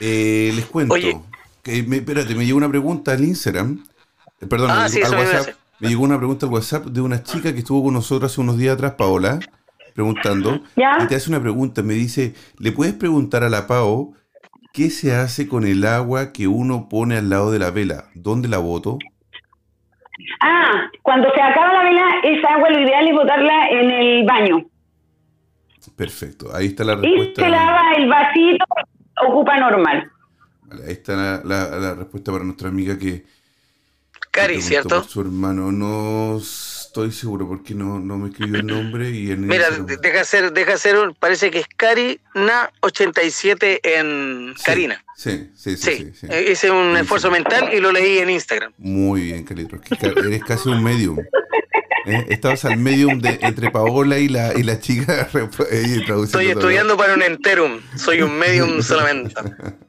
[0.00, 0.94] Eh, les cuento.
[0.94, 1.20] Oye.
[1.62, 3.84] Que me, espérate, me llegó una pregunta al Instagram.
[4.40, 5.54] eh, perdón, Ah, al- sí, al eso me iba a WhatsApp.
[5.80, 8.56] Me llegó una pregunta al WhatsApp de una chica que estuvo con nosotros hace unos
[8.58, 9.38] días atrás, Paola,
[9.94, 10.60] preguntando.
[10.76, 10.98] ¿Ya?
[11.02, 11.82] Y te hace una pregunta.
[11.82, 14.12] Me dice: ¿Le puedes preguntar a la Pao
[14.72, 18.04] qué se hace con el agua que uno pone al lado de la vela?
[18.14, 18.98] ¿Dónde la boto?
[20.40, 24.64] Ah, cuando se acaba la vela, esa agua lo ideal es botarla en el baño.
[25.96, 26.54] Perfecto.
[26.54, 27.42] Ahí está la Y respuesta.
[27.42, 28.64] se lava el vasito,
[29.26, 30.10] ocupa normal.
[30.86, 33.24] Ahí está la, la- la respuesta para nuestra amiga que.
[34.30, 35.02] Cari, ¿cierto?
[35.02, 35.70] por su hermano.
[35.72, 40.52] No estoy seguro porque no, no me escribió el nombre y el Mira, deja hacer,
[40.54, 45.04] deja hacer un, parece que es Karina87 en Sí, Karina.
[45.16, 45.76] Sí, sí, sí.
[45.76, 46.26] Sí, sí, sí.
[46.30, 48.72] eh, hice un esfuerzo mental y lo leí en Instagram.
[48.78, 49.78] Muy bien, Calitro.
[49.82, 51.18] Es que ca- eres casi un medium.
[52.06, 52.26] ¿Eh?
[52.28, 55.48] Estabas al medium de, entre Paola y la, y la chica eh,
[56.00, 56.24] Estoy todo.
[56.24, 59.34] estudiando para un enterum, soy un medium solamente.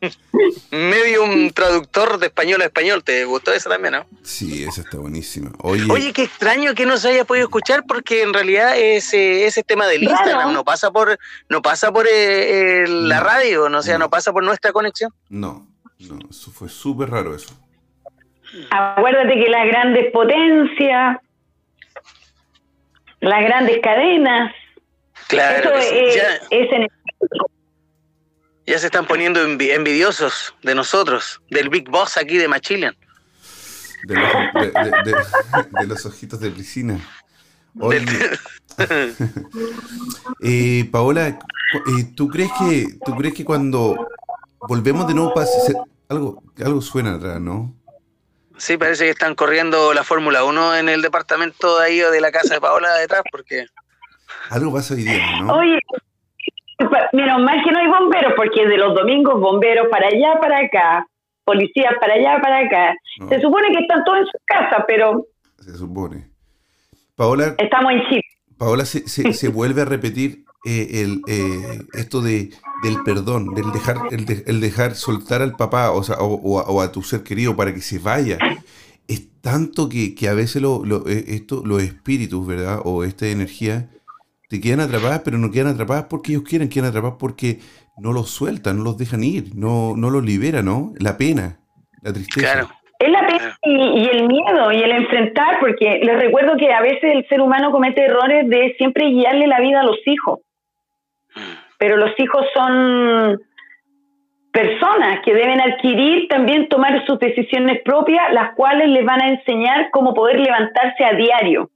[0.72, 4.06] medium traductor de español a español, ¿te gustó esa también, no?
[4.24, 5.52] Sí, esa está buenísima.
[5.60, 9.64] Oye, Oye, qué extraño que no se haya podido escuchar porque en realidad ese, ese
[9.64, 10.16] tema del Claro.
[10.18, 11.18] Instagram no pasa por
[11.50, 13.24] no pasa por eh, eh, la No.
[13.24, 14.06] radio, no o sea, No.
[14.06, 15.12] no pasa por nuestra conexión.
[15.30, 15.68] no,
[16.00, 17.58] no, eso fue súper raro eso.
[18.70, 21.18] Acuérdate que las grandes potencias,
[23.24, 24.54] las grandes cadenas,
[25.28, 26.88] Claro, eso es, ya, es en
[28.66, 32.96] ya se están poniendo envi- envidiosos de nosotros, del Big Boss aquí de Machilian.
[34.06, 37.00] De los, de, de- de- de los ojitos de piscina.
[37.80, 38.02] Oye,
[40.42, 41.40] eh, Paola, eh,
[42.16, 44.08] ¿tú crees que tú crees que cuando
[44.68, 45.52] volvemos de nuevo pasa
[46.10, 47.74] algo algo suena atrás, ¿no?
[48.64, 52.22] Sí, parece que están corriendo la Fórmula 1 en el departamento de ahí o de
[52.22, 53.66] la casa de Paola detrás, porque
[54.52, 55.54] Algo pasa hoy día, ¿no?
[55.58, 55.80] Oye,
[57.12, 61.06] menos mal que no hay bomberos, porque de los domingos bomberos para allá, para acá,
[61.44, 62.96] policías para allá, para acá.
[63.20, 65.26] No, Se supone que están todos en sus casas, pero
[65.60, 66.30] se supone.
[67.18, 68.24] Paola, estamos en Chile.
[68.58, 72.50] Paola se, se- se vuelve a repetir eh, el, eh, esto de,
[72.84, 76.60] del perdón, del dejar, el, de- el dejar soltar al papá o, sea, o, o
[76.60, 78.38] a, o a tu ser querido para que se vaya.
[79.08, 82.80] Es tanto que, que a veces lo- lo- eh, esto, los espíritus, ¿verdad?
[82.84, 83.90] O esta energía
[84.50, 87.60] te quedan atrapadas, pero no quedan atrapadas porque ellos quieren, quedan atrapadas porque
[87.98, 90.94] no los sueltan, no los dejan ir, no, no los liberan, ¿no?
[91.00, 91.60] La pena,
[92.02, 92.54] la tristeza.
[92.54, 92.70] claro,
[93.00, 96.82] Es la pena y, y el miedo y el enfrentar, porque les recuerdo que a
[96.82, 100.40] veces el ser humano comete errores de siempre guiarle la vida a los hijos.
[101.84, 103.42] Pero los hijos son
[104.54, 109.90] personas que deben adquirir, también tomar sus decisiones propias, las cuales les van a enseñar
[109.92, 111.70] cómo poder levantarse a diario.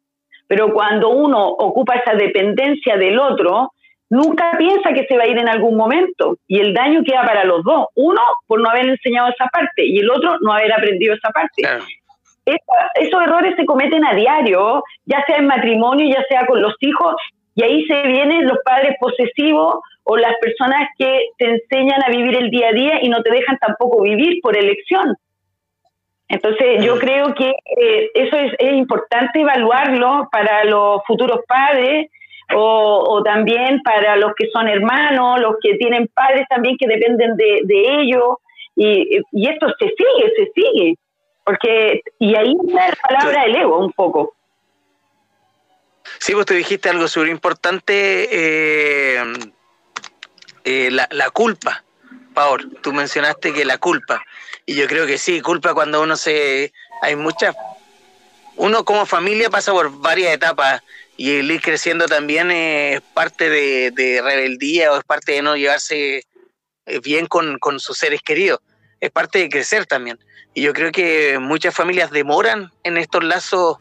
[0.48, 3.74] Pero cuando uno ocupa esa dependencia del otro,
[4.10, 7.44] nunca piensa que se va a ir en algún momento y el daño queda para
[7.44, 7.88] los dos.
[7.96, 11.64] Uno por no haber enseñado esa parte y el otro no haber aprendido esa parte.
[11.64, 11.84] claro.
[12.96, 17.16] Esos errores se cometen a diario, ya sea en matrimonio, ya sea con los hijos,
[17.58, 19.80] y ahí se vienen los padres posesivos
[20.10, 23.32] o las personas que te enseñan a vivir el día a día y no te
[23.32, 25.16] dejan tampoco vivir por elección.
[26.30, 32.10] Entonces yo creo que eh, eso es, es importante evaluarlo para los futuros padres
[32.54, 37.36] o, o también para los que son hermanos, los que tienen padres también que dependen
[37.36, 38.38] de, de ellos.
[38.76, 40.96] Y, y esto se sigue, se sigue.
[41.44, 44.34] Porque, y ahí está la palabra del ego un poco.
[46.20, 49.18] Sí, vos te dijiste algo súper importante, eh,
[50.68, 51.84] eh, la, la culpa.
[52.34, 54.24] Paul, tú mencionaste que la culpa.
[54.66, 56.74] Y yo creo que sí, culpa cuando uno se...
[57.02, 57.56] Hay muchas...
[58.58, 60.82] Uno como familia pasa por varias etapas
[61.16, 65.56] y el ir creciendo también es parte de, de rebeldía o es parte de no
[65.56, 66.24] llevarse
[66.86, 68.60] eh, bien con, con sus seres queridos.
[69.00, 70.20] Es parte de crecer también.
[70.54, 73.78] Y yo creo que muchas familias demoran en estos lazos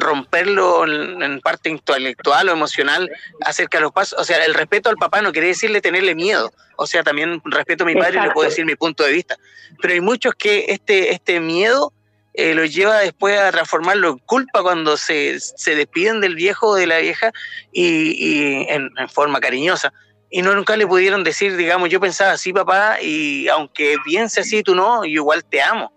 [0.00, 3.10] romperlo en, parte intelectual o emocional
[3.42, 4.18] acerca de los pasos.
[4.18, 6.52] O sea, el respeto al papá no quiere decirle tenerle miedo.
[6.76, 9.36] O sea, también respeto a mi padre y le puedo decir mi punto de vista.
[9.80, 11.92] Pero hay muchos que este, este miedo
[12.36, 16.74] eh, lo lleva después a transformarlo en culpa cuando se, se despiden del viejo o
[16.74, 17.32] de la vieja
[17.72, 19.92] y, en, forma cariñosa.
[20.30, 24.64] Y no nunca le pudieron decir, digamos, yo pensaba así, papá, y aunque piense así,
[24.64, 25.92] tú no, yo igual te amo.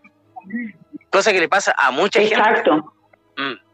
[1.10, 2.36] Cosa que le pasa a mucha gente.
[2.36, 2.94] Exacto.
[3.36, 3.67] Mm.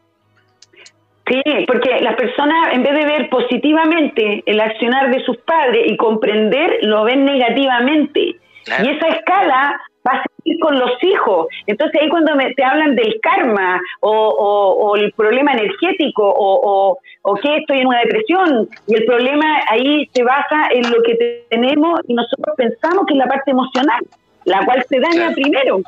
[1.26, 5.96] Sí, porque las personas, en vez de ver positivamente el accionar de sus padres y
[5.96, 8.36] comprender, lo ven negativamente.
[8.66, 11.46] Y esa escala va a seguir con los hijos.
[11.66, 17.56] Entonces ahí cuando me, te hablan del karma o, el problema energético o, o, que
[17.56, 22.14] estoy en una depresión y el problema ahí se basa en lo que tenemos y
[22.14, 24.02] nosotros pensamos que es la parte emocional,
[24.44, 25.80] la cual se daña primero.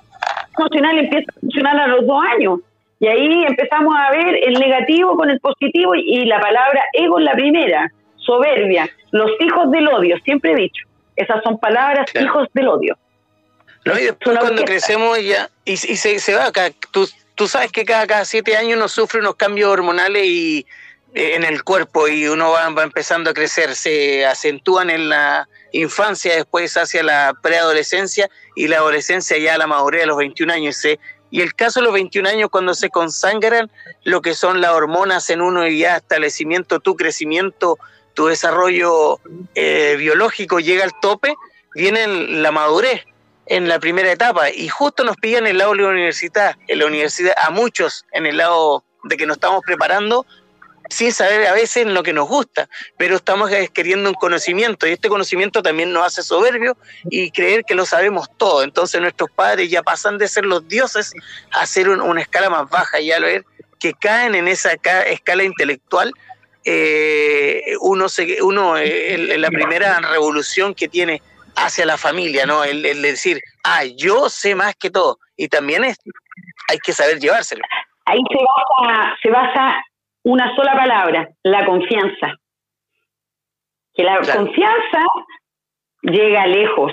[0.59, 2.61] Emocional empieza a funcionar a los dos años.
[2.99, 7.25] Y ahí empezamos a ver el negativo con el positivo y, la palabra ego es
[7.25, 10.87] la primera, soberbia, los hijos del odio, siempre he dicho.
[11.15, 12.97] Esas son palabras, hijos del odio.
[13.85, 17.85] No, y después cuando crecemos ya, y, se, se, va acá, tú, tú sabes que
[17.85, 20.67] cada, cada siete años uno sufre unos cambios hormonales y
[21.15, 25.49] eh, en el cuerpo y uno va, va, empezando a crecer, se acentúan en la
[25.73, 30.53] infancia, después hacia la preadolescencia y la adolescencia ya a la madurez a los 21
[30.53, 30.77] años.
[30.77, 30.99] Se
[31.31, 33.71] y el caso de los 21 años, cuando se consangran
[34.05, 37.79] lo que son las hormonas en uno y ya establecimiento, tu crecimiento,
[38.15, 39.21] tu desarrollo
[39.55, 41.35] eh, biológico llega al tope,
[41.75, 43.05] viene la madurez
[43.47, 44.51] en la primera etapa.
[44.51, 48.27] Y justo nos pillan el lado de la universidad, en la universidad a muchos en
[48.27, 50.27] el lado de que nos estamos preparando
[50.89, 55.09] sin saber a veces lo que nos gusta, pero estamos queriendo un conocimiento y este
[55.09, 56.77] conocimiento también nos hace soberbio
[57.11, 58.63] y creer que lo sabemos todo.
[58.63, 61.13] Entonces nuestros padres ya pasan de ser los dioses
[61.53, 63.45] a ser una escala más baja y a ver
[63.79, 66.13] que caen en esa escala intelectual.
[66.65, 71.23] Eh, uno, se, uno en la primera revolución que tiene
[71.55, 72.65] hacia la familia, ¿no?
[72.65, 75.19] El, el decir, ah, yo sé más que todo.
[75.37, 75.99] Y también es,
[76.69, 77.63] hay que saber llevárselo.
[78.07, 79.85] Ahí se basa, se basa
[80.27, 82.35] una sola palabra, la confianza.
[83.95, 85.01] Que la confianza
[86.03, 86.93] llega lejos.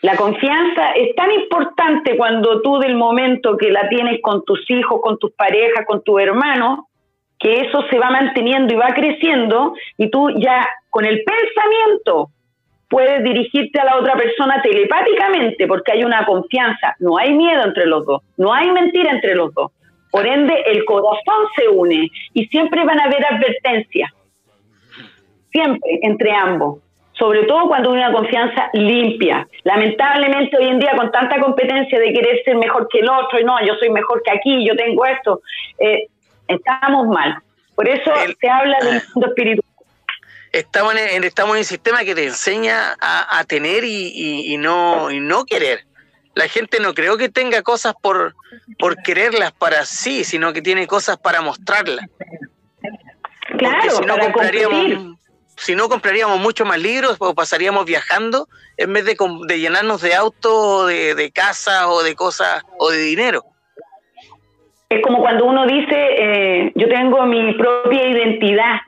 [0.00, 5.00] La confianza es tan importante cuando tú del momento que la tienes con tus hijos,
[5.02, 6.86] con tus parejas, con tus hermanos,
[7.38, 12.30] que eso se va manteniendo y va creciendo y tú ya con el pensamiento
[12.88, 17.84] puedes dirigirte a la otra persona telepáticamente porque hay una confianza, no hay miedo entre
[17.84, 19.70] los dos, no hay mentira entre los dos.
[20.14, 24.12] Por ende, el corazón se une y siempre van a haber advertencias,
[25.50, 26.78] siempre entre ambos,
[27.14, 29.48] sobre todo cuando hay una confianza limpia.
[29.64, 33.44] Lamentablemente hoy en día con tanta competencia de querer ser mejor que el otro, y
[33.44, 35.40] no, yo soy mejor que aquí, yo tengo esto,
[35.80, 36.06] eh,
[36.46, 37.42] estamos mal.
[37.74, 39.68] Por eso se habla del mundo espiritual.
[40.52, 45.44] Estamos en, estamos en el sistema que te enseña a, tener y, no, y no
[45.44, 45.80] querer
[46.34, 48.34] la gente no creo que tenga cosas por,
[48.78, 52.06] por quererlas para sí, sino que tiene cosas para mostrarlas.
[53.58, 55.16] Claro, si no compraríamos,
[55.56, 59.16] si no compraríamos mucho más libros o pasaríamos viajando en vez de,
[59.46, 63.44] de llenarnos de autos, de, de casas o de cosas o de dinero.
[64.88, 68.80] Es como cuando uno dice, eh, yo tengo mi propia identidad.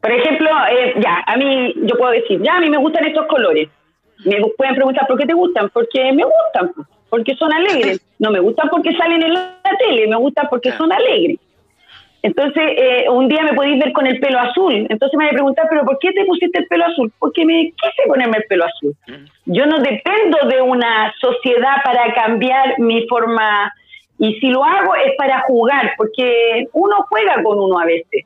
[0.00, 3.26] Por ejemplo, eh, ya, a mí, yo puedo decir, ya, a mí me gustan estos
[3.26, 3.68] colores
[4.24, 8.00] me pueden preguntar por qué te gustan, porque me gustan, porque son alegres.
[8.22, 11.40] No me gustan porque salen en la tele, me gustan porque son alegres.
[12.22, 14.86] Entonces, eh, un día me podéis ver con el pelo azul.
[14.88, 17.12] Entonces me voy a preguntar, ¿pero por qué te pusiste el pelo azul?
[17.18, 18.94] Porque me quise ponerme el pelo azul.
[19.08, 19.52] Mm.
[19.52, 23.72] Yo no dependo de una sociedad para cambiar mi forma.
[24.20, 28.24] Y si lo hago es para jugar, porque uno juega con uno a veces.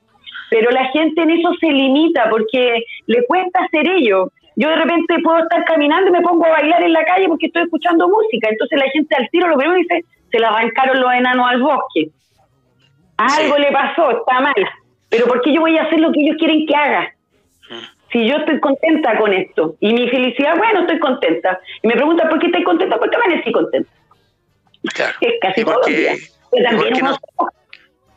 [0.51, 5.17] Pero la gente en eso se limita porque le cuesta hacer ello yo de repente
[5.23, 8.49] puedo estar caminando y me pongo a bailar en la calle porque estoy escuchando música.
[8.51, 12.11] Entonces la gente al tiro lo primero dice, se le arrancaron los enanos al bosque.
[13.19, 14.55] Algo le pasó, está mal.
[15.11, 17.15] Pero ¿por qué yo voy a hacer lo que ellos quieren que haga?
[18.11, 21.61] Si yo estoy contenta con esto y mi felicidad, bueno, estoy contenta.
[21.83, 23.91] Y me preguntan por qué estoy contenta, porque amanecí contenta.
[24.95, 25.19] Claro.
[25.21, 26.15] Es casi todo el día.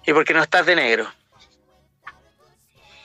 [0.05, 1.05] ¿Y por qué no estás de negro?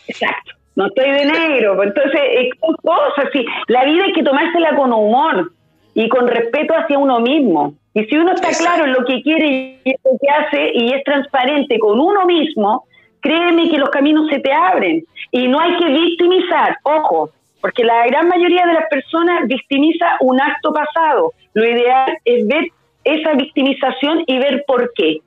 [0.06, 1.76] Exacto no estoy de negro.
[1.76, 2.20] Pues entonces,
[2.60, 3.44] son cosas así.
[3.68, 5.52] La vida hay que tomársela con humor
[5.94, 7.74] y con respeto hacia uno mismo.
[7.94, 11.04] Y si uno está claro en lo que quiere y lo que hace y es
[11.04, 12.84] transparente con uno mismo,
[13.20, 15.04] créeme que los caminos se te abren.
[15.30, 17.30] Y no hay que victimizar, ojo,
[17.60, 21.32] porque la gran mayoría de las personas victimiza un acto pasado.
[21.54, 22.66] Lo ideal es ver
[23.04, 25.20] esa victimización y ver por qué.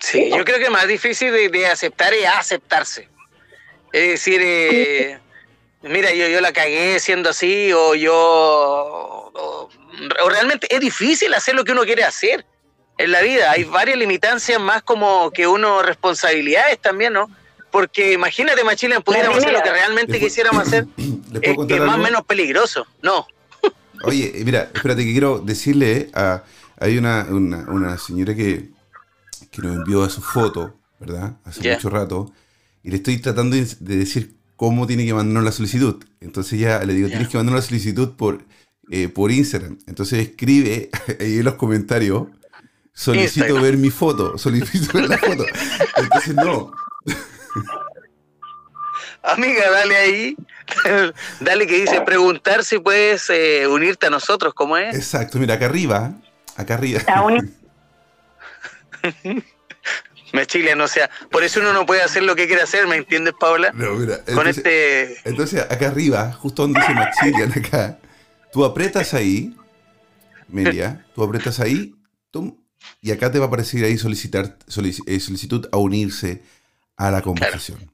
[0.00, 3.08] Sí, yo creo que más difícil de, de aceptar es aceptarse.
[3.92, 5.18] Es decir, eh,
[5.82, 8.14] mira, yo, yo la cagué siendo así, o yo.
[8.14, 9.68] O,
[10.24, 12.44] o realmente es difícil hacer lo que uno quiere hacer
[12.98, 13.50] en la vida.
[13.50, 17.28] Hay varias limitancias más como que uno responsabilidades también, ¿no?
[17.70, 21.54] Porque imagínate, Machilian, pudiéramos hacer lo que realmente ¿Les puedo- quisiéramos hacer, ¿Les puedo es,
[21.56, 22.04] contar es más o algo?
[22.04, 22.86] menos peligroso.
[23.02, 23.26] No,
[24.02, 26.42] Oye, eh, mira, espérate que quiero decirle a...
[26.82, 28.64] Hay una, una, una señora que,
[29.50, 31.36] que nos envió su foto, ¿verdad?
[31.44, 32.32] Hace mucho rato.
[32.82, 36.04] Y le estoy tratando de de decir cómo tiene que mandarnos la solicitud.
[36.20, 38.44] Entonces ya le digo, tienes que mandarnos la solicitud por,
[38.90, 39.78] eh, por Instagram.
[39.86, 42.28] Entonces escribe ahí en los comentarios,
[42.92, 43.62] solicito Instagram.
[43.62, 45.46] ver mi foto, solicito ver la foto.
[45.96, 46.72] Entonces no.
[49.22, 50.36] amiga, dale ahí.
[51.40, 54.94] dale que dice preguntar si puedes eh, unirte a nosotros, ¿cómo es?
[54.94, 56.12] Exacto, mira, acá arriba,
[56.56, 57.00] acá arriba.
[59.24, 59.44] Uni-
[60.32, 63.34] Machilian, o sea, por eso uno no puede hacer lo que quiere hacer, ¿me entiendes,
[63.38, 63.72] Paula?
[63.74, 65.28] No, mira, Con entonces- este...
[65.28, 67.98] Entonces, acá arriba, justo donde dice Maxilian, acá,
[68.52, 69.56] tú apretas ahí,
[70.48, 71.94] Melia, tú apretas ahí,
[73.02, 76.42] y acá te va a aparecer ahí solicitar solici- eh, solicitud a unirse
[76.96, 77.92] a la conversación.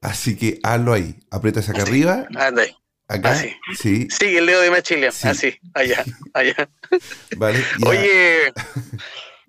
[0.00, 2.76] Así que hazlo ahí, apretas acá arriba, Anda ahí.
[3.08, 3.54] acá, Así.
[3.78, 5.28] sí, Sigue el dedo de Machilian, Sí.
[5.28, 6.04] así, allá,
[6.34, 6.68] allá.
[7.36, 7.64] vale.
[7.86, 8.52] Oye,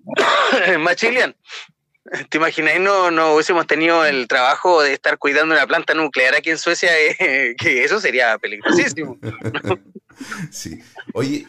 [0.80, 1.34] Machilian,
[2.28, 6.50] ¿te imaginas no, no hubiésemos tenido el trabajo de estar cuidando una planta nuclear aquí
[6.50, 6.90] en Suecia?
[6.98, 9.18] Eh, que eso sería peligrosísimo.
[10.50, 10.80] sí.
[11.14, 11.46] Oye,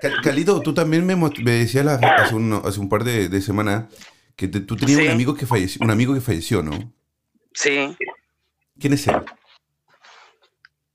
[0.00, 3.84] Cal- Calito, tú también me, me decías hace, un, hace un par de, de semanas
[4.36, 5.06] que te- tú tenías Sí.
[5.06, 6.72] un amigo que falleció, un amigo que falleció, ¿no?
[7.52, 7.96] Sí,
[8.78, 9.16] ¿Quién es él?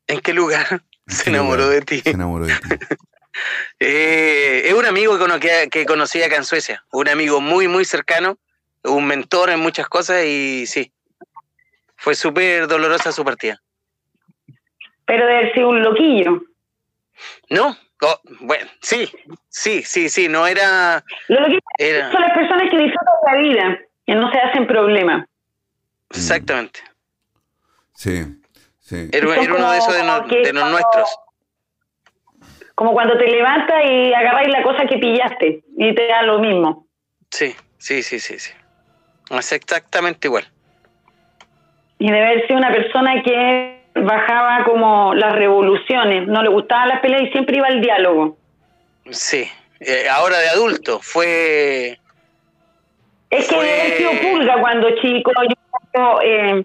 [0.07, 2.01] ¿en qué lugar ¿En se qué enamoró lugar de ti?
[2.01, 2.69] Se enamoró de ti.
[3.79, 7.85] Eh, es un amigo que, que, que conocí acá en Suecia, un amigo muy, muy
[7.85, 8.37] cercano,
[8.83, 10.91] un mentor en muchas cosas y sí,
[11.97, 13.61] fue súper dolorosa su partida.
[15.05, 16.41] pero debe haber sido un loquillo.
[17.49, 17.75] ¿No?
[18.01, 19.09] Oh, bueno, sí,
[19.49, 21.03] sí, sí, sí, no era...
[21.77, 25.25] Era son las personas que disfrutan la vida, que no se hacen problemas.
[26.09, 26.81] exactamente.
[27.93, 28.21] Sí,
[28.81, 29.09] sí.
[29.13, 31.09] Era, uno de esos de, no- de los nuestros.
[32.75, 36.87] Como cuando te levantas y agarráis la cosa que pillaste y te da lo mismo.
[37.31, 38.51] Sí, sí, sí, sí, sí.
[39.31, 40.45] Es exactamente igual.
[41.97, 46.99] Y debe haber sido una persona que bajaba como las revoluciones, no le gustaban las
[46.99, 48.37] peleas y siempre iba al diálogo.
[49.09, 49.49] Sí.
[49.79, 51.97] Eh, ahora de adulto, fue...
[53.29, 55.31] Es que Fue- sido pulga cuando chico.
[55.95, 56.63] Yo, eh,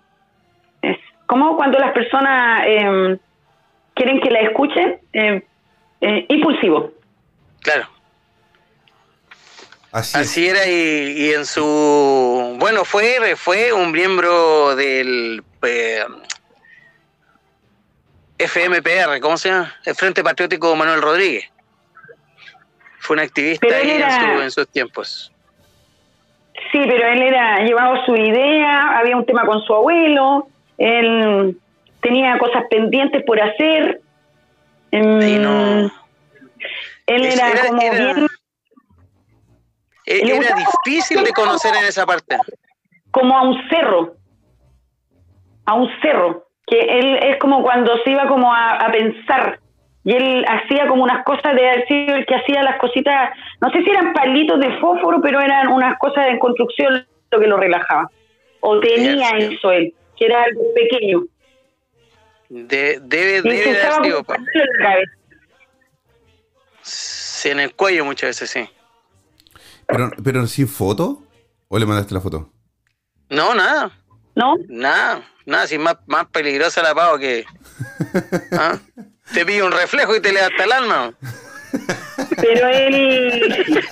[0.82, 3.18] es como cuando las personas eh,
[3.94, 5.00] quieren que la escuchen,
[6.00, 6.92] eh, impulsivo.
[7.62, 7.86] Claro,
[9.92, 12.56] Así, era y, y en su...
[12.60, 15.42] Bueno, fue, fue un miembro del...
[15.62, 16.04] eh,
[18.38, 19.74] FMPR, ¿cómo se llama?
[19.84, 21.44] El Frente Patriótico Manuel Rodríguez.
[23.00, 25.32] Fue un activista en, su- en sus tiempos.
[26.72, 30.48] Sí, pero él era llevaba su idea, había un tema con su abuelo,
[30.78, 31.56] él
[32.00, 34.00] tenía cosas pendientes por hacer.
[34.92, 35.90] Em, Sí, no.
[37.06, 38.26] Él era, como era- bien,
[40.06, 42.36] e- Era difícil de conocer en esa parte.
[43.10, 44.14] como a un cerro,
[45.66, 49.58] a un cerro, que él es como cuando se iba como a, a pensar
[50.04, 53.30] y él hacía como unas cosas de haber sido el que hacía las cositas,
[53.60, 57.46] no sé si eran palitos de fósforo, pero eran unas cosas de construcción lo que
[57.46, 58.08] lo relajaba.
[58.60, 59.52] O tenía yes.
[59.58, 61.22] eso él, que era algo pequeño.
[62.50, 65.12] De- debe, debe se de usaba haber sido como un palo en la cabeza.
[66.82, 68.68] sí, en el cuello muchas veces, sí.
[69.86, 71.22] Pero, pero sin foto,
[71.68, 72.52] ¿o le mandaste la foto?
[73.28, 73.90] No, nada,
[74.34, 74.56] ¿no?
[74.68, 77.44] nada, nada, si más, más peligrosa la pavo que...
[78.52, 78.78] ¿Ah?
[79.32, 81.14] Te pide un reflejo y te levanta el alma.
[82.40, 83.54] Pero él...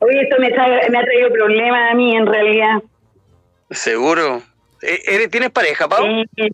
[0.00, 2.82] Oye, esto me, tra- me ha traído problemas a mí en realidad.
[3.70, 4.42] Seguro.
[4.82, 6.04] Eh, ¿eres- ¿Tienes pareja, Pau?
[6.36, 6.50] Eh,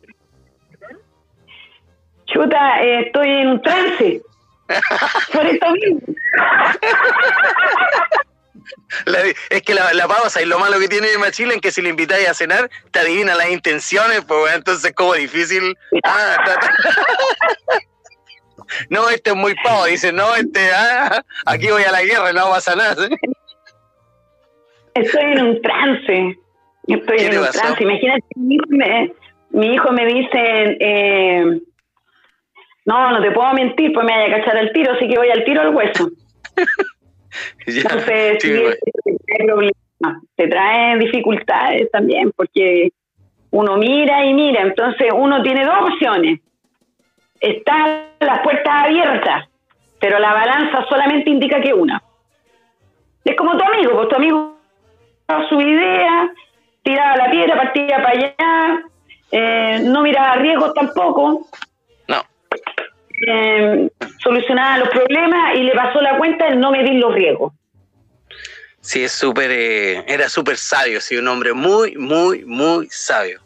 [2.27, 4.23] chuta, eh, estoy en un trance.
[5.33, 6.01] Por eso mismo.
[9.07, 9.21] La-
[9.51, 11.53] es que la, la Pau, ¿sabes lo malo que tiene de Machila?
[11.55, 15.77] En que si le invitáis a cenar, te adivina las intenciones, pues entonces como difícil.
[16.05, 16.73] Ah, ta- ta-
[18.89, 22.49] No, este es muy pavo, dice, no, este, ah, aquí voy a la guerra, no
[22.51, 23.09] pasa nada.
[24.95, 26.39] Estoy en un trance.
[26.87, 27.83] Estoy ¿Qué en un trance.
[27.83, 29.13] Imagínate, mi hijo me,
[29.51, 31.61] mi hijo me dice, eh,
[32.85, 35.31] no, no te puedo mentir, pues me vaya a cachar al tiro, así que voy
[35.31, 36.11] al tiro al hueso.
[37.67, 39.71] Entonces, te trae
[40.37, 42.93] te trae dificultades también, porque
[43.51, 46.41] uno mira y mira, entonces uno tiene dos opciones.
[47.41, 49.49] Están las puertas abiertas,
[50.01, 52.03] pero la balanza solamente indica que una.
[53.25, 54.55] Es como tu amigo, pues tu amigo
[55.49, 56.33] su idea,
[56.85, 58.85] tiraba la piedra, partía para allá,
[59.33, 61.49] eh, no miraba riesgos tampoco.
[62.07, 62.23] No.
[63.27, 63.89] Eh,
[64.19, 67.53] solucionaba los problemas y le pasó la cuenta en no medir los riesgos.
[68.81, 73.41] Sí, es súper, eh, era súper sabio, sí, un hombre muy, muy, muy sabio.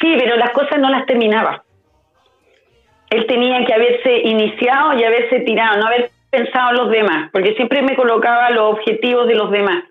[0.00, 1.62] Sí, pero las cosas no las terminaba.
[3.10, 7.54] Él tenía que haberse iniciado y haberse tirado, no haber pensado en los demás, porque
[7.54, 9.84] siempre me colocaba los objetivos de los demás.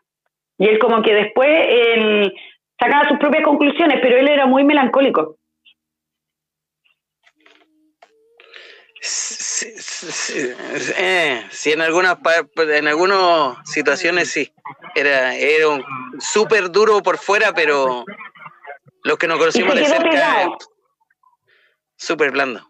[0.61, 2.31] Y él como que después él
[2.79, 5.39] sacaba sus propias conclusiones, pero él era muy melancólico.
[9.01, 10.53] Sí, sí,
[10.99, 12.15] eh, en algunas
[12.55, 14.53] en algunas situaciones sí.
[14.93, 15.83] Era, era un
[16.19, 18.05] súper duro por fuera, pero
[19.03, 20.47] los que nos conocimos de cerca,
[21.97, 22.69] súper blando.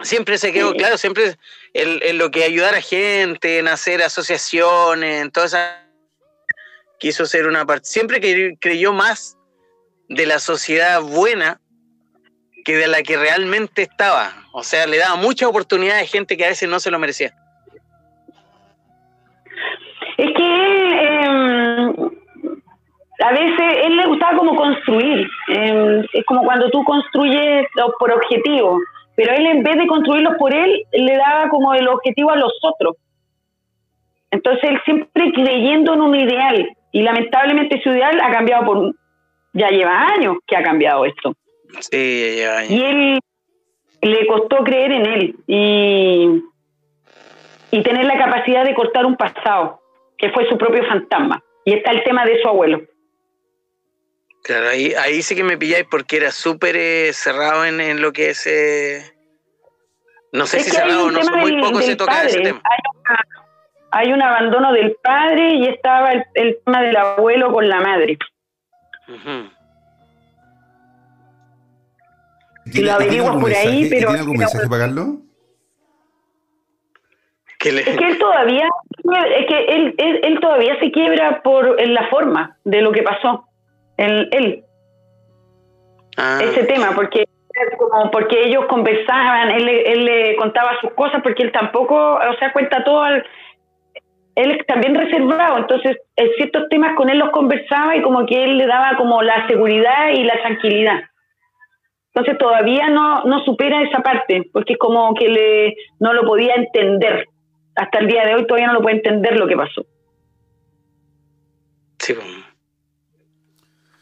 [0.00, 1.36] Siempre se quedó, claro, siempre
[1.74, 5.85] en, lo que ayudar a gente, en hacer asociaciones, en toda esa
[6.98, 9.36] quiso ser una parte, siempre creyó más
[10.08, 11.60] de la sociedad buena
[12.64, 14.32] que de la que realmente estaba.
[14.52, 17.32] O sea, le daba mucha oportunidad a gente que a veces no se lo merecía.
[20.16, 20.42] Es que
[21.06, 21.94] em,
[23.20, 25.28] a veces él le gustaba como construir.
[25.48, 27.66] Em, es como cuando tú construyes
[27.98, 28.80] por objetivo,
[29.14, 32.52] pero él en vez de construirlos por él, le daba como el objetivo a los
[32.62, 32.96] otros.
[34.30, 38.94] Entonces él siempre creyendo en un ideal y lamentablemente su ideal ha cambiado por...
[39.52, 41.34] Ya lleva años que ha cambiado esto.
[41.78, 42.70] Sí, ya lleva años.
[42.70, 43.20] Y él
[44.00, 46.42] le costó creer en él y,
[47.70, 49.78] y tener la capacidad de cortar un pasado,
[50.16, 51.42] que fue su propio fantasma.
[51.66, 52.80] Y está el tema de su abuelo.
[54.42, 58.14] Claro, ahí, ahí sí que me pilláis porque era súper eh, cerrado en, en, lo
[58.14, 58.46] que es...
[58.46, 59.02] Eh,
[60.32, 62.62] no sé si cerrado o no, muy poco se toca ese tema.
[62.64, 62.78] Hay,
[63.96, 68.18] hay, un abandono del padre y estaba el, el tema del abuelo con la madre.
[72.66, 74.08] Si lo averiguas por ahí, pero...
[74.08, 75.06] ¿Tiene algún mensaje para Carlos?
[77.64, 78.68] Es que él todavía,
[79.38, 83.02] es que él, él, él, todavía se quiebra por en la forma de lo que
[83.02, 83.48] pasó.
[83.96, 84.64] En él.
[86.16, 86.38] Ah.
[86.42, 87.24] Ese tema, porque
[87.78, 92.52] como porque ellos conversaban, él, él le contaba sus cosas, porque él tampoco, o sea,
[92.52, 93.24] cuenta todo al,
[94.36, 98.58] él también reservado, entonces en ciertos temas con él los conversaba y como que él
[98.58, 101.00] le daba como la seguridad y la tranquilidad.
[102.14, 106.54] Entonces todavía no, no supera esa parte, porque es como que le, no lo podía
[106.54, 107.26] entender.
[107.74, 109.86] Hasta el día de hoy todavía no lo puede entender lo que pasó.
[111.98, 112.14] Sí.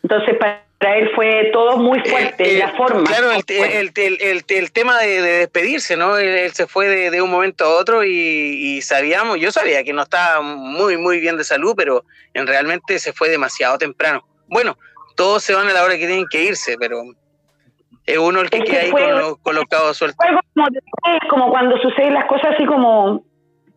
[0.02, 3.05] Entonces para él fue todo muy fuerte, eh, la forma.
[3.05, 6.19] Claro, el, el, el, el tema de, de, despedirse, ¿no?
[6.19, 9.93] Él, se fue de, de, un momento a otro y, y, sabíamos, yo sabía que
[9.95, 14.27] no estaba muy, muy bien de salud, pero en realmente se fue demasiado temprano.
[14.49, 14.77] Bueno,
[15.17, 17.03] todos se van a la hora que tienen que irse, pero
[18.05, 20.17] es uno el que Es que queda ahí fue- con lo- colocado a suelto.
[20.19, 23.25] Fue algo como, como cuando suceden las cosas así como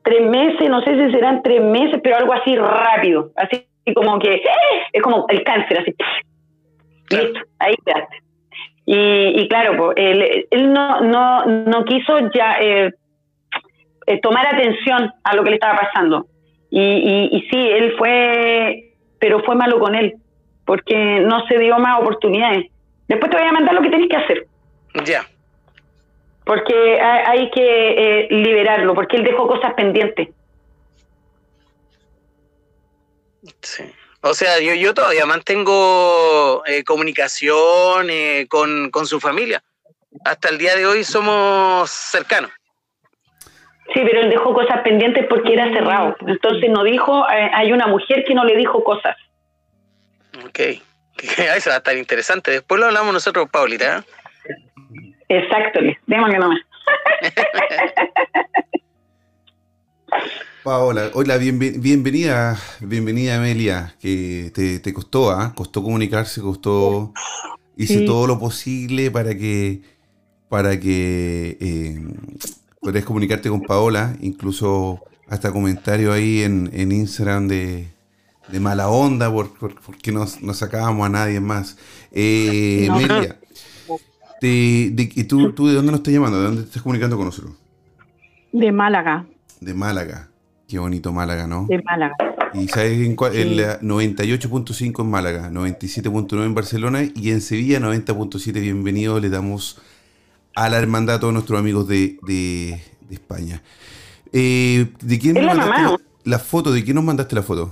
[0.04, 3.66] tres meses, no sé si serán tres meses, pero algo así rápido, así
[3.96, 4.42] como que ¡eh!
[4.92, 5.96] es como el cáncer, así.
[7.08, 7.30] Claro.
[7.30, 8.18] Listo, ahí quedaste.
[8.86, 12.94] Y, y claro, pues, él, él no, no, no quiso ya eh,
[14.06, 16.28] eh, tomar atención a lo que le estaba pasando.
[16.70, 20.16] Y, y, y sí, él fue, pero fue malo con él,
[20.66, 22.68] porque no se dio más oportunidades.
[23.08, 24.48] Después te voy a mandar lo que tenés que hacer
[25.06, 25.26] Ya.
[26.46, 27.62] porque hay, hay que
[28.22, 30.30] eh, liberarlo, porque él dejó cosas pendientes.
[33.62, 33.84] Sí.
[34.30, 39.64] O sea, yo, yo todavía mantengo eh, comunicación eh, con, con su familia.
[40.26, 42.52] Hasta el día de hoy somos cercanos.
[43.94, 46.16] Sí, pero él dejó cosas pendientes porque era cerrado.
[46.28, 49.16] Entonces no dijo, eh, hay una mujer que no le dijo cosas.
[50.46, 50.60] Ok.
[51.20, 52.52] Eso va a estar interesante.
[52.52, 54.04] Después lo hablamos nosotros, Paulita.
[55.30, 56.60] Exacto, déjame nomás.
[60.64, 65.54] Paola, hola, bienve- bienvenida, bienvenida Amelia, que te, te costó, ¿ah?
[65.56, 67.14] Costó comunicarse, costó...
[67.80, 68.06] Hice Sí.
[68.06, 69.82] todo lo posible para que,
[70.50, 77.88] para que eh, comunicarte con Paola, incluso hasta comentarios ahí en, en Instagram de,
[78.48, 81.78] de mala onda, por, por- porque no, no sacábamos a nadie más.
[82.12, 82.88] Eh.
[82.90, 83.38] Amelia,
[84.42, 86.40] de- ¿y tú, tú de dónde nos estás llamando?
[86.40, 87.54] ¿De dónde te estás comunicando con nosotros?
[88.52, 89.28] De Málaga.
[89.62, 90.30] De Málaga.
[90.68, 91.66] Qué bonito Málaga, ¿no?
[91.68, 92.16] De Málaga.
[92.54, 93.56] Y sabes en, cua- en Sí.
[93.56, 98.60] la 98.5 en Málaga, 97.9 en Barcelona y en Sevilla 90.7.
[98.62, 99.82] Bienvenido, le damos
[100.56, 103.62] a la hermandad a todos nuestros amigos de, de- de España.
[104.34, 105.98] Eh, ¿De quién Es nos la mandaste mamá.
[106.26, 106.72] la, la foto?
[106.74, 107.70] ¿De quién nos mandaste la foto?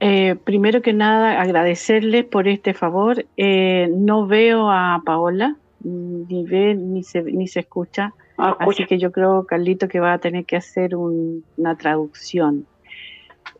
[0.00, 3.26] Eh, primero que nada, agradecerles por este favor.
[3.36, 8.14] Eh, no veo a Paola, ni ve ni se, ni se escucha.
[8.38, 12.66] Ah, Así que yo creo, Carlito, que va a tener que hacer un- una traducción.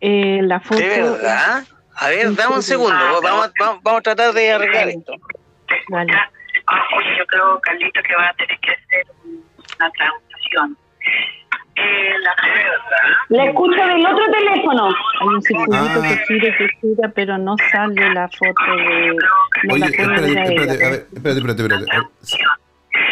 [0.00, 0.80] Eh, la foto.
[0.80, 1.64] ¿De verdad?
[1.96, 2.94] A ver, dame un segundo.
[3.22, 5.12] Vamos, vamos, vamos a tratar de arreglar esto.
[5.88, 6.12] Vale.
[7.18, 9.06] yo creo, Carlito, que va a tener que hacer
[9.78, 10.76] una traducción.
[13.30, 14.88] La escucho del otro teléfono.
[15.20, 16.02] Hay un circulito Ah.
[16.08, 19.16] que gira que gira, pero no sale la foto de.
[19.64, 22.08] No Oye, la espérate, espérate, ver, espérate, espérate, espérate.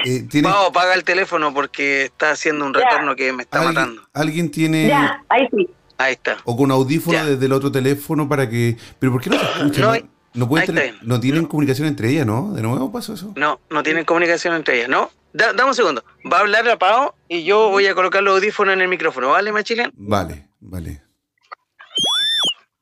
[0.05, 3.75] Eh, ¿tiene- Vamos, apaga el teléfono porque está haciendo un retorno que me está alguien,
[3.75, 4.03] matando.
[4.13, 5.69] alguien tiene Ya, ahí sí.
[5.99, 6.37] Ahí está.
[6.45, 7.25] o con audífono Ya.
[7.27, 8.77] desde el otro teléfono para que...
[8.99, 9.81] ¿Pero por qué no se escucha?
[9.81, 9.95] No,
[10.35, 12.53] No, pueden tener- no tienen comunicación entre ellas, ¿no?
[12.53, 13.33] ¿De nuevo pasó eso?
[13.37, 15.11] No, no tienen comunicación entre ellas, ¿no?
[15.33, 16.05] Da- dame un segundo.
[16.31, 19.31] Va a hablar la Pao y yo voy a colocar los audífonos en el micrófono,
[19.31, 19.91] ¿vale, Machilén?
[19.95, 21.03] Vale, vale.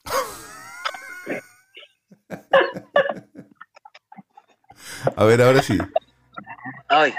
[5.16, 5.78] A ver, ahora sí.
[6.94, 7.12] Ay,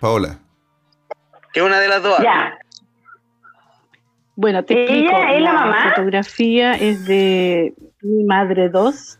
[0.00, 0.38] Paola.
[1.52, 2.18] que una de las dos.
[2.22, 2.58] Ya.
[4.36, 5.32] Bueno, te Ella explico.
[5.36, 5.90] es la mamá.
[5.94, 9.18] fotografía es de mi madre 2.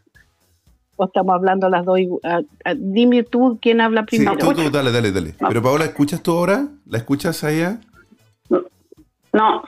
[0.96, 1.98] O estamos hablando las dos.
[2.24, 2.40] ah,
[2.76, 4.36] dime tú quién habla Sí, primero.
[4.38, 5.34] tú, tú, dale, dale, dale.
[5.38, 6.66] Pero Paola, ¿escuchas tú ahora?
[6.86, 7.80] ¿La escuchas a ella?
[9.32, 9.62] No,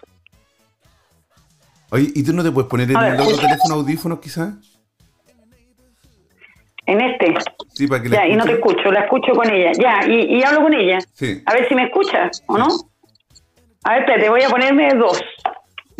[1.90, 4.54] Oye, ¿y tú no te puedes poner en A el otro teléfono audífonos quizás?
[6.86, 7.34] En este.
[7.74, 9.72] Sí, para que la Ya, y no te escucho, la escucho con ella.
[9.72, 10.98] Ya, y, y hablo con ella.
[11.14, 11.42] Sí.
[11.46, 12.66] A ver si me escucha, ¿o no?
[13.84, 15.20] A ver, espérate, voy a ponerme dos.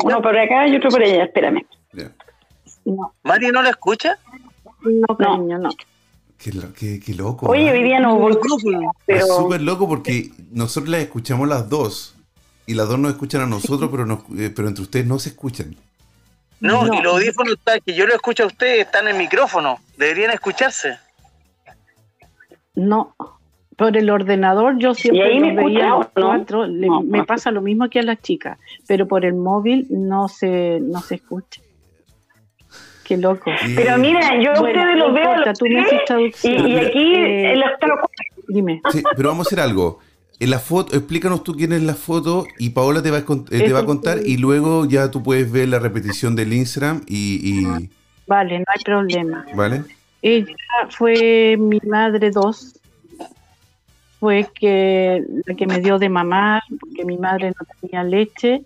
[0.03, 1.65] Uno por acá y otro por allá, espérame.
[1.93, 2.11] ya.
[2.85, 4.17] No, ¿Mari no la escucha?
[4.81, 5.69] no, cariño, no.
[6.37, 7.47] Qué, lo- qué- qué loco.
[7.47, 7.71] Oye, ¿ah?
[7.73, 8.19] hoy día no
[9.05, 9.19] pero...
[9.25, 12.15] Es súper loco porque nosotros las escuchamos las dos.
[12.65, 15.29] Y las dos nos escuchan a nosotros, pero, nos- eh, pero entre ustedes no se
[15.29, 15.75] escuchan.
[16.63, 16.93] No, No.
[16.93, 19.79] y los audífonos que yo lo escucho a ustedes están en el micrófono.
[19.97, 20.97] Deberían escucharse.
[22.75, 23.15] No.
[23.77, 26.65] Por el ordenador yo siempre los veía a los cuatro.
[26.65, 27.25] le- No, me no.
[27.25, 28.57] pasa lo mismo que a las chicas.
[28.87, 31.61] Pero por el móvil no se, no se escucha.
[33.03, 33.51] Qué loco.
[33.75, 36.67] Pero mira, yo a Bueno, ustedes los veo importa, los tú me tres, haces traducción.
[36.67, 37.69] y, y aquí Eh, en los
[38.47, 38.81] Dime.
[38.91, 39.99] Sí, pero vamos a hacer algo.
[40.39, 43.61] En la foto, explícanos tú quién es la foto y Paola te va a, eh,
[43.61, 47.39] te va a contar y luego ya tú puedes ver la repetición del Instagram y,
[47.61, 47.89] y-
[48.27, 49.45] Vale, no hay problema.
[49.55, 49.83] ¿vale?
[50.21, 50.55] Ella
[50.89, 52.73] fue mi madre dos.
[54.19, 58.63] Fue que la que me dio de mamar, porque mi madre no tenía leche.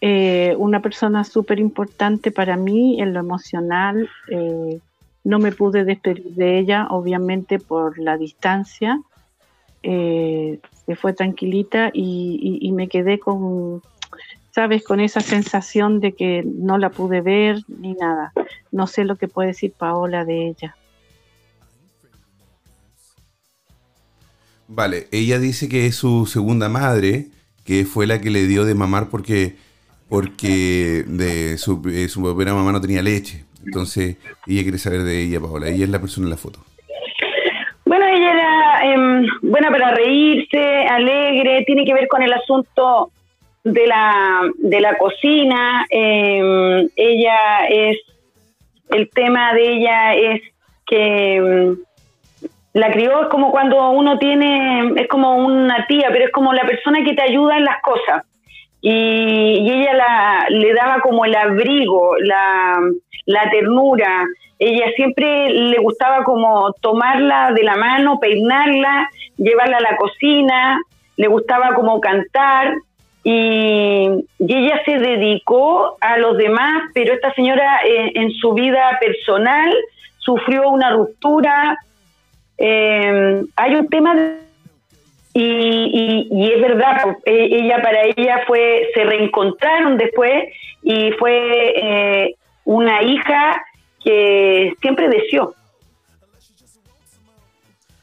[0.00, 4.08] Eh, una persona súper importante para mí en lo emocional.
[4.30, 4.78] eh,
[5.24, 9.00] no me pude despedir de ella, obviamente por la distancia.
[9.82, 13.82] Eh, se fue tranquilita y, me quedé con,
[14.50, 18.32] sabes, con esa sensación de que no la pude ver ni nada.
[18.72, 20.76] No sé lo que puede decir Paola de ella.
[24.66, 27.28] Vale, ella dice que es su segunda madre,
[27.64, 29.56] que fue la que le dio de mamar porque,
[30.08, 33.44] porque de su, eh, su mamá no tenía leche.
[33.64, 35.68] Entonces, ella quiere saber de ella, Paola.
[35.68, 36.64] Ella es la persona en la foto.
[39.42, 43.10] Buena para reírse, alegre, tiene que ver con el asunto
[43.64, 45.86] de la, de la cocina.
[45.90, 47.98] em, ella es,
[48.90, 50.42] el tema de ella es
[50.86, 51.76] que em,
[52.72, 56.64] la crió es como cuando uno tiene, es como una tía, pero es como la
[56.64, 58.24] persona que te ayuda en las cosas.
[58.80, 62.80] Y, ella la, le daba como el abrigo, la,
[63.50, 64.24] ternura.
[64.58, 70.80] Ella siempre le gustaba como tomarla de la mano, peinarla, llevarla a la cocina,
[71.16, 72.74] le gustaba como cantar
[73.22, 78.98] y, y ella se dedicó a los demás, pero esta señora eh, en su vida
[79.00, 79.72] personal
[80.18, 81.78] sufrió una ruptura.
[82.56, 84.14] Eh, hay un tema
[85.42, 90.32] y, y- y es verdad, pues, eh, ella para ella fue, se reencontraron después
[90.82, 92.34] y fue eh,
[92.64, 93.62] una hija
[94.02, 95.54] que siempre deseó.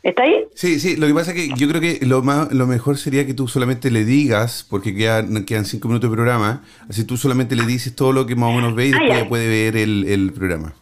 [0.03, 0.45] ¿Está ahí?
[0.53, 3.25] Sí, sí, lo que pasa es que yo creo que lo, más, lo mejor sería
[3.25, 7.55] que tú solamente le digas, porque quedan, quedan cinco minutos de programa, así tú solamente
[7.55, 9.23] le dices todo lo que más o menos ve y Ah, después ya.
[9.23, 10.73] ya puede ver el, el programa.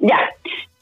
[0.00, 0.18] Ya.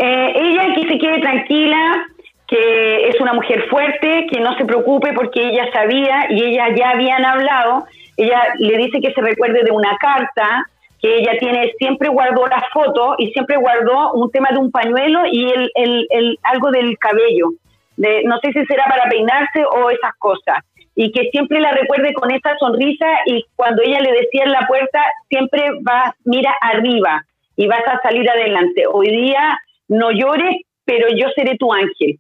[0.01, 2.07] Eh, ella que se quede tranquila,
[2.53, 6.91] que es una mujer fuerte, que no se preocupe porque ella sabía y ella ya
[6.91, 7.87] habían hablado.
[8.19, 10.63] Ella le dice que se recuerde de una carta
[11.01, 15.23] que ella tiene, siempre guardó las fotos y siempre guardó un tema de un pañuelo
[15.33, 17.53] y el, el, el algo del cabello.
[17.97, 20.59] De, no sé si será para peinarse o esas cosas.
[20.95, 24.67] Y que siempre la recuerde con esa sonrisa y cuando ella le decía en la
[24.67, 27.25] puerta, siempre va, mira arriba
[27.57, 28.83] y vas a salir adelante.
[28.93, 29.59] Hoy día
[29.89, 32.19] no llores, pero yo seré tu ángel.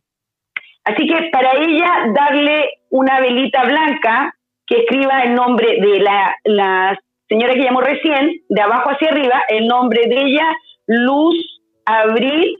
[0.84, 4.34] Así que para ella darle una velita blanca
[4.66, 6.98] que escriba el nombre de la, la
[7.28, 10.46] señora que llamó recién, de abajo hacia arriba, el nombre de ella,
[10.86, 11.34] Luz
[11.84, 12.59] Abril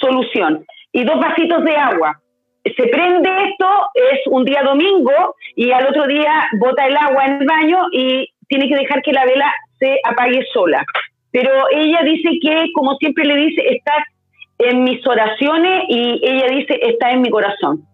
[0.00, 0.64] Solución.
[0.92, 2.20] Y dos vasitos de agua.
[2.64, 7.40] Se prende esto, es un día domingo, y al otro día bota el agua en
[7.40, 10.84] el baño y tiene que dejar que la vela se apague sola.
[11.32, 13.92] Pero ella dice que, como siempre le dice, está
[14.64, 17.84] en mis oraciones y ella dice, está en mi corazón.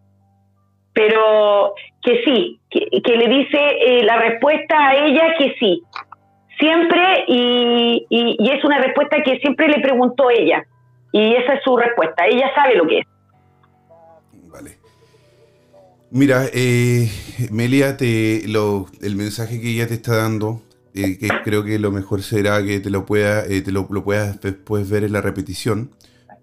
[0.92, 5.82] Pero que sí, que, le dice eh, la respuesta a ella que sí,
[6.58, 10.64] siempre y, y, es una respuesta que siempre le preguntó ella
[11.12, 13.06] y esa es su respuesta, ella sabe lo que es.
[14.50, 14.78] Vale.
[16.10, 17.08] Mira, eh,
[17.50, 20.62] Melia, te, lo, el mensaje que ella te está dando,
[20.94, 24.04] eh, que creo que lo mejor será que te lo, pueda, eh, te lo, lo,
[24.04, 25.90] puedas después ver en la repetición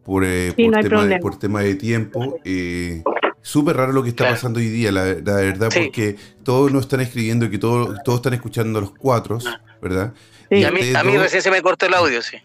[0.05, 2.39] por, eh, por, tema, de, por tema de tiempo.
[2.45, 3.03] Eh,
[3.41, 7.01] Súper raro lo que está pasando hoy día, la, la verdad, porque todos nos están
[7.01, 9.61] escribiendo y que todos, todos están escuchando los cuatro, ah.
[9.79, 10.13] ¿verdad?
[10.49, 12.37] Y a, mí, a mí recién se me cortó el audio, sí.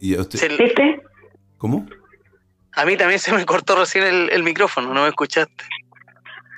[0.00, 0.56] ¿Y a usted?
[0.56, 1.02] ¿Viste?
[1.58, 1.84] ¿Cómo?
[2.74, 5.64] A mí también se me cortó recién el, el micrófono, no me escuchaste.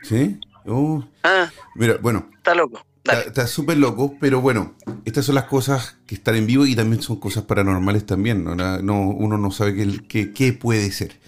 [0.02, 0.38] ¿Sí?
[0.66, 1.02] Uh.
[1.24, 1.50] Ah.
[1.74, 2.28] Mira, bueno.
[2.36, 2.84] Está loco.
[3.04, 7.02] Está súper loco, pero bueno, estas son las cosas que están en vivo y también
[7.02, 8.44] son cosas paranormales también.
[8.44, 9.74] No, no uno no sabe
[10.08, 11.18] qué, qué, puede ser.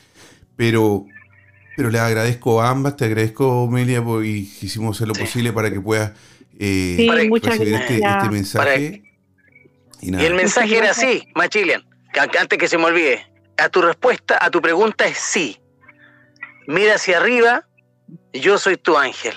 [0.56, 1.04] Pero,
[1.76, 6.12] pero les agradezco a ambas, te agradezco, Melia, y hicimos lo posible para que puedas
[6.60, 7.08] eh,
[7.42, 9.02] recibir este, este, mensaje.
[10.00, 11.84] Y, el mensaje era así, Machilian,
[12.38, 13.26] antes que se me olvide.
[13.56, 15.60] A tu respuesta, a tu pregunta es sí.
[16.66, 17.66] Mira hacia arriba,
[18.32, 19.34] yo soy tu ángel.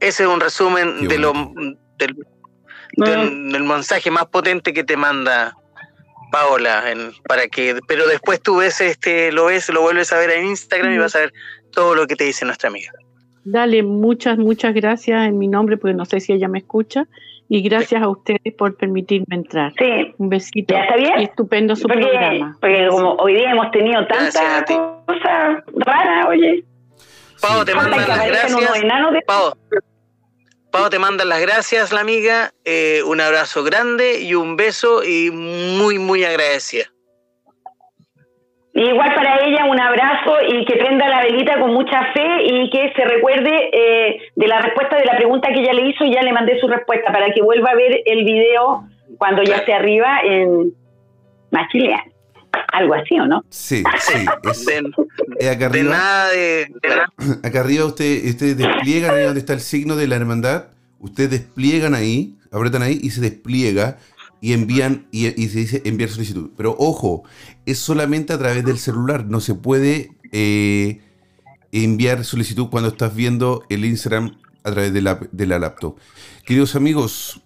[0.00, 1.32] Ese es un resumen de lo,
[1.98, 2.16] del,
[2.96, 5.56] del, mensaje más potente que te manda
[6.30, 10.30] Paola, en, para que, pero después tú ves este, lo ves, lo vuelves a ver
[10.30, 11.32] en Instagram y vas a ver
[11.72, 12.92] todo lo que te dice nuestra amiga.
[13.44, 17.06] Dale, muchas, muchas gracias en mi nombre, porque no sé si ella me escucha,
[17.48, 19.72] y gracias a ustedes por permitirme entrar.
[19.78, 20.14] Sí.
[20.18, 20.74] Un besito.
[20.74, 21.12] ¿Ya está bien?
[21.20, 22.56] Y estupendo su programa.
[22.60, 24.64] Porque como hoy día hemos tenido tantas
[25.06, 26.64] cosas raras, oye.
[27.40, 28.52] Pau, te manda las gracias.
[29.26, 29.52] Pau,
[30.70, 32.50] Pau, te manda las gracias, la amiga.
[32.64, 36.84] Eh, un abrazo grande y un beso y muy, muy agradecida.
[38.74, 42.92] Igual para ella un abrazo y que prenda la velita con mucha fe y que
[42.94, 46.22] se recuerde eh, de la respuesta de la pregunta que ella le hizo y ya
[46.22, 48.84] le mandé su respuesta para que vuelva a ver el video
[49.16, 50.72] cuando ya esté arriba en
[51.50, 52.17] Machilean
[52.72, 53.44] algo así, ¿o no?
[53.50, 54.26] Sí, sí.
[55.38, 56.28] Es, acá arriba,
[57.42, 60.66] Acá arriba ustedes usted despliegan ahí donde está el signo de la hermandad.
[61.00, 63.98] Ustedes despliegan ahí, apretan ahí y se despliega
[64.40, 66.50] y envían y, se dice enviar solicitud.
[66.56, 67.24] Pero ojo,
[67.66, 69.26] es solamente a través del celular.
[69.26, 71.00] No se puede eh,
[71.72, 75.96] enviar solicitud cuando estás viendo el Instagram a través de la, de la laptop.
[76.44, 77.42] Queridos amigos,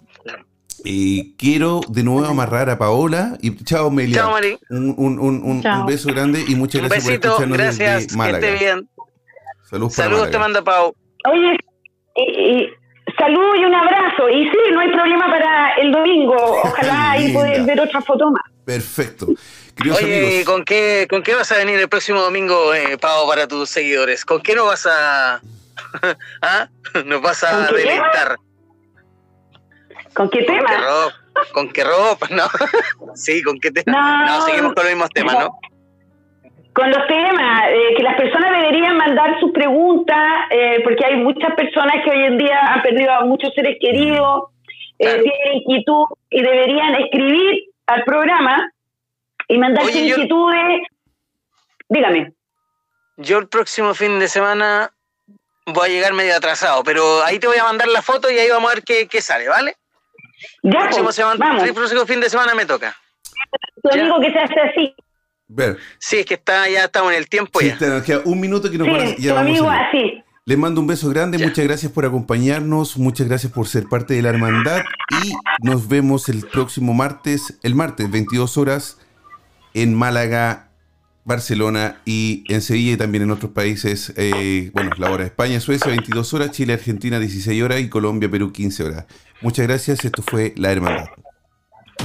[0.84, 4.16] y quiero de nuevo amarrar a Paola y chao Melia.
[4.16, 4.58] Chao Mari.
[4.70, 8.40] Un, un, un, un, beso grande y muchas gracias besito, por escucharnos gracias, desde Málaga.
[8.40, 8.88] Que esté bien.
[9.68, 10.94] Saludos, Saludos te manda Pau.
[11.30, 11.56] Oye,
[12.16, 12.68] y,
[13.18, 14.28] salud y un abrazo.
[14.28, 16.36] Y sí, no hay problema para el domingo.
[16.64, 18.42] Ojalá ahí poder ver otra foto más.
[18.64, 19.28] Perfecto.
[19.80, 23.70] Oye, ¿con qué, ¿con qué vas a venir el próximo domingo, eh, Pau, para tus
[23.70, 24.24] seguidores?
[24.24, 25.40] ¿Con qué nos vas a...
[26.42, 26.68] ¿Ah?
[27.06, 28.36] ¿Nos vas a deleitar?
[30.14, 30.70] ¿Con qué tema?
[31.52, 32.26] ¿Con qué ropa?
[32.30, 32.44] ¿No?
[33.14, 34.26] sí, ¿con qué tema?
[34.26, 35.58] No, seguimos con los mismos temas, ¿no?
[36.74, 41.54] Con los temas, eh, que las personas deberían mandar sus preguntas, eh, porque hay muchas
[41.54, 44.44] personas que hoy en día han perdido a muchos seres queridos,
[44.98, 48.72] eh, tienen inquietud y deberían escribir al programa
[49.48, 50.82] y mandar sus inquietudes.
[51.90, 52.32] Dígame.
[53.18, 54.92] Yo el próximo fin de semana
[55.66, 58.48] voy a llegar medio atrasado, pero ahí te voy a mandar la foto y ahí
[58.48, 59.76] vamos a ver qué, qué sale, ¿vale?
[60.62, 61.62] Ya, próximo, pues, semana, vamos.
[61.64, 62.96] el próximo fin de semana me toca.
[63.82, 64.94] Tu amigo que se hace así.
[65.48, 65.76] Ver.
[65.98, 67.86] Sí, es que está, ya estamos en el tiempo sí, ya.
[67.88, 69.82] Nos queda un minuto que nos Sí, van a, ya vamos amigo a ir.
[69.82, 70.24] así.
[70.44, 71.46] Les mando un beso grande, Ya.
[71.46, 74.80] muchas gracias por acompañarnos, muchas gracias por ser parte de la hermandad
[75.24, 75.32] y
[75.64, 78.98] nos vemos el próximo martes, el martes 22 horas
[79.74, 80.68] en Málaga
[81.24, 85.88] Barcelona y en Sevilla y también en otros países, eh, bueno, la hora España, Suecia
[85.92, 89.04] 22 horas, Chile, Argentina 16 horas y Colombia, Perú 15 horas.
[89.42, 91.06] Muchas gracias, esto fue La Hermandad.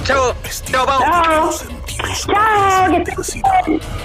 [0.04, 0.34] Chao,
[0.66, 1.00] chao, Pau.
[1.00, 1.52] Chao.
[1.88, 3.14] Que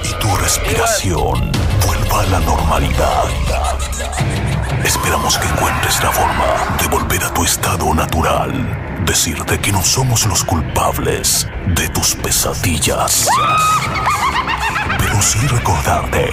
[0.02, 1.52] y tu respiración
[1.86, 3.24] vuelva a la normalidad.
[4.84, 9.04] Esperamos que encuentres la forma de volver a tu estado natural.
[9.06, 13.28] Decirte que no somos los culpables de tus pesadillas.
[14.98, 16.32] Pero sí recordarte